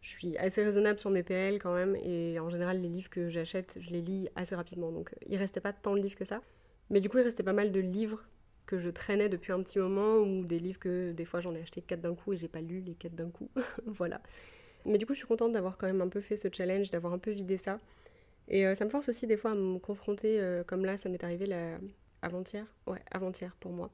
je 0.02 0.10
suis 0.10 0.38
assez 0.38 0.63
raisonnable 0.63 0.99
sur 0.99 1.10
mes 1.10 1.23
PL 1.23 1.60
quand 1.60 1.73
même, 1.73 1.95
et 1.95 2.39
en 2.39 2.49
général, 2.49 2.82
les 2.82 2.89
livres 2.89 3.10
que 3.10 3.30
j'achète, 3.30 3.78
je 3.80 3.89
les 3.91 4.02
lis 4.02 4.30
assez 4.36 4.56
rapidement. 4.56 4.91
Donc, 4.91 5.13
euh, 5.13 5.17
il 5.28 5.38
restait 5.38 5.62
pas 5.62 5.73
tant 5.73 5.95
de 5.95 6.02
livres 6.02 6.17
que 6.17 6.26
ça. 6.26 6.41
Mais 6.89 6.99
du 6.99 7.10
coup, 7.10 7.17
il 7.17 7.23
restait 7.23 7.43
pas 7.43 7.54
mal 7.54 7.71
de 7.71 7.80
livres 7.80 8.23
que 8.65 8.78
je 8.78 8.89
traînais 8.89 9.30
depuis 9.30 9.52
un 9.52 9.62
petit 9.62 9.80
moment, 9.80 10.17
ou 10.17 10.45
des 10.45 10.60
livres 10.60 10.80
que 10.80 11.12
des 11.12 11.26
fois 11.26 11.41
j'en 11.41 11.54
ai 11.54 11.62
acheté 11.62 11.82
4 11.82 12.02
d'un 12.02 12.15
coup 12.15 12.34
et 12.34 12.38
j'ai 12.38 12.47
pas 12.47 12.62
lu 12.62 12.82
les 12.82 12.93
4 12.95 13.13
d'un 13.15 13.30
coup. 13.30 13.49
voilà. 13.86 14.21
Mais 14.86 14.97
du 14.97 15.06
coup, 15.06 15.13
je 15.13 15.19
suis 15.19 15.28
contente 15.28 15.52
d'avoir 15.52 15.78
quand 15.78 15.88
même 15.88 16.02
un 16.02 16.10
peu 16.10 16.21
fait 16.21 16.36
ce 16.36 16.47
challenge, 16.52 16.91
d'avoir 16.91 17.13
un 17.13 17.19
peu 17.19 17.32
vidé 17.32 17.58
ça. 17.58 17.80
Et 18.47 18.65
euh, 18.65 18.76
ça 18.76 18.86
me 18.86 18.89
force 18.89 19.10
aussi 19.10 19.28
des 19.28 19.38
fois 19.38 19.52
à 19.52 19.56
me 19.56 19.80
confronter, 19.80 20.39
euh, 20.39 20.63
comme 20.63 20.86
là, 20.86 20.97
ça 20.97 21.10
m'est 21.10 21.23
arrivé 21.23 21.45
la... 21.45 21.78
avant-hier? 22.24 22.66
Ouais, 22.88 23.02
avant-hier 23.12 23.56
pour 23.60 23.72
moi. 23.72 23.92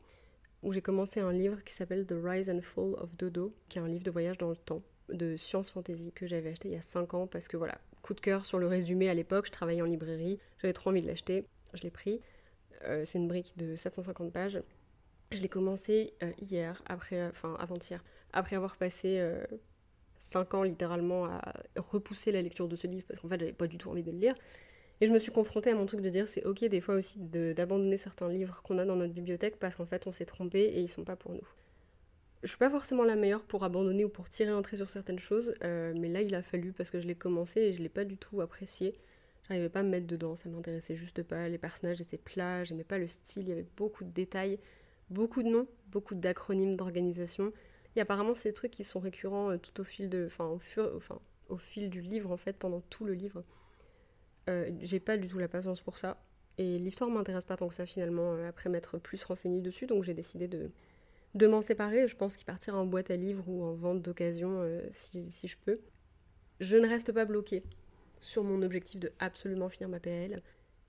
Où 0.62 0.74
j'ai 0.74 0.82
commencé 0.82 1.20
un 1.20 1.32
livre 1.32 1.64
qui 1.64 1.74
s'appelle 1.74 2.06
The 2.06 2.16
Rise 2.22 2.50
and 2.50 2.62
Fall 2.62 2.94
of 2.96 3.16
Dodo, 3.16 3.54
qui 3.70 3.78
est 3.78 3.82
un 3.82 3.88
livre 3.88 4.04
de 4.04 4.12
voyage 4.12 4.38
dans 4.38 4.50
le 4.50 4.56
temps, 4.56 4.82
de 5.10 5.36
science 5.38 5.72
fantasy 5.72 6.12
que 6.12 6.28
j'avais 6.28 6.50
acheté 6.50 6.70
il 6.70 6.74
y 6.74 6.78
a 6.78 6.82
5 6.82 7.14
ans 7.14 7.28
parce 7.28 7.48
que 7.48 7.58
voilà, 7.58 7.78
coup 8.02 8.14
de 8.14 8.20
cœur 8.20 8.46
sur 8.46 8.60
le 8.60 8.68
résumé 8.68 9.10
à 9.10 9.14
l'époque, 9.14 9.48
je 9.48 9.52
travaillais 9.52 9.82
en 9.82 9.86
librairie, 9.86 10.40
j'avais 10.62 10.74
trop 10.74 10.90
envie 10.90 11.02
de 11.02 11.08
l'acheter, 11.08 11.46
je 11.74 11.84
l'ai 11.84 11.92
pris. 11.92 12.22
Euh, 12.84 13.04
c'est 13.06 13.18
une 13.18 13.28
brique 13.28 13.58
de 13.58 13.76
750 13.76 14.32
pages. 14.32 14.62
Je 15.32 15.42
l'ai 15.42 15.50
commencé 15.50 16.14
euh, 16.24 16.32
hier, 16.40 16.82
après, 16.86 17.28
enfin 17.28 17.56
avant-hier, 17.60 18.04
après 18.34 18.56
avoir 18.56 18.78
passé 18.78 19.22
5 20.20 20.54
ans 20.54 20.64
littéralement 20.64 21.26
à 21.26 21.42
repousser 21.78 22.32
la 22.32 22.42
lecture 22.42 22.68
de 22.68 22.76
ce 22.76 22.88
livre 22.88 23.06
parce 23.08 23.20
qu'en 23.20 23.30
fait 23.30 23.40
j'avais 23.40 23.54
pas 23.54 23.68
du 23.68 23.78
tout 23.78 23.90
envie 23.90 24.04
de 24.04 24.12
le 24.12 24.18
lire. 24.18 24.36
Et 25.02 25.08
je 25.08 25.14
me 25.14 25.20
suis 25.20 25.32
confrontée 25.32 25.70
à 25.70 25.76
mon 25.76 25.86
truc 25.86 26.02
de 26.02 26.10
dire 26.10 26.28
c'est 26.28 26.46
ok 26.46 26.66
des 26.66 26.82
fois 26.82 26.96
aussi 26.96 27.20
d'abandonner 27.20 27.98
certains 27.98 28.28
livres 28.28 28.62
qu'on 28.64 28.78
a 28.80 28.86
dans 28.86 28.98
notre 28.98 29.14
bibliothèque 29.14 29.58
parce 29.58 29.76
qu'en 29.76 29.86
fait 29.86 30.08
on 30.08 30.12
s'est 30.12 30.26
trompé 30.26 30.60
et 30.60 30.82
ils 30.82 30.90
sont 30.90 31.06
pas 31.06 31.16
pour 31.16 31.32
nous. 31.32 31.48
Je 32.44 32.48
suis 32.48 32.58
pas 32.58 32.70
forcément 32.70 33.04
la 33.04 33.16
meilleure 33.16 33.44
pour 33.44 33.64
abandonner 33.64 34.06
ou 34.06 34.10
pour 34.10 34.30
tirer 34.30 34.52
un 34.52 34.62
trait 34.62 34.78
sur 34.78 34.90
certaines 34.90 35.20
choses, 35.20 35.54
euh, 35.64 35.94
mais 35.96 36.10
là 36.10 36.22
il 36.22 36.36
a 36.36 36.42
fallu 36.42 36.74
parce 36.74 36.92
que 36.92 37.00
je 37.00 37.08
l'ai 37.08 37.16
commencé 37.16 37.62
et 37.62 37.74
je 37.74 37.82
l'ai 37.82 37.90
pas 37.90 38.06
du 38.06 38.18
tout 38.18 38.42
apprécié. 38.42 38.94
J'arrivais 39.48 39.70
pas 39.70 39.80
à 39.80 39.84
me 39.84 39.90
mettre 39.90 40.08
dedans, 40.08 40.36
ça 40.36 40.48
m'intéressait 40.48 40.96
juste 40.96 41.24
pas. 41.24 41.50
Les 41.50 41.58
personnages 41.58 42.02
étaient 42.02 42.18
plats, 42.18 42.64
j'aimais 42.64 42.84
pas 42.84 42.98
le 42.98 43.08
style, 43.08 43.44
il 43.44 43.50
y 43.50 43.52
avait 43.52 43.68
beaucoup 43.78 44.04
de 44.04 44.12
détails, 44.12 44.60
beaucoup 45.10 45.44
de 45.44 45.50
noms, 45.50 45.68
beaucoup 45.88 46.16
d'acronymes 46.16 46.76
d'organisation. 46.76 47.52
Et 47.96 48.02
apparemment, 48.02 48.36
c'est 48.36 48.50
des 48.50 48.54
trucs 48.54 48.72
qui 48.72 48.84
sont 48.84 49.00
récurrents 49.00 49.52
euh, 49.52 49.58
tout 49.58 49.82
au 49.82 49.84
fil 49.84 50.10
au 51.50 51.58
fil 51.58 51.90
du 51.90 52.02
livre 52.02 52.32
en 52.32 52.38
fait, 52.38 52.54
pendant 52.54 52.82
tout 52.82 53.06
le 53.06 53.14
livre. 53.14 53.42
Euh, 54.48 54.72
j'ai 54.82 55.00
pas 55.00 55.18
du 55.18 55.28
tout 55.28 55.40
la 55.40 55.48
patience 55.48 55.82
pour 55.82 55.98
ça. 55.98 56.18
Et 56.58 56.78
l'histoire 56.78 57.10
m'intéresse 57.10 57.46
pas 57.46 57.56
tant 57.56 57.68
que 57.68 57.74
ça 57.74 57.86
finalement, 57.86 58.36
après 58.48 58.70
m'être 58.70 58.98
plus 58.98 59.24
renseignée 59.24 59.62
dessus, 59.62 59.86
donc 59.86 60.04
j'ai 60.04 60.14
décidé 60.14 60.48
de, 60.48 60.70
de 61.36 61.48
m'en 61.48 61.62
séparer. 61.62 62.08
Je 62.08 62.16
pense 62.16 62.36
qu'il 62.36 62.46
partira 62.46 62.78
en 62.78 62.86
boîte 62.86 63.12
à 63.12 63.16
livres 63.16 63.48
ou 63.48 63.64
en 63.64 63.74
vente 63.74 64.02
d'occasion 64.02 64.62
euh, 64.62 64.82
si, 64.92 65.48
je 65.48 65.56
peux. 65.66 65.78
Je 66.60 66.78
ne 66.78 66.88
reste 66.88 67.12
pas 67.12 67.26
bloquée 67.26 67.64
sur 68.20 68.44
mon 68.44 68.62
objectif 68.62 69.00
de 69.00 69.12
absolument 69.20 69.70
finir 69.70 69.90
ma 69.90 70.00
PL. 70.00 70.42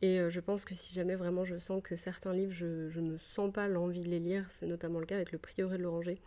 Et 0.03 0.19
euh, 0.19 0.31
je 0.31 0.41
pense 0.41 0.65
que 0.65 0.75
si 0.75 0.95
jamais 0.95 1.15
vraiment 1.15 1.45
je 1.45 1.59
sens 1.59 1.83
que 1.83 1.95
certains 1.95 2.33
livres, 2.33 2.53
je, 2.53 3.01
ne 3.01 3.19
sens 3.19 3.53
pas 3.53 3.69
l'envie 3.69 4.03
de 4.03 4.09
les 4.09 4.19
lire, 4.19 4.47
c'est 4.49 4.67
notamment 4.67 4.99
le 4.99 5.07
cas 5.07 5.17
avec 5.17 5.31
le 5.31 5.39
Prieuré 5.39 5.77
de 5.79 5.83
l'Oranger. 5.83 6.19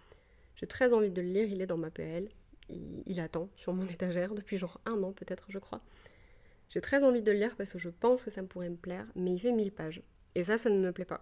J'ai 0.56 0.68
très 0.68 0.94
envie 0.94 1.12
de 1.12 1.22
le 1.22 1.28
lire, 1.28 1.48
il 1.50 1.62
est 1.62 1.68
dans 1.68 1.78
ma 1.78 1.90
PL. 1.90 2.30
Il, 2.70 3.04
il 3.08 3.20
attend 3.20 3.50
sur 3.56 3.74
mon 3.74 3.86
étagère 3.90 4.36
depuis 4.36 4.58
genre 4.58 4.80
un 4.86 5.02
an 5.04 5.12
peut-être, 5.12 5.46
je 5.50 5.60
crois. 5.60 5.82
J'ai 6.74 6.82
très 6.82 7.04
envie 7.04 7.22
de 7.22 7.32
le 7.32 7.38
lire 7.38 7.56
parce 7.56 7.72
que 7.72 7.78
je 7.78 7.90
pense 7.90 8.24
que 8.24 8.32
ça 8.32 8.42
me 8.42 8.48
pourrait 8.48 8.72
me 8.72 8.76
plaire, 8.76 9.06
mais 9.16 9.32
il 9.32 9.38
fait 9.38 9.52
1000 9.52 9.72
pages. 9.72 10.02
Et 10.34 10.44
ça, 10.44 10.58
ça 10.58 10.72
ne 10.72 10.80
me 10.80 10.92
plaît 10.92 11.06
pas. 11.06 11.22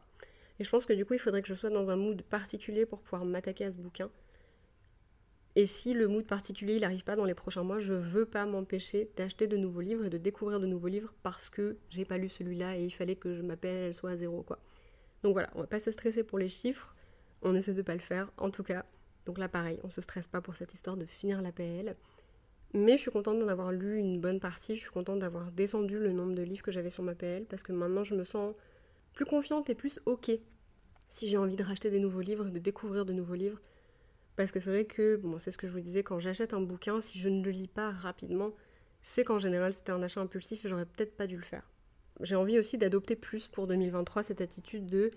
Et 0.60 0.64
je 0.64 0.70
pense 0.70 0.86
que 0.86 0.94
du 0.94 1.04
coup, 1.04 1.14
il 1.14 1.20
faudrait 1.20 1.42
que 1.42 1.50
je 1.50 1.54
sois 1.54 1.70
dans 1.70 1.90
un 1.90 1.98
mood 1.98 2.22
particulier 2.22 2.86
pour 2.86 3.02
pouvoir 3.02 3.26
m'attaquer 3.26 3.66
à 3.66 3.72
ce 3.74 3.78
bouquin. 3.78 4.10
Et 5.58 5.66
si 5.66 5.94
le 5.94 6.08
mood 6.08 6.26
particulier 6.26 6.76
il 6.76 6.82
n'arrive 6.82 7.04
pas 7.04 7.18
dans 7.18 7.26
les 7.26 7.34
prochains 7.34 7.64
mois, 7.64 7.80
je 7.80 7.92
veux 7.92 8.26
pas 8.26 8.46
m'empêcher 8.46 9.12
d'acheter 9.18 9.48
de 9.48 9.58
nouveaux 9.58 9.82
livres 9.82 10.06
et 10.06 10.10
de 10.10 10.18
découvrir 10.18 10.62
de 10.62 10.68
nouveaux 10.68 10.88
livres 10.88 11.14
parce 11.22 11.50
que 11.50 11.76
j'ai 11.90 12.06
pas 12.06 12.18
lu 12.18 12.30
celui-là 12.30 12.78
et 12.78 12.86
il 12.86 12.90
fallait 12.90 13.18
que 13.18 13.36
je 13.36 13.42
m'appelle 13.42 13.88
elle 13.88 13.94
soit 13.94 14.12
à 14.12 14.16
zéro 14.16 14.44
quoi. 14.44 14.60
Donc 15.24 15.34
voilà, 15.34 15.50
on 15.56 15.60
va 15.60 15.68
pas 15.68 15.80
se 15.80 15.92
stresser 15.92 16.24
pour 16.24 16.40
les 16.40 16.48
chiffres, 16.48 16.96
on 17.42 17.54
essaie 17.54 17.74
de 17.74 17.82
pas 17.82 17.96
le 17.96 18.00
faire 18.00 18.32
en 18.38 18.50
tout 18.50 18.64
cas. 18.64 18.86
Donc 19.26 19.38
là 19.38 19.50
pareil, 19.50 19.78
on 19.84 19.90
se 19.90 20.00
stresse 20.00 20.28
pas 20.28 20.40
pour 20.40 20.56
cette 20.56 20.74
histoire 20.74 20.96
de 20.96 21.06
finir 21.06 21.42
la 21.42 21.52
PL. 21.52 21.98
Mais 22.74 22.94
je 22.94 23.02
suis 23.02 23.12
contente 23.12 23.40
d'en 23.40 23.50
avoir 23.50 23.72
lu 23.72 23.98
une 23.98 24.22
bonne 24.22 24.40
partie, 24.40 24.76
je 24.76 24.82
suis 24.82 24.92
contente 24.92 25.20
d'avoir 25.20 25.52
descendu 25.52 26.00
le 26.00 26.14
nombre 26.14 26.34
de 26.34 26.42
livres 26.42 26.64
que 26.64 26.72
j'avais 26.72 26.90
sur 26.90 27.04
ma 27.04 27.16
PL 27.16 27.46
parce 27.46 27.64
que 27.64 27.74
maintenant 27.74 28.06
je 28.06 28.16
me 28.16 28.24
sens 28.24 28.56
plus 29.14 29.26
confiante 29.26 29.70
et 29.70 29.76
plus 29.76 30.00
ok 30.06 30.32
si 31.10 31.28
j'ai 31.28 31.36
envie 31.36 31.58
de 31.58 31.64
racheter 31.64 31.90
des 31.90 32.00
nouveaux 32.00 32.22
livres, 32.22 32.46
de 32.46 32.60
découvrir 32.60 33.06
de 33.06 33.12
nouveaux 33.12 33.36
livres. 33.36 33.60
Parce 34.38 34.54
que 34.54 34.62
c'est 34.62 34.70
vrai 34.70 34.86
que, 34.86 35.18
bon, 35.18 35.38
c'est 35.38 35.52
ce 35.52 35.58
que 35.58 35.68
je 35.68 35.74
vous 35.74 35.82
disais, 35.82 36.04
quand 36.04 36.20
j'achète 36.20 36.54
un 36.54 36.62
bouquin, 36.62 37.02
si 37.02 37.20
je 37.20 37.28
ne 37.28 37.44
le 37.44 37.52
lis 37.52 37.68
pas 37.68 37.92
rapidement, 37.92 38.54
c'est 39.02 39.26
qu'en 39.26 39.38
général 39.38 39.74
c'était 39.74 39.92
un 39.92 40.02
achat 40.02 40.22
impulsif 40.22 40.64
et 40.64 40.70
j'aurais 40.70 40.86
peut-être 40.86 41.18
pas 41.18 41.28
dû 41.28 41.36
le 41.36 41.44
faire. 41.44 41.70
J'ai 42.22 42.36
envie 42.36 42.58
aussi 42.58 42.78
d'adopter 42.78 43.18
plus 43.18 43.50
pour 43.50 43.68
2023 43.68 44.24
cette 44.24 44.40
attitude 44.40 44.88
de 44.88 45.12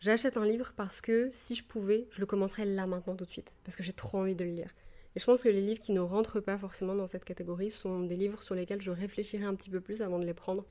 j'achète 0.00 0.38
un 0.38 0.46
livre 0.46 0.72
parce 0.76 1.02
que 1.02 1.28
si 1.32 1.54
je 1.54 1.64
pouvais, 1.64 2.08
je 2.10 2.20
le 2.20 2.26
commencerais 2.26 2.64
là 2.64 2.86
maintenant 2.86 3.16
tout 3.16 3.26
de 3.26 3.30
suite, 3.30 3.52
parce 3.64 3.76
que 3.76 3.82
j'ai 3.82 3.92
trop 3.92 4.18
envie 4.18 4.34
de 4.34 4.44
le 4.44 4.52
lire. 4.52 4.70
Et 5.14 5.20
je 5.20 5.24
pense 5.24 5.42
que 5.42 5.48
les 5.48 5.60
livres 5.60 5.80
qui 5.80 5.92
ne 5.92 6.00
rentrent 6.00 6.40
pas 6.40 6.56
forcément 6.56 6.94
dans 6.94 7.06
cette 7.06 7.24
catégorie 7.24 7.70
sont 7.70 8.00
des 8.00 8.16
livres 8.16 8.42
sur 8.42 8.54
lesquels 8.54 8.80
je 8.80 8.90
réfléchirai 8.90 9.44
un 9.44 9.54
petit 9.54 9.70
peu 9.70 9.80
plus 9.80 10.02
avant 10.02 10.18
de 10.18 10.24
les 10.24 10.34
prendre 10.34 10.64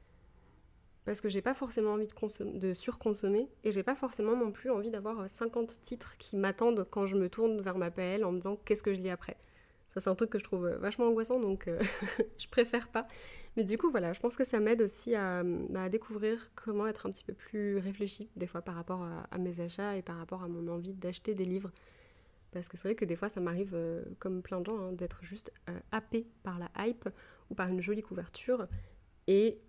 parce 1.05 1.21
que 1.21 1.29
j'ai 1.29 1.41
pas 1.41 1.53
forcément 1.53 1.93
envie 1.93 2.07
de, 2.39 2.73
surconsommer 2.73 3.49
et 3.63 3.71
j'ai 3.71 3.83
pas 3.83 3.95
forcément 3.95 4.35
non 4.35 4.51
plus 4.51 4.69
envie 4.69 4.91
d'avoir 4.91 5.27
50 5.27 5.71
euh, 5.71 5.75
titres 5.81 6.17
qui 6.17 6.37
m'attendent 6.37 6.87
quand 6.89 7.07
je 7.07 7.15
me 7.15 7.29
tourne 7.29 7.61
vers 7.61 7.77
ma 7.77 7.89
PL 7.91 8.23
en 8.23 8.31
me 8.31 8.37
disant 8.37 8.57
qu'est-ce 8.65 8.83
que 8.83 8.93
je 8.93 8.99
lis 8.99 9.09
après. 9.09 9.37
Ça 9.89 9.99
c'est 9.99 10.09
un 10.09 10.15
truc 10.15 10.29
que 10.29 10.39
je 10.39 10.43
trouve 10.43 10.67
euh, 10.67 10.77
vachement 10.77 11.07
angoissant 11.07 11.39
donc 11.39 11.67
euh, 11.67 11.81
je 12.37 12.47
préfère 12.47 12.87
pas. 12.89 13.07
Mais 13.57 13.63
du 13.63 13.77
coup 13.77 13.89
voilà, 13.89 14.13
je 14.13 14.19
pense 14.19 14.37
que 14.37 14.45
ça 14.45 14.59
m'aide 14.59 14.81
aussi 14.81 15.15
à, 15.15 15.43
bah, 15.43 15.89
découvrir 15.89 16.51
comment 16.55 16.87
être 16.87 17.07
un 17.07 17.11
petit 17.11 17.23
peu 17.23 17.33
plus 17.33 17.77
réfléchi 17.77 18.29
des 18.35 18.47
fois 18.47 18.61
par 18.61 18.75
rapport 18.75 19.05
à, 19.31 19.37
mes 19.37 19.59
achats 19.59 19.97
et 19.97 20.01
par 20.01 20.17
rapport 20.17 20.43
à 20.43 20.47
mon 20.47 20.67
envie 20.67 20.93
d'acheter 20.93 21.33
des 21.33 21.45
livres. 21.45 21.71
Parce 22.51 22.67
que 22.67 22.77
c'est 22.77 22.89
vrai 22.89 22.95
que 22.95 23.05
des 23.05 23.15
fois 23.15 23.29
ça 23.29 23.39
m'arrive 23.39 23.77
comme 24.19 24.41
plein 24.41 24.59
de 24.59 24.65
gens 24.65 24.77
hein, 24.77 24.91
d'être 24.91 25.23
juste 25.23 25.53
happé 25.91 26.27
par 26.43 26.59
la 26.59 26.69
hype 26.85 27.07
ou 27.49 27.55
par 27.55 27.69
une 27.69 27.81
jolie 27.81 28.01
couverture 28.01 28.67
et 29.27 29.61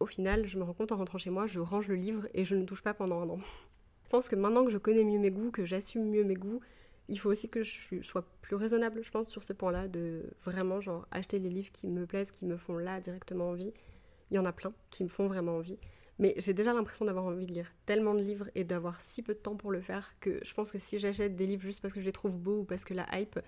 au 0.00 0.06
final, 0.06 0.46
je 0.46 0.58
me 0.58 0.64
rends 0.64 0.72
compte 0.72 0.92
en 0.92 0.96
rentrant 0.96 1.18
chez 1.18 1.30
moi, 1.30 1.46
je 1.46 1.60
range 1.60 1.86
le 1.88 1.94
livre 1.94 2.26
et 2.32 2.44
je 2.44 2.56
ne 2.56 2.64
touche 2.64 2.82
pas 2.82 2.94
pendant 2.94 3.20
un 3.20 3.28
an. 3.28 3.38
je 4.04 4.08
pense 4.08 4.28
que 4.28 4.36
maintenant 4.36 4.64
que 4.64 4.70
je 4.70 4.78
connais 4.78 5.04
mieux 5.04 5.18
mes 5.18 5.30
goûts, 5.30 5.50
que 5.50 5.64
j'assume 5.64 6.08
mieux 6.08 6.24
mes 6.24 6.34
goûts, 6.34 6.60
il 7.08 7.18
faut 7.18 7.30
aussi 7.30 7.48
que 7.48 7.62
je 7.62 8.02
sois 8.02 8.24
plus 8.40 8.56
raisonnable, 8.56 9.02
je 9.02 9.10
pense, 9.10 9.28
sur 9.28 9.42
ce 9.42 9.52
point-là, 9.52 9.88
de 9.88 10.22
vraiment 10.42 10.80
genre 10.80 11.06
acheter 11.10 11.38
les 11.38 11.50
livres 11.50 11.72
qui 11.72 11.86
me 11.88 12.06
plaisent, 12.06 12.30
qui 12.30 12.46
me 12.46 12.56
font 12.56 12.78
là 12.78 13.00
directement 13.00 13.50
envie. 13.50 13.72
Il 14.30 14.36
y 14.36 14.38
en 14.38 14.44
a 14.44 14.52
plein 14.52 14.72
qui 14.90 15.02
me 15.02 15.08
font 15.08 15.26
vraiment 15.26 15.56
envie. 15.56 15.76
Mais 16.20 16.34
j'ai 16.36 16.52
déjà 16.52 16.72
l'impression 16.72 17.04
d'avoir 17.04 17.24
envie 17.24 17.46
de 17.46 17.52
lire 17.52 17.72
tellement 17.86 18.14
de 18.14 18.20
livres 18.20 18.48
et 18.54 18.62
d'avoir 18.62 19.00
si 19.00 19.22
peu 19.22 19.34
de 19.34 19.38
temps 19.38 19.56
pour 19.56 19.72
le 19.72 19.80
faire 19.80 20.14
que 20.20 20.38
je 20.44 20.54
pense 20.54 20.70
que 20.70 20.78
si 20.78 21.00
j'achète 21.00 21.34
des 21.34 21.46
livres 21.46 21.62
juste 21.62 21.80
parce 21.80 21.94
que 21.94 22.00
je 22.00 22.04
les 22.04 22.12
trouve 22.12 22.38
beaux 22.38 22.60
ou 22.60 22.64
parce 22.64 22.84
que 22.84 22.94
la 22.94 23.06
hype, 23.18 23.40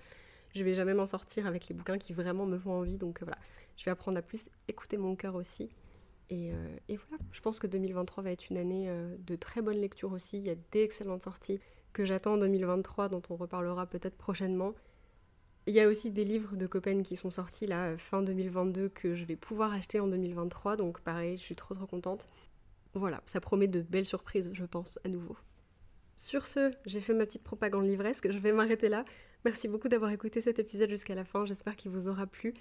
je 0.53 0.63
vais 0.63 0.73
jamais 0.73 0.93
m'en 0.93 1.05
sortir 1.05 1.47
avec 1.47 1.69
les 1.69 1.75
bouquins 1.75 1.97
qui 1.97 2.11
vraiment 2.11 2.45
me 2.45 2.57
font 2.57 2.73
envie. 2.73 2.97
Donc 2.97 3.21
voilà, 3.21 3.37
je 3.77 3.85
vais 3.85 3.91
apprendre 3.91 4.17
à 4.17 4.21
plus 4.21 4.49
écouter 4.67 4.97
mon 4.97 5.15
cœur 5.15 5.35
aussi 5.35 5.69
euh, 6.31 6.77
et, 6.89 6.97
voilà, 6.97 7.23
je 7.31 7.41
pense 7.41 7.59
que 7.59 7.67
2023 7.67 8.23
va 8.23 8.31
être 8.31 8.49
une 8.49 8.57
année 8.57 8.85
euh, 8.87 9.15
de 9.19 9.35
très 9.35 9.61
bonne 9.61 9.77
lecture 9.77 10.11
aussi. 10.11 10.37
Il 10.37 10.47
y 10.47 10.49
a 10.49 10.55
d'excellentes 10.71 11.23
sorties 11.23 11.59
que 11.93 12.05
j'attends 12.05 12.33
en 12.33 12.37
2023, 12.37 13.09
dont 13.09 13.21
on 13.29 13.35
reparlera 13.35 13.85
peut-être 13.85 14.17
prochainement. 14.17 14.73
Il 15.65 15.73
y 15.73 15.79
a 15.79 15.87
aussi 15.87 16.11
des 16.11 16.25
livres 16.25 16.55
de 16.57 16.67
Copen 16.67 17.03
qui 17.03 17.15
sont 17.15 17.29
sortis 17.29 17.67
là 17.67 17.87
euh, 17.87 17.97
fin 17.97 18.21
2022 18.21 18.89
que 18.89 19.13
je 19.13 19.25
vais 19.25 19.35
pouvoir 19.35 19.73
acheter 19.73 19.99
en 19.99 20.07
2023, 20.07 20.75
donc 20.75 21.01
pareil, 21.01 21.37
je 21.37 21.43
suis 21.43 21.55
trop 21.55 21.73
trop 21.73 21.85
contente. 21.85 22.27
Voilà, 22.93 23.21
ça 23.25 23.39
promet 23.39 23.67
de 23.67 23.81
belles 23.81 24.05
surprises, 24.05 24.51
je 24.53 24.65
pense, 24.65 24.99
à 25.03 25.09
nouveau. 25.09 25.35
Sur 26.17 26.45
ce, 26.45 26.71
j'ai 26.85 27.01
fait 27.01 27.13
ma 27.13 27.25
petite 27.25 27.43
propagande 27.43 27.87
livresque, 27.87 28.31
je 28.31 28.37
vais 28.37 28.53
m'arrêter 28.53 28.87
là. 28.87 29.03
Merci 29.45 29.67
beaucoup 29.67 29.89
d'avoir 29.89 30.11
écouté 30.11 30.41
cet 30.41 30.59
épisode 30.59 30.89
jusqu'à 30.89 31.15
la 31.15 31.25
fin, 31.25 31.45
j'espère 31.45 31.75
qu'il 31.75 31.91
vous 31.91 32.07
aura 32.07 32.27
plu. 32.27 32.53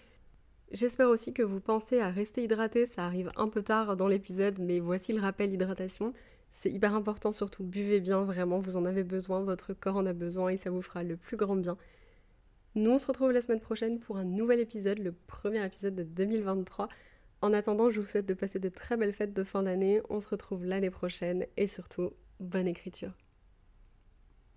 J'espère 0.73 1.11
aussi 1.11 1.35
que 1.35 1.43
vous 1.43 1.61
pensez 1.61 2.01
à 2.01 2.09
rester 2.09 2.43
hydraté, 2.43 2.87
ça 2.87 3.05
arrive 3.05 3.31
un 3.37 3.49
peu 3.49 3.63
tard 3.63 3.95
dans 3.95 4.09
l'épisode, 4.09 4.59
mais 4.59 4.81
voici 4.81 5.13
le 5.13 5.21
rappel 5.21 5.53
hydratation. 5.53 6.15
C'est 6.51 6.71
hyper 6.71 6.95
important, 6.95 7.31
surtout 7.31 7.63
buvez 7.63 8.01
bien, 8.01 8.23
vraiment, 8.25 8.59
vous 8.59 8.77
en 8.77 8.87
avez 8.87 9.05
besoin, 9.05 9.43
votre 9.43 9.75
corps 9.75 9.97
en 9.97 10.07
a 10.07 10.15
besoin 10.15 10.49
et 10.49 10.57
ça 10.57 10.71
vous 10.71 10.83
fera 10.83 11.03
le 11.03 11.17
plus 11.17 11.37
grand 11.37 11.57
bien. 11.57 11.77
Nous, 12.75 12.91
on 12.91 12.99
se 12.99 13.07
retrouve 13.07 13.33
la 13.33 13.43
semaine 13.43 13.61
prochaine 13.61 14.01
pour 14.01 14.17
un 14.17 14.25
nouvel 14.25 14.61
épisode, 14.61 14.99
le 14.99 15.13
premier 15.13 15.63
épisode 15.65 15.95
de 15.95 16.05
2023. 16.05 16.89
En 17.43 17.53
attendant, 17.53 17.91
je 17.91 18.01
vous 18.01 18.07
souhaite 18.07 18.27
de 18.27 18.35
passer 18.35 18.61
de 18.61 18.69
très 18.69 18.97
belles 18.97 19.13
fêtes 19.13 19.35
de 19.35 19.43
fin 19.43 19.65
d'année. 19.65 20.01
On 20.09 20.21
se 20.21 20.29
retrouve 20.29 20.65
l'année 20.65 20.91
prochaine 20.91 21.45
et 21.57 21.67
surtout, 21.67 22.13
bonne 22.39 22.69
écriture. 22.69 23.13